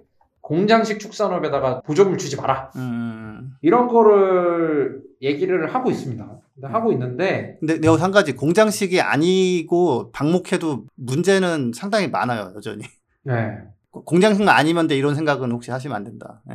공장식 0.54 0.98
축산업에다가 0.98 1.80
보조금을 1.82 2.18
주지 2.18 2.34
마라. 2.36 2.72
음, 2.74 2.80
음. 2.80 3.52
이런 3.62 3.86
거를 3.86 5.00
얘기를 5.22 5.72
하고 5.72 5.92
있습니다. 5.92 6.28
근데 6.56 6.66
하고 6.66 6.90
있는데 6.90 7.56
근데 7.60 7.74
여기서 7.86 8.02
한 8.02 8.10
가지 8.10 8.34
공장식이 8.34 9.00
아니고 9.00 10.10
방목해도 10.10 10.86
문제는 10.96 11.70
상당히 11.72 12.08
많아요 12.08 12.52
여전히. 12.56 12.82
네. 13.22 13.58
공장식만 13.92 14.52
아니면 14.52 14.88
돼 14.88 14.96
이런 14.96 15.14
생각은 15.14 15.52
혹시 15.52 15.70
하시면 15.70 15.96
안 15.96 16.02
된다. 16.02 16.42
예. 16.50 16.54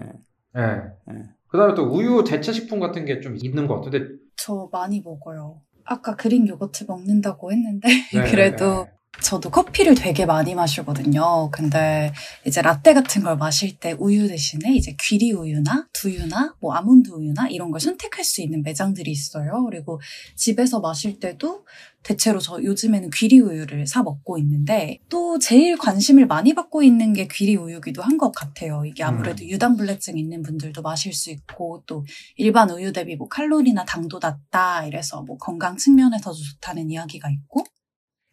네. 0.60 0.82
네. 1.08 1.24
그다음에 1.48 1.74
또 1.74 1.84
우유 1.84 2.26
대체 2.28 2.52
식품 2.52 2.82
같은 2.82 3.06
게 3.06 3.22
좀 3.22 3.38
있는 3.42 3.66
것 3.66 3.76
같은데 3.76 4.10
저 4.36 4.68
많이 4.74 5.00
먹어요. 5.00 5.62
아까 5.86 6.18
그릭 6.18 6.46
요거트 6.50 6.84
먹는다고 6.86 7.54
했는데 7.54 7.88
네, 7.88 8.24
그래도 8.30 8.84
네. 8.84 8.92
저도 9.22 9.50
커피를 9.50 9.96
되게 9.96 10.26
많이 10.26 10.54
마시거든요. 10.56 11.50
근데 11.52 12.14
이제 12.46 12.62
라떼 12.62 12.94
같은 12.94 13.24
걸 13.24 13.38
마실 13.38 13.78
때 13.78 13.94
우유 13.98 14.28
대신에 14.28 14.74
이제 14.76 14.96
귀리 15.02 15.32
우유나 15.32 15.88
두유나 15.94 16.56
뭐 16.60 16.74
아몬드 16.74 17.10
우유나 17.10 17.48
이런 17.48 17.72
걸 17.72 17.80
선택할 17.80 18.24
수 18.24 18.42
있는 18.42 18.62
매장들이 18.62 19.10
있어요. 19.10 19.66
그리고 19.70 20.00
집에서 20.36 20.80
마실 20.80 21.20
때도 21.20 21.66
대체로 22.04 22.40
저 22.40 22.62
요즘에는 22.62 23.10
귀리 23.16 23.40
우유를 23.40 23.88
사 23.88 24.04
먹고 24.04 24.38
있는데 24.38 25.00
또 25.10 25.40
제일 25.40 25.76
관심을 25.76 26.28
많이 26.28 26.54
받고 26.54 26.84
있는 26.84 27.14
게 27.14 27.28
귀리 27.32 27.56
우유기도 27.56 28.04
한 28.04 28.16
것 28.16 28.32
같아요. 28.32 28.86
이게 28.86 29.04
아무래도 29.04 29.44
유당불내증 29.44 30.18
있는 30.18 30.42
분들도 30.42 30.82
마실 30.82 31.12
수 31.14 31.32
있고 31.32 31.84
또 31.86 32.06
일반 32.38 32.70
우유 32.70 32.94
대비 32.94 33.16
뭐 33.18 33.28
칼로리나 33.28 33.84
당도 33.86 34.20
낮다 34.22 34.86
이래서 34.86 35.22
뭐 35.24 35.38
건강 35.38 35.76
측면에서도 35.76 36.34
좋다는 36.38 36.92
이야기가 36.92 37.30
있고 37.30 37.66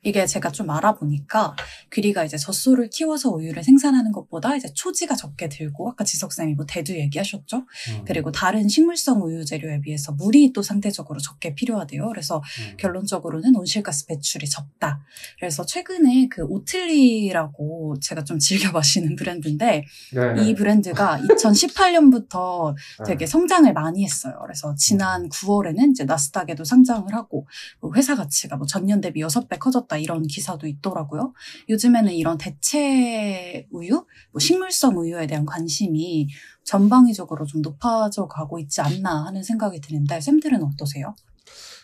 이게 0.04 0.26
제가 0.26 0.50
좀 0.50 0.68
알아보니까 0.70 1.54
귀리가 1.92 2.24
이제 2.24 2.36
젖소를 2.36 2.90
키워서 2.90 3.30
우유를 3.30 3.62
생산하는 3.62 4.10
것보다 4.10 4.56
이제 4.56 4.68
초지가 4.74 5.14
적게 5.14 5.48
들고 5.48 5.90
아까 5.90 6.02
지석쌤이 6.02 6.54
뭐 6.54 6.66
대두 6.66 6.96
얘기하셨죠? 6.96 7.58
음. 7.58 8.04
그리고 8.04 8.32
다른 8.32 8.68
식물성 8.68 9.22
우유 9.22 9.44
재료에 9.44 9.80
비해서 9.80 10.12
물이 10.12 10.52
또 10.52 10.62
상대적으로 10.62 11.20
적게 11.20 11.54
필요하대요. 11.54 12.08
그래서 12.08 12.38
음. 12.38 12.76
결론적으로는 12.78 13.54
온실가스 13.54 14.06
배출이 14.06 14.48
적다. 14.48 15.04
그래서 15.38 15.64
최근에 15.64 16.26
그 16.28 16.42
오틀리라고 16.42 17.96
제가 18.00 18.24
좀 18.24 18.40
즐겨 18.40 18.72
마시는 18.72 19.14
브랜드인데 19.14 19.84
네. 20.14 20.44
이 20.44 20.54
브랜드가 20.54 21.20
2018년부터 21.20 22.74
네. 22.74 23.04
되게 23.06 23.26
성장을 23.26 23.72
많이 23.72 24.04
했어요. 24.04 24.34
그래서 24.42 24.74
지난 24.76 25.28
9월에는 25.28 25.92
이제 25.92 26.04
나스닥에도 26.04 26.64
상장을 26.64 27.14
하고 27.14 27.46
뭐 27.80 27.92
회사 27.94 28.16
가치가 28.16 28.56
뭐 28.56 28.66
전년 28.66 29.00
대비 29.00 29.20
6배 29.20 29.60
커졌다 29.60 29.91
이런 29.98 30.22
기사도 30.22 30.66
있더라고요. 30.66 31.32
요즘에는 31.68 32.12
이런 32.12 32.38
대체 32.38 33.66
우유, 33.70 34.04
뭐 34.30 34.38
식물성 34.38 34.98
우유에 34.98 35.26
대한 35.26 35.46
관심이 35.46 36.28
전방위적으로 36.64 37.44
좀 37.46 37.62
높아져 37.62 38.26
가고 38.28 38.58
있지 38.58 38.80
않나 38.80 39.26
하는 39.26 39.42
생각이 39.42 39.80
드는데 39.80 40.20
쌤들은 40.20 40.62
어떠세요? 40.62 41.14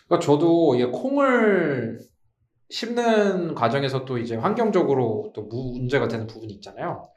그러니까 0.07 0.25
저도 0.25 0.75
이게 0.75 0.85
콩을 0.85 1.99
심는 2.69 3.55
과정에서 3.55 4.05
또 4.05 4.17
이제 4.17 4.35
환경적으로 4.35 5.31
또 5.33 5.43
문제가 5.43 6.07
되는 6.07 6.27
부분이 6.27 6.53
있잖아요. 6.53 7.09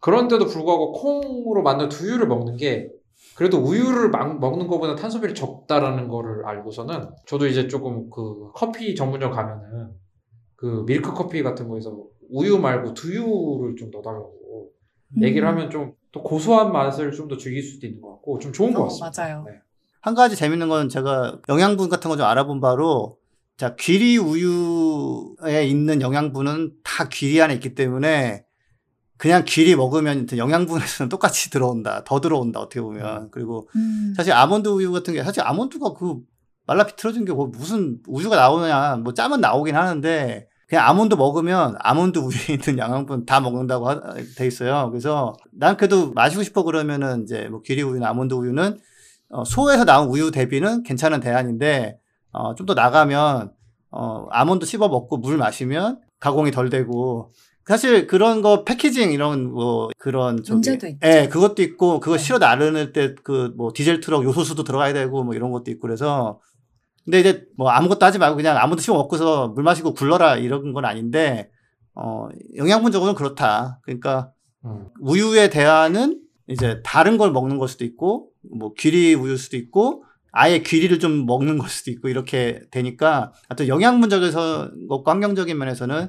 그런데도 0.00 0.46
불구하고 0.46 0.92
콩으로 0.92 1.62
만든 1.62 1.88
두유를 1.88 2.26
먹는 2.28 2.56
게 2.56 2.90
그래도 3.34 3.58
우유를 3.58 4.10
막 4.10 4.38
먹는 4.40 4.66
것보다 4.66 4.94
탄소비를 4.94 5.34
적다라는 5.34 6.08
거를 6.08 6.46
알고서는 6.46 7.10
저도 7.26 7.46
이제 7.46 7.68
조금 7.68 8.08
그 8.10 8.50
커피 8.54 8.94
전문점 8.94 9.32
가면은 9.32 9.90
그 10.58 10.84
밀크 10.86 11.14
커피 11.14 11.42
같은 11.42 11.68
거에서 11.68 11.96
우유 12.30 12.58
말고 12.58 12.92
두유를 12.94 13.76
좀 13.76 13.90
넣어달라고 13.90 14.70
얘기를 15.22 15.46
음. 15.48 15.52
하면 15.54 15.70
좀 15.70 15.98
또 16.10 16.22
고소한 16.22 16.72
맛을 16.72 17.12
좀 17.12 17.28
더 17.28 17.36
즐길 17.36 17.62
수도 17.62 17.86
있는 17.86 18.00
것 18.00 18.08
같고 18.12 18.38
좀 18.38 18.50
좋은 18.50 18.72
것 18.72 18.80
어, 18.80 18.84
같습니다. 18.84 19.10
맞아요. 19.22 19.44
네. 19.46 19.60
한 20.00 20.14
가지 20.14 20.36
재밌는 20.36 20.70
건 20.70 20.88
제가 20.88 21.40
영양분 21.50 21.90
같은 21.90 22.08
거 22.08 22.16
좀 22.16 22.24
알아본 22.24 22.62
바로 22.62 23.18
자 23.58 23.76
귀리 23.76 24.16
우유에 24.16 25.66
있는 25.66 26.00
영양분은 26.00 26.72
다 26.82 27.08
귀리 27.10 27.42
안에 27.42 27.54
있기 27.54 27.74
때문에 27.74 28.46
그냥 29.18 29.44
귀리 29.46 29.76
먹으면 29.76 30.26
영양분에서는 30.34 31.08
똑같이 31.10 31.50
들어온다 31.50 32.04
더 32.04 32.20
들어온다 32.22 32.60
어떻게 32.60 32.80
보면 32.80 33.30
그리고 33.30 33.68
음. 33.76 34.14
사실 34.16 34.32
아몬드 34.32 34.68
우유 34.68 34.92
같은 34.92 35.12
게 35.12 35.22
사실 35.22 35.42
아몬드가 35.42 35.92
그 35.92 36.20
말라 36.66 36.84
비틀어진 36.86 37.26
게 37.26 37.32
뭐 37.34 37.48
무슨 37.48 38.00
우유가 38.06 38.36
나오느냐 38.36 38.96
뭐 38.96 39.12
짜면 39.12 39.42
나오긴 39.42 39.76
하는데 39.76 40.47
그냥 40.68 40.86
아몬드 40.86 41.14
먹으면 41.14 41.76
아몬드 41.80 42.18
우유에 42.18 42.54
있는 42.60 42.78
영양분 42.78 43.24
다 43.26 43.40
먹는다고 43.40 43.88
하- 43.88 44.00
돼 44.36 44.46
있어요. 44.46 44.90
그래서 44.90 45.34
난 45.52 45.76
그래도 45.76 46.12
마시고 46.12 46.42
싶어 46.42 46.62
그러면은 46.62 47.22
이제 47.22 47.48
뭐 47.50 47.62
기리 47.62 47.82
우유나 47.82 48.08
아몬드 48.08 48.34
우유는 48.34 48.78
어, 49.30 49.44
소에서 49.44 49.84
나온 49.84 50.08
우유 50.08 50.30
대비는 50.30 50.82
괜찮은 50.82 51.20
대안인데 51.20 51.98
어, 52.32 52.54
좀 52.54 52.66
더 52.66 52.74
나가면 52.74 53.50
어, 53.90 54.26
아몬드 54.30 54.66
씹어 54.66 54.88
먹고 54.88 55.16
물 55.18 55.38
마시면 55.38 56.00
가공이 56.20 56.50
덜 56.50 56.68
되고 56.68 57.32
사실 57.66 58.06
그런 58.06 58.40
거 58.42 58.64
패키징 58.64 59.12
이런 59.12 59.50
뭐 59.50 59.88
그런 59.98 60.42
저기. 60.42 60.60
예, 61.04 61.28
그것도 61.28 61.62
있고 61.62 62.00
그거 62.00 62.16
네. 62.16 62.22
실어 62.22 62.38
나르는 62.38 62.92
때 62.92 63.14
그 63.14 63.52
뭐 63.56 63.72
디젤 63.74 64.00
트럭 64.00 64.24
요소수도 64.24 64.64
들어가야 64.64 64.92
되고 64.94 65.22
뭐 65.24 65.34
이런 65.34 65.50
것도 65.50 65.70
있고 65.70 65.80
그래서 65.82 66.40
근데 67.08 67.20
이제 67.20 67.46
뭐 67.56 67.70
아무것도 67.70 68.04
하지 68.04 68.18
말고 68.18 68.36
그냥 68.36 68.58
아무것도 68.58 68.82
씹어 68.82 68.94
먹고서 68.94 69.48
물 69.48 69.64
마시고 69.64 69.94
굴러라 69.94 70.36
이런 70.36 70.74
건 70.74 70.84
아닌데 70.84 71.50
어 71.94 72.28
영양분적으로는 72.54 73.14
그렇다. 73.14 73.80
그러니까 73.82 74.30
음. 74.66 74.88
우유의 75.00 75.48
대안은 75.48 76.20
이제 76.48 76.82
다른 76.84 77.16
걸 77.16 77.32
먹는 77.32 77.56
걸 77.56 77.66
수도 77.66 77.86
있고 77.86 78.28
뭐 78.54 78.74
귀리 78.76 79.14
우유일 79.14 79.38
수도 79.38 79.56
있고 79.56 80.04
아예 80.32 80.58
귀리를 80.58 80.98
좀 80.98 81.24
먹는 81.24 81.56
걸 81.56 81.70
수도 81.70 81.90
있고 81.90 82.10
이렇게 82.10 82.60
되니까 82.70 83.32
하여튼 83.48 83.68
영양분적에서 83.68 84.72
것과 84.90 85.12
환경적인 85.12 85.56
면에서는 85.56 86.08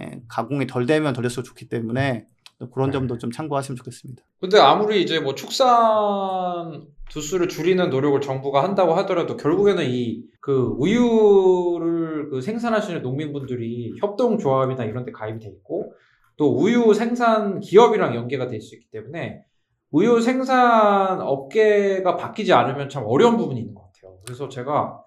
예, 0.00 0.22
가공이 0.28 0.66
덜 0.66 0.86
되면 0.86 1.12
덜 1.12 1.24
될수록 1.24 1.44
좋기 1.44 1.68
때문에 1.68 2.24
그런 2.72 2.88
네. 2.88 2.92
점도 2.92 3.18
좀 3.18 3.30
참고하시면 3.32 3.76
좋겠습니다. 3.76 4.22
근데 4.40 4.58
아무리 4.58 5.02
이제 5.02 5.20
뭐 5.20 5.34
축산 5.34 6.86
두수를 7.12 7.48
줄이는 7.48 7.90
노력을 7.90 8.20
정부가 8.20 8.62
한다고 8.64 8.94
하더라도 8.94 9.36
결국에는 9.36 9.84
이 9.86 10.32
그 10.42 10.74
우유를 10.76 12.30
그 12.30 12.40
생산하시는 12.40 13.00
농민분들이 13.02 13.94
협동조합이나 14.00 14.84
이런 14.84 15.04
데 15.04 15.12
가입이 15.12 15.38
돼 15.38 15.48
있고 15.48 15.94
또 16.36 16.52
우유 16.58 16.92
생산 16.94 17.60
기업이랑 17.60 18.16
연계가 18.16 18.48
될 18.48 18.60
수 18.60 18.74
있기 18.74 18.90
때문에 18.90 19.44
우유 19.92 20.20
생산 20.20 21.20
업계가 21.20 22.16
바뀌지 22.16 22.52
않으면 22.52 22.88
참 22.88 23.04
어려운 23.06 23.36
부분이 23.36 23.60
있는 23.60 23.72
것 23.72 23.82
같아요. 23.82 24.18
그래서 24.24 24.48
제가 24.48 25.00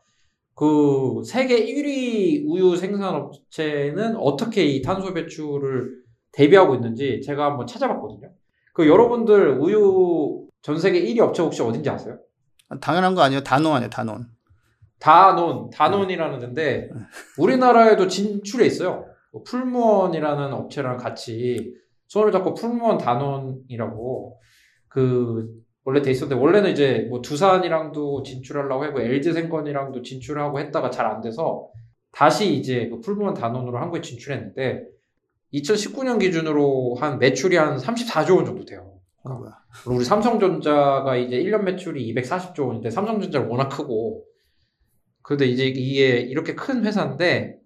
그 0.55 1.21
세계 1.25 1.65
1위 1.65 2.45
우유 2.47 2.77
생산 2.77 3.13
업체는 3.15 4.15
어떻게 4.15 4.63
이 4.63 4.81
탄소 4.81 5.13
배출을 5.13 6.01
대비하고 6.31 6.75
있는지 6.75 7.19
제가 7.25 7.45
한번 7.45 7.67
찾아봤거든요. 7.67 8.31
그 8.73 8.87
여러분들 8.87 9.57
우유 9.59 10.44
전 10.65 10.79
세계 10.79 10.99
1위 11.03 11.19
업체 11.19 11.43
혹시 11.43 11.61
어딘지 11.61 11.87
아세요? 11.91 12.17
당연한 12.81 13.13
거 13.13 13.21
아니에요? 13.21 13.43
단원 13.43 13.75
아니에요? 13.75 13.91
단원. 13.91 14.25
다논, 14.99 15.69
다논이라는 15.69 16.39
데인데 16.39 16.89
우리나라에도 17.37 18.07
진출해 18.07 18.65
있어요. 18.65 19.05
그 19.31 19.43
풀무원이라는 19.43 20.53
업체랑 20.53 20.97
같이 20.97 21.71
손을 22.07 22.31
잡고 22.31 22.55
풀무원 22.55 22.97
다논이라고 22.97 24.39
그 24.87 25.47
원래 25.83 26.01
돼 26.01 26.09
있었는데 26.09 26.41
원래는 26.41 26.71
이제 26.71 27.05
뭐 27.11 27.21
두산이랑도 27.21 28.23
진출하려고 28.23 28.85
하고 28.85 29.01
LG 29.01 29.33
생건이랑도 29.33 30.01
진출하고 30.01 30.59
했다가 30.59 30.89
잘 30.89 31.05
안 31.05 31.21
돼서 31.21 31.67
다시 32.11 32.55
이제 32.55 32.89
그 32.89 33.01
풀무원 33.01 33.35
다논으로 33.35 33.77
한국에 33.77 34.01
진출했는데 34.01 34.81
2019년 35.53 36.19
기준으로 36.19 36.95
한 36.99 37.19
매출이 37.19 37.55
한 37.55 37.77
34조 37.77 38.37
원 38.37 38.45
정도 38.45 38.65
돼요. 38.65 38.94
아이고야. 39.25 39.51
그리고 39.83 39.95
우리 39.97 40.05
삼성전자가 40.05 41.15
이제 41.17 41.37
1년 41.37 41.63
매출이 41.63 42.13
240조 42.13 42.67
원인데 42.67 42.89
삼성전자는 42.89 43.47
워낙 43.47 43.69
크고 43.69 44.23
근데 45.21 45.45
이제 45.45 45.65
이게 45.65 46.19
이렇게 46.19 46.53
큰 46.55 46.85
회사인데 46.85 47.57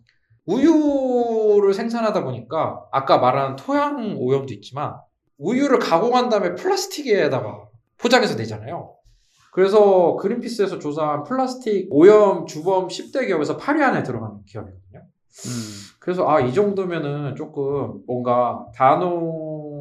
우유를 0.46 1.74
생산하다 1.74 2.24
보니까 2.24 2.86
아까 2.92 3.18
말한 3.18 3.56
토양 3.58 4.16
오염도 4.18 4.54
있지만 4.56 4.96
우유를 5.38 5.80
가공한 5.80 6.30
다음에 6.30 6.56
플라스틱에다가 6.56 7.68
포장해서 7.98 8.36
내잖아요. 8.36 8.96
그래서 9.52 10.16
그린피스에서 10.16 10.80
조사한 10.80 11.24
플라스틱 11.24 11.88
오염 11.92 12.46
주범 12.46 12.88
10대 12.88 13.28
기업에서 13.28 13.58
8위 13.58 13.82
안에 13.82 14.04
들어가는 14.04 14.38
기업이거든요. 14.46 15.00
음. 15.00 15.52
그래서 16.00 16.28
아 16.30 16.40
이 16.42 16.54
정도면은 16.54 17.36
조금 17.36 18.02
뭔가 18.08 18.66
다 18.76 18.98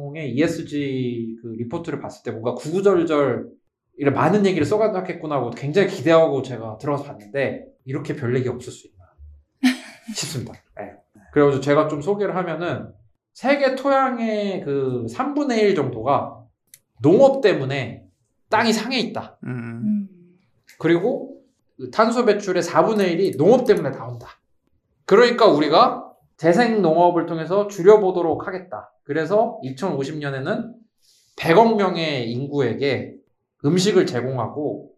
농의 0.09 0.31
ESG 0.33 1.37
그 1.41 1.47
리포트를 1.57 1.99
봤을 1.99 2.23
때 2.23 2.31
뭔가 2.31 2.53
구구절절 2.55 3.49
이런 3.97 4.13
많은 4.13 4.45
얘기를 4.45 4.65
써가겠구나 4.65 5.35
하고 5.35 5.51
굉장히 5.51 5.87
기대하고 5.89 6.41
제가 6.41 6.77
들어가서 6.77 7.03
봤는데 7.03 7.65
이렇게 7.85 8.15
별 8.15 8.35
얘기 8.35 8.49
없을 8.49 8.71
수 8.71 8.87
있나 8.87 9.05
싶습니다. 10.15 10.53
네. 10.77 10.93
그래가지고 11.33 11.61
제가 11.61 11.87
좀 11.87 12.01
소개를 12.01 12.35
하면은 12.35 12.91
세계 13.33 13.75
토양의 13.75 14.61
그 14.61 15.05
3분의 15.09 15.59
1 15.59 15.75
정도가 15.75 16.43
농업 17.01 17.41
때문에 17.41 18.05
땅이 18.49 18.73
상해 18.73 18.99
있다. 18.99 19.37
음. 19.43 19.49
음. 19.49 20.09
그리고 20.79 21.41
그 21.77 21.91
탄소 21.91 22.25
배출의 22.25 22.63
4분의 22.63 23.15
1이 23.15 23.37
농업 23.37 23.65
때문에 23.65 23.91
나온다. 23.91 24.27
그러니까 25.05 25.45
우리가 25.45 26.08
재생 26.39 26.81
농업을 26.81 27.27
통해서 27.27 27.67
줄여보도록 27.67 28.47
하겠다. 28.47 28.91
그래서 29.03 29.59
2050년에는 29.63 30.73
100억 31.37 31.75
명의 31.75 32.31
인구에게 32.31 33.15
음식을 33.63 34.07
제공하고 34.07 34.93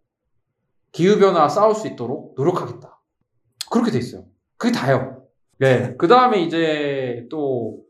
기후변화와 0.93 1.49
싸울 1.49 1.75
수 1.75 1.87
있도록 1.87 2.35
노력하겠다. 2.37 3.01
그렇게 3.69 3.91
돼 3.91 3.97
있어요. 3.97 4.25
그게 4.57 4.71
다요. 4.71 5.25
네. 5.57 5.95
그 5.97 6.07
다음에 6.07 6.41
이제 6.41 7.27
또 7.29 7.81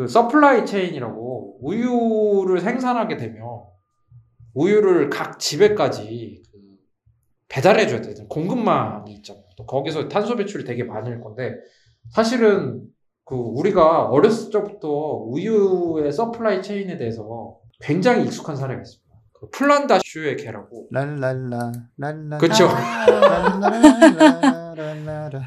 그 0.00 0.08
supply 0.08 0.64
chain이라고 0.64 1.58
우유를 1.60 2.60
생산하게 2.60 3.18
되면 3.18 3.60
우유를 4.54 5.10
각 5.10 5.38
집에까지 5.38 6.42
그 6.50 6.58
배달해줘야 7.48 8.00
되는 8.00 8.26
공급망이 8.26 9.12
있잖아요. 9.16 9.44
또 9.58 9.66
거기서 9.66 10.08
탄소 10.08 10.36
배출이 10.36 10.64
되게 10.64 10.84
많을 10.84 11.20
건데 11.20 11.56
사실은 12.08 12.82
그 13.24 13.34
우리가 13.36 14.06
어렸을 14.08 14.50
적부터 14.50 14.88
우유의 14.88 16.10
supply 16.12 16.62
chain에 16.62 16.96
대해서 16.98 17.58
굉장히 17.80 18.24
익숙한 18.24 18.56
사례가 18.56 18.82
있습니다. 18.82 19.08
그 19.32 19.48
플란다스의 19.50 20.36
개라고. 20.36 20.88
랄랄라 20.90 21.72
랄라. 21.96 22.38
그쵸. 22.38 22.66
랄랄랄랄랄라. 22.66 25.40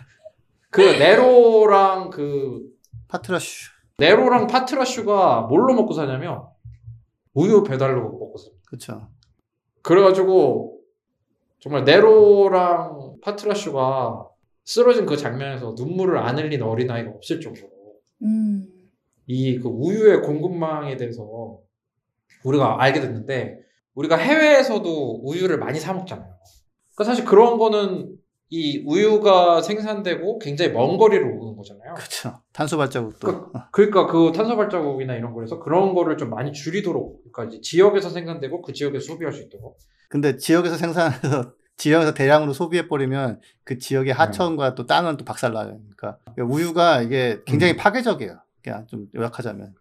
그 0.70 0.82
네로랑 0.82 2.10
그 2.10 2.62
파트라슈. 3.08 3.72
네로랑 4.00 4.48
파트라슈가 4.48 5.42
뭘로 5.42 5.76
먹고 5.76 5.94
사냐면 5.94 6.44
우유 7.34 7.64
배달로 7.64 8.02
먹고 8.02 8.38
삽니다. 8.38 8.64
그쵸. 8.68 9.08
그래가지고 9.82 10.80
정말 11.60 11.84
네로랑 11.84 13.18
파트라슈가 13.22 14.30
쓰러진 14.66 15.06
그 15.06 15.18
장면에서 15.18 15.76
눈물을 15.78 16.18
안 16.18 16.38
흘린 16.38 16.62
어린아이가 16.62 17.12
없을 17.12 17.42
정도로 17.42 17.70
음. 18.24 18.68
이그 19.28 19.68
우유의 19.68 20.22
공급망에 20.22 20.98
대해서 20.98 21.60
우리가 22.44 22.82
알게 22.82 23.02
됐는데 23.02 23.60
우리가 23.96 24.18
해외에서도 24.18 25.22
우유를 25.24 25.58
많이 25.58 25.80
사 25.80 25.94
먹잖아요. 25.94 26.34
그러니까 26.96 27.04
사실 27.04 27.26
그런 27.26 27.58
거는 27.58 28.18
이 28.50 28.84
우유가 28.86 29.62
생산되고 29.62 30.40
굉장히 30.40 30.72
먼 30.74 30.98
거리를 30.98 31.26
오는 31.26 31.56
거잖아요. 31.56 31.96
그쵸. 31.96 32.40
탄소 32.52 32.78
발자국도. 32.78 33.52
그러니까 33.72 34.06
그 34.08 34.32
탄소 34.32 34.56
발자국이나 34.56 35.16
이런 35.16 35.34
거에서 35.34 35.60
그런 35.60 35.96
거를 35.96 36.18
좀 36.18 36.30
많이 36.30 36.52
줄이도록 36.52 37.24
그러니까 37.32 37.46
이제 37.46 37.62
지역에서 37.62 38.10
생산되고 38.10 38.62
그 38.62 38.74
지역에서 38.74 39.06
소비할 39.06 39.34
수 39.34 39.42
있도록 39.42 39.80
근데 40.08 40.38
지역에서 40.38 40.76
생산해서 40.78 41.54
지역에서 41.78 42.14
대량으로 42.14 42.54
소비해 42.54 42.88
버리면 42.88 43.42
그 43.64 43.78
지역의 43.78 44.14
하천과 44.14 44.76
또 44.76 44.86
땅은 44.86 45.18
또 45.18 45.26
박살나요. 45.26 45.80
그러니까 45.96 46.18
우유가 46.38 47.02
이게 47.02 47.42
굉장히 47.46 47.76
파괴적이에요. 47.76 48.40
그냥 48.64 48.88
좀 48.88 49.08
요약하자면. 49.16 49.74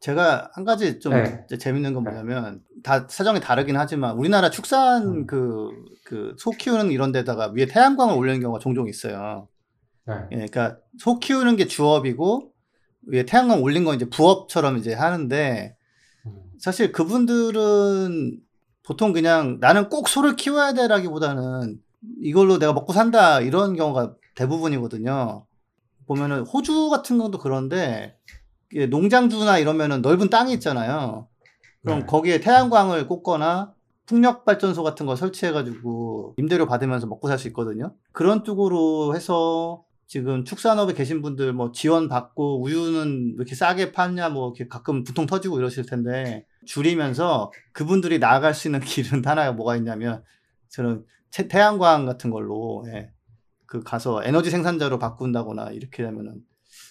제가 0.00 0.50
한 0.52 0.64
가지 0.64 1.00
좀 1.00 1.14
네. 1.14 1.46
재밌는 1.58 1.94
건 1.94 2.02
뭐냐면 2.02 2.60
다 2.82 3.06
사정이 3.08 3.40
다르긴 3.40 3.76
하지만 3.76 4.16
우리나라 4.16 4.50
축산 4.50 5.02
음. 5.02 5.26
그그소 5.26 6.50
키우는 6.58 6.90
이런 6.90 7.10
데다가 7.10 7.52
위에 7.54 7.64
태양광을 7.64 8.14
올리는 8.14 8.38
경우가 8.38 8.58
종종 8.58 8.86
있어요. 8.86 9.48
네. 10.06 10.14
예, 10.32 10.36
그러니까 10.36 10.76
소 10.98 11.18
키우는 11.18 11.56
게 11.56 11.66
주업이고 11.66 12.52
위에 13.06 13.24
태양광 13.24 13.62
올린 13.62 13.84
건 13.84 13.96
이제 13.96 14.04
부업처럼 14.10 14.76
이제 14.76 14.92
하는데 14.92 15.74
음. 16.26 16.32
사실 16.58 16.92
그분들은 16.92 18.40
보통 18.84 19.12
그냥 19.12 19.58
나는 19.60 19.88
꼭 19.88 20.08
소를 20.08 20.36
키워야 20.36 20.74
돼라기보다는 20.74 21.80
이걸로 22.20 22.58
내가 22.58 22.72
먹고 22.72 22.92
산다 22.92 23.40
이런 23.40 23.74
경우가 23.74 24.14
대부분이거든요. 24.34 25.46
보면은 26.06 26.40
호주 26.42 26.90
같은 26.90 27.18
것도 27.18 27.38
그런데 27.38 28.16
농장주나 28.90 29.58
이러면은 29.58 30.02
넓은 30.02 30.28
땅이 30.28 30.52
있잖아요. 30.54 31.28
그럼 31.82 32.00
네. 32.00 32.06
거기에 32.06 32.40
태양광을 32.40 33.06
꽂거나 33.06 33.72
풍력 34.06 34.44
발전소 34.44 34.82
같은 34.82 35.06
거 35.06 35.16
설치해 35.16 35.52
가지고 35.52 36.34
임대료 36.36 36.66
받으면서 36.66 37.06
먹고 37.06 37.28
살 37.28 37.38
수 37.38 37.48
있거든요. 37.48 37.94
그런 38.12 38.44
쪽으로 38.44 39.14
해서 39.14 39.82
지금 40.06 40.44
축산업에 40.44 40.92
계신 40.92 41.22
분들 41.22 41.54
뭐 41.54 41.72
지원 41.72 42.08
받고 42.08 42.62
우유는 42.62 43.28
왜 43.30 43.34
이렇게 43.36 43.54
싸게 43.54 43.92
파냐 43.92 44.28
뭐 44.28 44.48
이렇게 44.48 44.68
가끔 44.68 45.04
부통 45.04 45.24
터지고 45.24 45.58
이러실 45.58 45.86
텐데 45.86 46.44
줄이면서 46.66 47.52
그분들이 47.72 48.18
나아갈 48.18 48.54
수 48.54 48.68
있는 48.68 48.80
길은 48.80 49.22
하나가 49.26 49.52
뭐가 49.52 49.76
있냐면 49.76 50.22
저는 50.70 51.04
태- 51.32 51.48
태양광 51.48 52.06
같은 52.06 52.30
걸로 52.30 52.84
예, 52.88 53.10
그 53.66 53.82
가서 53.82 54.22
에너지 54.24 54.50
생산자로 54.50 54.98
바꾼다거나 54.98 55.70
이렇게 55.72 56.02
되면은 56.02 56.40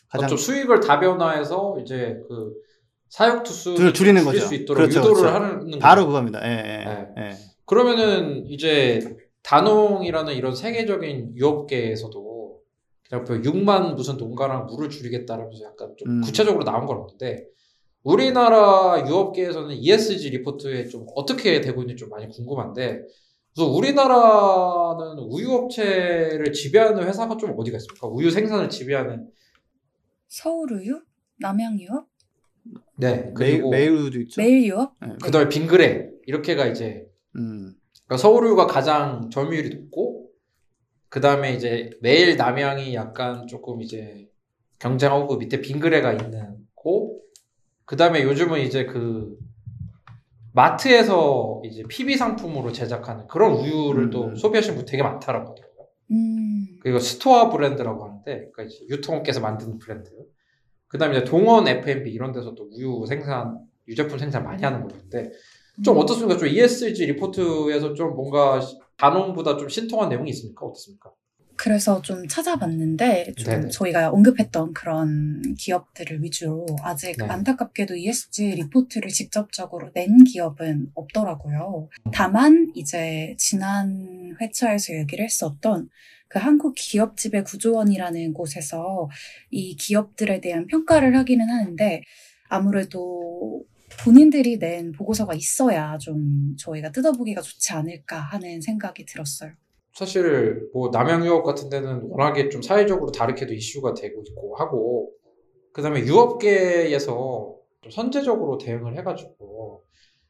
가장 0.09 0.29
좀 0.29 0.37
수익을 0.37 0.79
다변화해서 0.79 1.77
이제 1.81 2.19
그 2.27 2.53
사육 3.09 3.43
투수 3.43 3.75
줄- 3.75 3.93
줄이는 3.93 4.23
줄일 4.23 4.39
거죠. 4.39 4.47
수 4.47 4.55
있도록 4.55 4.77
그렇죠, 4.81 4.99
유도를 4.99 5.15
그렇죠. 5.15 5.35
하는 5.35 5.79
바로 5.79 6.01
거죠. 6.01 6.07
그겁니다. 6.07 6.39
예, 6.45 6.49
예, 6.49 6.85
네. 6.85 7.29
예. 7.29 7.35
그러면은 7.65 8.45
이제 8.47 8.99
다농이라는 9.43 10.33
이런 10.33 10.55
세계적인 10.55 11.35
유업계에서도 11.35 12.59
그냥 13.09 13.25
그 13.25 13.41
6만 13.41 13.95
무슨 13.95 14.17
농가랑 14.17 14.65
물을 14.67 14.89
줄이겠다라면서 14.89 15.63
약간 15.65 15.93
좀 15.97 16.09
음. 16.09 16.21
구체적으로 16.21 16.63
나온 16.63 16.85
건 16.85 16.97
없는데 16.97 17.45
우리나라 18.03 19.05
유업계에서는 19.07 19.75
ESG 19.75 20.29
리포트에 20.31 20.87
좀 20.87 21.05
어떻게 21.15 21.61
되고 21.61 21.81
있는지 21.81 22.01
좀 22.01 22.09
많이 22.09 22.27
궁금한데 22.27 23.03
그래서 23.55 23.71
우리나라는 23.71 25.19
우유 25.29 25.51
업체를 25.53 26.51
지배하는 26.51 27.03
회사가 27.03 27.37
좀 27.37 27.53
어디가 27.57 27.77
있습니까? 27.77 28.07
우유 28.07 28.29
생산을 28.29 28.69
지배하는 28.69 29.27
서울우유? 30.27 31.01
남양유업? 31.39 32.07
네 32.97 33.15
메일, 33.15 33.33
그리고 33.33 33.69
메일도 33.69 34.19
있죠. 34.21 34.41
매일유업? 34.41 34.95
예. 35.03 35.15
그다음에 35.23 35.49
빙그레 35.49 36.09
이렇게가 36.25 36.67
이제 36.67 37.05
음. 37.35 37.73
그러니까 38.05 38.17
서울우유가 38.17 38.67
가장 38.67 39.29
점유율이 39.29 39.69
높고 39.75 40.29
그 41.09 41.21
다음에 41.21 41.53
이제 41.53 41.91
매일 42.01 42.35
남양이 42.37 42.95
약간 42.95 43.45
조금 43.47 43.81
이제 43.81 44.27
경쟁하고 44.79 45.27
그 45.27 45.35
밑에 45.35 45.61
빙그레가 45.61 46.13
있는 46.13 46.57
고 46.73 47.12
그 47.85 47.95
다음에 47.95 48.23
요즘은 48.23 48.61
이제 48.61 48.85
그 48.85 49.37
마트에서 50.53 51.61
이제 51.65 51.83
PB 51.87 52.15
상품으로 52.15 52.71
제작하는 52.71 53.27
그런 53.27 53.53
우유를 53.53 54.03
음. 54.05 54.09
또 54.11 54.35
소비하시는 54.35 54.75
분 54.75 54.85
되게 54.85 55.01
많다라고 55.01 55.51
하더라고요. 55.51 55.87
음. 56.11 56.79
그리고 56.81 56.99
store 56.99 57.49
brand라고 57.49 58.05
하는데 58.05 58.23
그러니까 58.25 58.63
이제 58.63 58.85
유통업계에서 58.89 59.41
만드는 59.41 59.79
브랜드. 59.79 60.11
그 60.87 60.97
다음에 60.97 61.17
이제 61.17 61.25
동원 61.25 61.67
F&B 61.67 62.11
이런 62.11 62.31
데서도 62.31 62.69
우유 62.71 63.05
생산 63.07 63.59
유제품 63.87 64.19
생산 64.19 64.43
많이 64.43 64.63
하는 64.63 64.83
거였는데 64.83 65.31
좀 65.83 65.97
어떻습니까? 65.97 66.37
좀 66.37 66.47
ESG 66.47 67.05
리포트에서 67.07 67.93
좀 67.95 68.15
뭔가 68.15 68.61
단원보다 68.97 69.57
좀 69.57 69.67
신통한 69.67 70.09
내용이 70.09 70.29
있습니까? 70.29 70.65
어떻습니까? 70.65 71.11
그래서 71.55 72.01
좀 72.01 72.27
찾아봤는데 72.27 73.33
좀 73.37 73.45
네네. 73.45 73.69
저희가 73.69 74.09
언급했던 74.09 74.73
그런 74.73 75.55
기업들을 75.57 76.23
위주로 76.23 76.65
아직 76.81 77.15
네. 77.17 77.25
안타깝게도 77.25 77.95
ESG 77.95 78.55
리포트를 78.55 79.09
직접적으로 79.09 79.91
낸 79.93 80.23
기업은 80.23 80.91
없더라고요. 80.95 81.89
다만 82.11 82.71
이제 82.75 83.35
지난 83.37 84.35
회차에서 84.41 84.93
얘기를 84.95 85.23
했었던 85.23 85.89
그 86.27 86.39
한국 86.39 86.73
기업 86.75 87.15
지배 87.17 87.43
구조원이라는 87.43 88.33
곳에서 88.33 89.09
이 89.51 89.75
기업들에 89.75 90.41
대한 90.41 90.65
평가를 90.65 91.15
하기는 91.15 91.47
하는데 91.47 92.01
아무래도 92.49 93.63
본인들이 94.03 94.57
낸 94.57 94.91
보고서가 94.91 95.35
있어야 95.35 95.97
좀 95.99 96.55
저희가 96.57 96.91
뜯어보기가 96.91 97.41
좋지 97.41 97.73
않을까 97.73 98.19
하는 98.19 98.61
생각이 98.61 99.05
들었어요. 99.05 99.53
사실 99.93 100.67
뭐 100.73 100.89
남양유업 100.89 101.43
같은 101.43 101.69
데는 101.69 102.01
워낙에 102.09 102.49
좀 102.49 102.61
사회적으로 102.61 103.11
다르게도 103.11 103.53
이슈가 103.53 103.93
되고 103.93 104.23
있고 104.27 104.55
하고 104.55 105.11
그다음에 105.71 106.01
유업계에서 106.01 107.55
좀 107.81 107.91
선제적으로 107.91 108.57
대응을 108.57 108.97
해가지고 108.97 109.83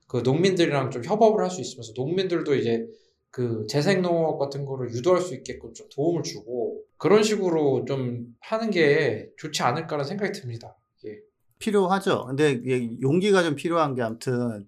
그 0.07 0.17
농민들이랑 0.17 0.91
좀 0.91 1.03
협업을 1.03 1.43
할 1.43 1.49
수 1.49 1.61
있으면서 1.61 1.93
농민들도 1.95 2.55
이제 2.55 2.85
그 3.29 3.65
재생농업 3.67 4.37
같은 4.37 4.65
거를 4.65 4.91
유도할 4.91 5.21
수 5.21 5.33
있게끔 5.33 5.73
좀 5.73 5.87
도움을 5.95 6.23
주고 6.23 6.81
그런 6.97 7.23
식으로 7.23 7.85
좀 7.85 8.25
하는 8.41 8.69
게 8.69 9.29
좋지 9.37 9.63
않을까라는 9.63 10.05
생각이 10.05 10.39
듭니다. 10.39 10.77
이게 10.99 11.19
필요하죠. 11.59 12.25
근데 12.27 12.61
용기가 13.01 13.43
좀 13.43 13.55
필요한 13.55 13.95
게 13.95 14.01
아무튼 14.01 14.67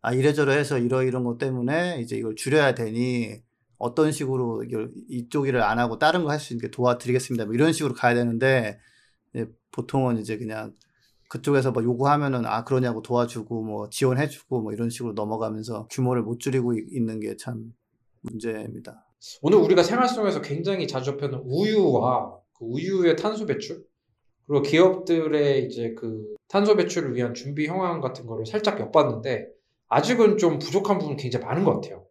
아 0.00 0.14
이래저래 0.14 0.56
해서 0.56 0.78
이러 0.78 1.02
이런 1.02 1.24
것 1.24 1.36
때문에 1.36 2.00
이제 2.00 2.16
이걸 2.16 2.36
줄여야 2.36 2.74
되니 2.74 3.42
어떤 3.78 4.12
식으로 4.12 4.64
이쪽 5.08 5.46
일을 5.48 5.62
안 5.62 5.78
하고 5.78 5.98
다른 5.98 6.24
거 6.24 6.30
할 6.30 6.38
수 6.40 6.54
있게 6.54 6.70
도와드리겠습니다. 6.70 7.44
뭐 7.46 7.54
이런 7.54 7.72
식으로 7.72 7.94
가야 7.94 8.14
되는데 8.14 8.78
이제 9.34 9.46
보통은 9.72 10.18
이제 10.18 10.38
그냥 10.38 10.74
그쪽에서 11.28 11.72
뭐 11.72 11.82
요구하면은 11.82 12.46
아 12.46 12.64
그러냐고 12.64 13.02
도와주고 13.02 13.62
뭐 13.64 13.88
지원해주고 13.90 14.62
뭐 14.62 14.72
이런 14.72 14.88
식으로 14.90 15.12
넘어가면서 15.12 15.88
규모를 15.90 16.22
못 16.22 16.38
줄이고 16.40 16.72
이- 16.74 16.86
있는 16.90 17.20
게 17.20 17.36
참 17.36 17.72
문제입니다. 18.22 19.04
오늘 19.42 19.58
우리가 19.58 19.82
생활 19.82 20.08
속에서 20.08 20.40
굉장히 20.40 20.86
자주 20.86 21.12
접하는 21.12 21.40
우유와 21.44 22.38
그 22.58 22.64
우유의 22.64 23.16
탄소 23.16 23.44
배출 23.46 23.84
그리고 24.46 24.62
기업들의 24.62 25.66
이제 25.66 25.94
그 25.98 26.34
탄소 26.48 26.76
배출을 26.76 27.14
위한 27.14 27.34
준비 27.34 27.66
형황 27.66 28.00
같은 28.00 28.26
거를 28.26 28.46
살짝 28.46 28.78
엿봤는데 28.80 29.48
아직은 29.88 30.38
좀 30.38 30.58
부족한 30.58 30.98
부분이 30.98 31.16
굉장히 31.16 31.44
많은 31.44 31.64
것 31.64 31.74
같아요. 31.74 32.06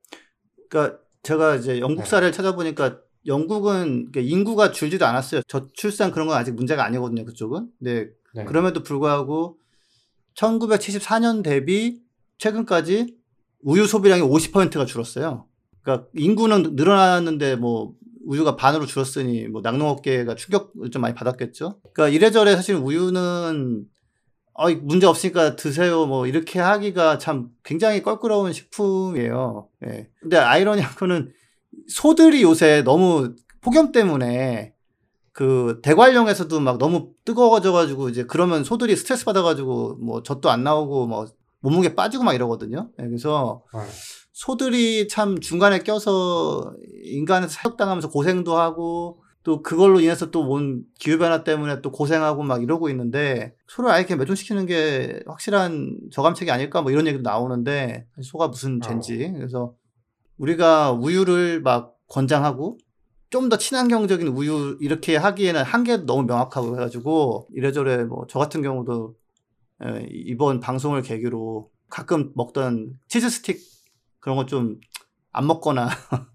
그러니까 0.69 0.99
제가 1.25 1.55
이제 1.55 1.79
영국 1.79 2.03
네. 2.03 2.09
사례를 2.09 2.31
찾아보니까 2.31 2.99
영국은 3.25 4.11
그 4.11 4.19
인구가 4.19 4.71
줄지도 4.71 5.05
않았어요. 5.05 5.41
저출산 5.47 6.11
그런 6.11 6.27
건 6.27 6.37
아직 6.37 6.53
문제가 6.53 6.85
아니거든요. 6.85 7.25
그쪽은. 7.25 7.69
근데 7.79 8.09
네. 8.35 8.45
그럼에도 8.45 8.83
불구하고 8.83 9.57
1974년 10.35 11.43
대비 11.43 12.01
최근까지 12.37 13.15
우유 13.63 13.87
소비량이 13.87 14.21
50%가 14.21 14.85
줄었어요. 14.85 15.47
그러니까 15.81 16.07
인구는 16.13 16.75
늘어났는데 16.75 17.55
뭐 17.55 17.93
우유가 18.25 18.55
반으로 18.55 18.85
줄었으니 18.85 19.47
뭐 19.47 19.61
낙농업계가 19.61 20.35
충격을 20.35 20.91
좀 20.91 21.01
많이 21.01 21.15
받았겠죠. 21.15 21.79
그러니까 21.93 22.09
이래저래 22.15 22.55
사실 22.55 22.75
우유는 22.75 23.85
어 24.57 24.69
문제 24.69 25.05
없으니까 25.05 25.57
드세요 25.57 26.05
뭐 26.05 26.27
이렇게 26.27 26.59
하기가 26.59 27.17
참 27.17 27.49
굉장히 27.63 28.01
껄끄러운 28.01 28.53
식품이에요. 28.53 29.67
예. 29.85 30.09
근데 30.21 30.37
아이러니한 30.37 30.95
거는 30.95 31.33
소들이 31.89 32.41
요새 32.41 32.81
너무 32.83 33.35
폭염 33.61 33.91
때문에 33.91 34.73
그 35.33 35.81
대관령에서도 35.83 36.57
막 36.61 36.77
너무 36.77 37.11
뜨거워져가지고 37.25 38.07
이제 38.07 38.23
그러면 38.23 38.63
소들이 38.63 38.95
스트레스 38.95 39.25
받아가지고 39.25 39.97
뭐 39.97 40.23
젖도 40.23 40.49
안 40.49 40.63
나오고 40.63 41.07
뭐 41.07 41.25
몸무게 41.59 41.93
빠지고 41.93 42.23
막 42.23 42.33
이러거든요. 42.33 42.89
예, 42.99 43.03
그래서 43.03 43.61
네. 43.73 43.81
소들이 44.31 45.09
참 45.09 45.41
중간에 45.41 45.79
껴서 45.79 46.73
인간한테 47.03 47.53
사육당하면서 47.53 48.09
고생도 48.09 48.57
하고 48.57 49.21
또 49.45 49.61
그걸로 49.63 49.99
인해서 50.01 50.31
또뭔 50.31 50.83
기후변화 50.99 51.43
때문에 51.45 51.81
또 51.81 51.91
고생하고 51.91 52.43
막 52.43 52.63
이러고 52.63 52.89
있는데 52.89 53.55
소를 53.67 53.91
아예 53.91 53.99
이렇게 54.01 54.15
매존시키는 54.17 54.65
게 54.65 55.21
확실한 55.27 55.97
저감책이 56.11 56.51
아닐까 56.51 56.81
뭐 56.81 56.91
이런 56.91 57.07
얘기도 57.07 57.21
나오는데 57.23 58.07
소가 58.23 58.47
무슨 58.49 58.81
죄인지. 58.81 59.33
그래서 59.35 59.75
우리가 60.37 60.91
우유를 60.93 61.61
막 61.61 61.95
권장하고 62.09 62.79
좀 63.29 63.49
더 63.49 63.57
친환경적인 63.57 64.27
우유 64.29 64.77
이렇게 64.81 65.17
하기에는 65.17 65.63
한계도 65.63 66.05
너무 66.05 66.23
명확하고 66.23 66.75
해가지고 66.75 67.47
이래저래 67.53 68.03
뭐 68.05 68.25
저 68.29 68.39
같은 68.39 68.61
경우도 68.63 69.15
예, 69.85 70.07
이번 70.09 70.59
방송을 70.61 71.01
계기로 71.03 71.69
가끔 71.89 72.31
먹던 72.35 72.93
치즈 73.09 73.29
스틱 73.29 73.59
그런 74.19 74.37
거 74.37 74.45
좀 74.47 74.79
안 75.33 75.47
먹거나 75.47 75.89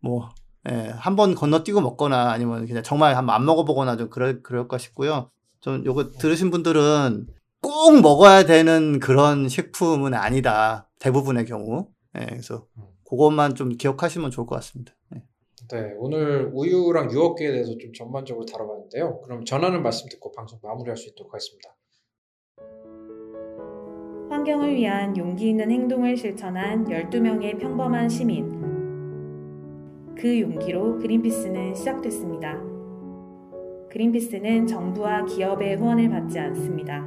뭐 0.00 0.30
예, 0.70 0.92
한번 0.94 1.34
건너뛰고 1.34 1.80
먹거나 1.80 2.30
아니면 2.30 2.66
그냥 2.66 2.82
정말 2.82 3.16
한번 3.16 3.34
안 3.34 3.44
먹어보거나 3.44 3.96
좀 3.96 4.10
그럴 4.10 4.42
그럴까 4.42 4.78
싶고요. 4.78 5.30
전 5.60 5.84
요거 5.84 6.12
들으신 6.12 6.50
분들은 6.50 7.26
꼭 7.60 8.00
먹어야 8.00 8.44
되는 8.44 9.00
그런 9.00 9.48
식품은 9.48 10.14
아니다. 10.14 10.88
대부분의 10.98 11.46
경우. 11.46 11.88
예, 12.18 12.26
그래서 12.26 12.66
그것만 13.08 13.54
좀 13.54 13.70
기억하시면 13.70 14.30
좋을 14.30 14.46
것 14.46 14.56
같습니다. 14.56 14.92
예. 15.14 15.22
네, 15.70 15.94
오늘 15.98 16.50
우유랑 16.52 17.10
유업계에 17.12 17.50
대해서 17.50 17.76
좀 17.78 17.92
전반적으로 17.92 18.46
다뤄봤는데요. 18.46 19.20
그럼 19.22 19.44
전하는 19.44 19.82
말씀 19.82 20.08
듣고 20.08 20.32
방송 20.32 20.58
마무리할 20.62 20.96
수 20.96 21.08
있도록 21.10 21.32
하겠습니다. 21.32 21.74
환경을 24.30 24.74
위한 24.74 25.16
용기 25.16 25.50
있는 25.50 25.70
행동을 25.70 26.16
실천한 26.16 26.84
12명의 26.86 27.58
평범한 27.58 28.08
시민. 28.08 28.57
그 30.18 30.40
용기로 30.40 30.98
그린피스는 30.98 31.74
시작됐습니다. 31.74 32.60
그린피스는 33.90 34.66
정부와 34.66 35.24
기업의 35.24 35.76
후원을 35.76 36.10
받지 36.10 36.38
않습니다. 36.38 37.06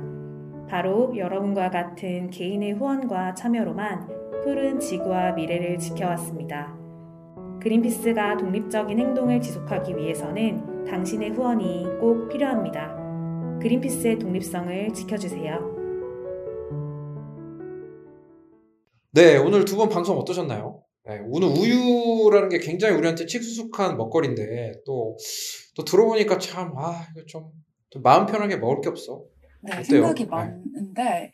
바로 0.70 1.14
여러분과 1.16 1.70
같은 1.70 2.30
개인의 2.30 2.74
후원과 2.74 3.34
참여로만 3.36 4.08
푸른 4.44 4.80
지구와 4.80 5.34
미래를 5.34 5.78
지켜왔습니다. 5.78 6.74
그린피스가 7.62 8.38
독립적인 8.38 8.98
행동을 8.98 9.42
지속하기 9.42 9.98
위해서는 9.98 10.86
당신의 10.86 11.32
후원이 11.32 12.00
꼭 12.00 12.30
필요합니다. 12.30 12.96
그린피스의 13.62 14.18
독립성을 14.20 14.94
지켜주세요. 14.94 15.82
네, 19.14 19.38
오늘 19.38 19.66
두 19.66 19.76
번 19.76 19.90
방송 19.90 20.18
어떠셨나요? 20.18 20.82
네, 21.04 21.20
오늘 21.26 21.48
우유라는 21.48 22.50
게 22.50 22.60
굉장히 22.60 22.96
우리한테 22.96 23.26
칙숙한 23.26 23.98
먹거리인데 23.98 24.82
또, 24.86 25.18
또 25.76 25.84
들어보니까 25.84 26.38
참, 26.38 26.78
아, 26.78 27.08
이거 27.12 27.26
좀, 27.26 27.52
좀 27.90 28.04
마음 28.04 28.26
편하게 28.26 28.58
먹을 28.58 28.82
게 28.82 28.90
없어. 28.90 29.24
네, 29.62 29.72
어때요? 29.74 29.84
생각이 29.84 30.24
네. 30.24 30.30
많은데 30.30 31.32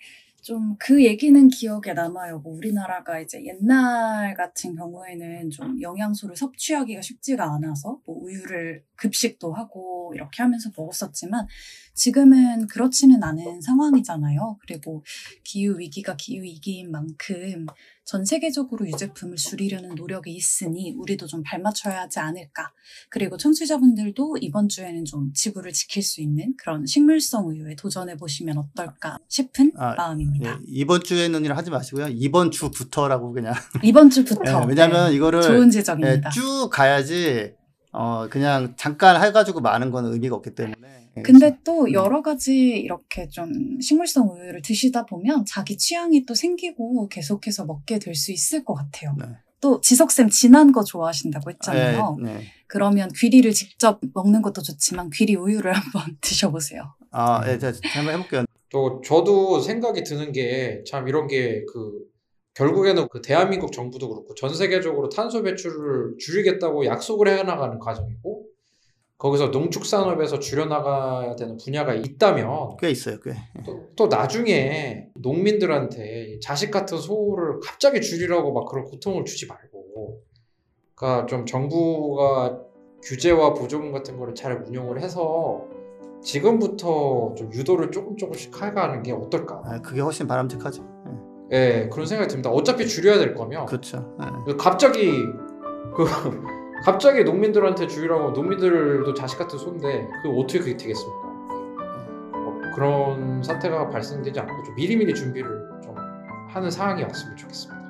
좀그 0.47 1.03
얘기는 1.03 1.47
기억에 1.49 1.93
남아요. 1.93 2.39
뭐 2.39 2.55
우리나라가 2.55 3.19
이제 3.19 3.43
옛날 3.43 4.33
같은 4.33 4.75
경우에는 4.75 5.49
좀 5.49 5.81
영양소를 5.81 6.37
섭취하기가 6.37 7.01
쉽지가 7.01 7.43
않아서 7.55 7.99
뭐 8.05 8.17
우유를 8.23 8.83
급식도 8.95 9.53
하고 9.53 10.13
이렇게 10.15 10.43
하면서 10.43 10.69
먹었었지만 10.77 11.47
지금은 11.93 12.67
그렇지는 12.67 13.23
않은 13.23 13.59
상황이잖아요. 13.59 14.57
그리고 14.61 15.03
기후 15.43 15.79
위기가 15.79 16.15
기후 16.15 16.43
위기인 16.43 16.91
만큼 16.91 17.65
전 18.07 18.23
세계적으로 18.23 18.87
유제품을 18.87 19.35
줄이려는 19.35 19.95
노력이 19.95 20.31
있으니 20.31 20.93
우리도 20.97 21.27
좀 21.27 21.43
발맞춰야 21.43 22.03
하지 22.03 22.19
않을까. 22.19 22.71
그리고 23.09 23.35
청취자분들도 23.35 24.37
이번 24.39 24.69
주에는 24.69 25.03
좀 25.03 25.33
지구를 25.33 25.73
지킬 25.73 26.01
수 26.01 26.21
있는 26.21 26.53
그런 26.57 26.85
식물성 26.85 27.49
우유에 27.49 27.75
도전해 27.75 28.15
보시면 28.15 28.59
어떨까 28.59 29.19
싶은 29.27 29.73
아, 29.75 29.93
마음입니다. 29.95 30.49
예, 30.49 30.57
이번 30.67 31.03
주에는 31.03 31.43
일 31.43 31.51
하지 31.51 31.69
마시고요. 31.69 32.07
이번 32.11 32.49
주부터라고 32.49 33.33
그냥. 33.33 33.53
이번 33.83 34.09
주부터 34.09 34.41
예, 34.45 34.65
왜냐면 34.65 35.09
네, 35.09 35.15
이거를 35.17 35.41
좋은 35.41 35.67
예, 35.67 35.71
지적입니다. 35.71 36.29
쭉 36.29 36.69
가야지 36.71 37.55
어 37.99 38.27
그냥 38.29 38.73
잠깐 38.77 39.21
해가지고 39.23 39.61
많은 39.61 39.89
건 39.91 40.05
의미가 40.05 40.35
없기 40.35 40.53
때문에. 40.53 40.75
예, 41.17 41.21
근데 41.23 41.39
그래서- 41.47 41.55
또 41.63 41.81
음. 41.85 41.93
여러 41.93 42.21
가지 42.21 42.53
이렇게 42.55 43.27
좀 43.27 43.79
식물성 43.81 44.29
우유를 44.29 44.61
드시다 44.61 45.05
보면 45.07 45.45
자기 45.47 45.77
취향이 45.77 46.25
또 46.27 46.35
생기고 46.35 47.07
계속해서 47.09 47.65
먹게 47.65 47.97
될 47.97 48.13
수 48.13 48.31
있을 48.31 48.63
것 48.63 48.75
같아요. 48.75 49.15
네. 49.17 49.25
또 49.59 49.81
지석쌤 49.81 50.29
진한 50.29 50.71
거 50.71 50.83
좋아하신다고 50.83 51.49
했잖아요. 51.49 52.17
예, 52.19 52.23
네. 52.23 52.41
그러면 52.67 53.09
귀리를 53.15 53.51
직접 53.53 53.99
먹는 54.13 54.43
것도 54.43 54.61
좋지만 54.61 55.09
귀리 55.11 55.35
우유를 55.35 55.71
한번 55.73 56.17
드셔보세요. 56.21 56.93
아, 57.11 57.41
예, 57.51 57.57
제가 57.57 57.73
한번 57.95 58.13
해볼게요. 58.13 58.45
또 58.69 59.01
저도 59.03 59.59
생각이 59.61 60.03
드는 60.03 60.31
게 60.33 60.83
참 60.85 61.07
이런 61.07 61.27
게 61.27 61.63
그 61.73 61.93
결국에는 62.57 63.07
그 63.09 63.21
대한민국 63.21 63.71
정부도 63.71 64.09
그렇고 64.09 64.33
전 64.33 64.53
세계적으로 64.53 65.09
탄소 65.09 65.43
배출을 65.43 66.15
줄이겠다고 66.19 66.85
약속을 66.85 67.27
해나가는 67.27 67.77
과정이고 67.77 68.45
거기서 69.19 69.47
농축산업에서 69.47 70.39
줄여나가야 70.39 71.35
되는 71.35 71.57
분야가 71.57 71.93
있다면 71.93 72.77
꽤 72.79 72.89
있어요, 72.89 73.19
꽤. 73.19 73.33
또, 73.65 73.87
또 73.95 74.07
나중에 74.07 75.07
농민들한테 75.15 76.39
자식 76.41 76.71
같은 76.71 76.97
소를 76.97 77.59
갑자기 77.63 78.01
줄이라고 78.01 78.53
막 78.53 78.65
그런 78.65 78.85
고통을 78.85 79.25
주지 79.25 79.47
말고 79.47 80.21
그러니까 80.95 81.25
좀 81.27 81.45
정부가 81.45 82.59
규제와 83.03 83.53
보조금 83.53 83.91
같은 83.91 84.17
거를 84.17 84.33
잘 84.33 84.63
운용을 84.67 85.01
해서 85.01 85.63
지금부터 86.23 87.35
좀 87.37 87.53
유도를 87.53 87.91
조금 87.91 88.17
조금씩 88.17 88.55
해가는 88.61 89.03
게 89.03 89.11
어떨까 89.11 89.61
아, 89.63 89.81
그게 89.81 90.01
훨씬 90.01 90.27
바람직하죠. 90.27 90.83
예, 91.07 91.26
예 91.51 91.89
그런 91.91 92.05
생각이 92.05 92.29
듭니다 92.29 92.49
어차피 92.49 92.87
줄여야 92.87 93.17
될 93.19 93.33
거면 93.33 93.65
그렇죠. 93.67 94.15
예. 94.49 94.55
갑자기 94.57 95.11
그 95.95 96.05
갑자기 96.83 97.23
농민들한테 97.23 97.87
줄이라고 97.87 98.31
농민들도 98.31 99.13
자식 99.13 99.39
같은 99.39 99.57
소인데 99.57 100.07
그 100.23 100.29
어떻게 100.37 100.59
그게 100.59 100.77
되겠습니까? 100.77 101.19
어, 102.35 102.61
그런 102.75 103.41
사태가 103.41 103.89
발생되지 103.89 104.39
않고 104.39 104.63
좀 104.63 104.75
미리미리 104.75 105.15
준비를 105.15 105.49
좀 105.83 105.95
하는 106.49 106.69
상황이 106.69 107.01
왔으면 107.03 107.35
좋겠습니다. 107.35 107.81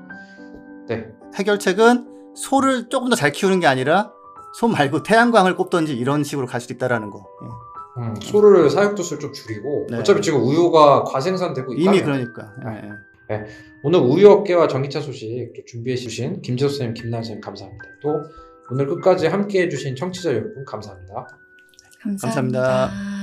네, 0.88 1.12
해결책은 1.36 2.34
소를 2.36 2.88
조금 2.90 3.10
더 3.10 3.16
잘 3.16 3.32
키우는 3.32 3.60
게 3.60 3.68
아니라 3.68 4.14
소 4.58 4.68
말고 4.68 5.04
태양광을 5.04 5.56
꼽던지 5.56 5.96
이런 5.98 6.24
식으로 6.24 6.48
갈 6.48 6.62
수도 6.62 6.74
있다라는 6.76 7.10
거. 7.10 7.26
예. 7.44 7.48
음, 8.04 8.14
소를 8.22 8.70
사육도수를 8.70 9.20
좀 9.20 9.34
줄이고 9.34 9.88
네. 9.90 9.98
어차피 9.98 10.22
지금 10.22 10.42
우유가 10.44 11.04
과생산되고 11.04 11.74
있다면 11.74 11.96
이미 11.96 12.04
그러니까. 12.06 12.54
예, 12.70 12.90
예. 13.32 13.46
오늘 13.84 14.00
우유업계와 14.00 14.68
전기차 14.68 15.02
소식 15.02 15.54
또 15.56 15.62
준비해 15.66 15.96
주신 15.96 16.42
김재호 16.42 16.70
선생님, 16.70 16.94
김나연 16.94 17.24
선생님 17.24 17.42
감사합니다. 17.42 17.86
또 18.02 18.24
오늘 18.72 18.88
끝까지 18.88 19.28
함께 19.28 19.64
해 19.64 19.70
주신 19.70 19.96
청취자 19.96 20.32
여러분 20.32 20.66
감사합니다. 20.66 21.28
감사합니다. 22.02 22.62
감사합니다. 22.62 23.17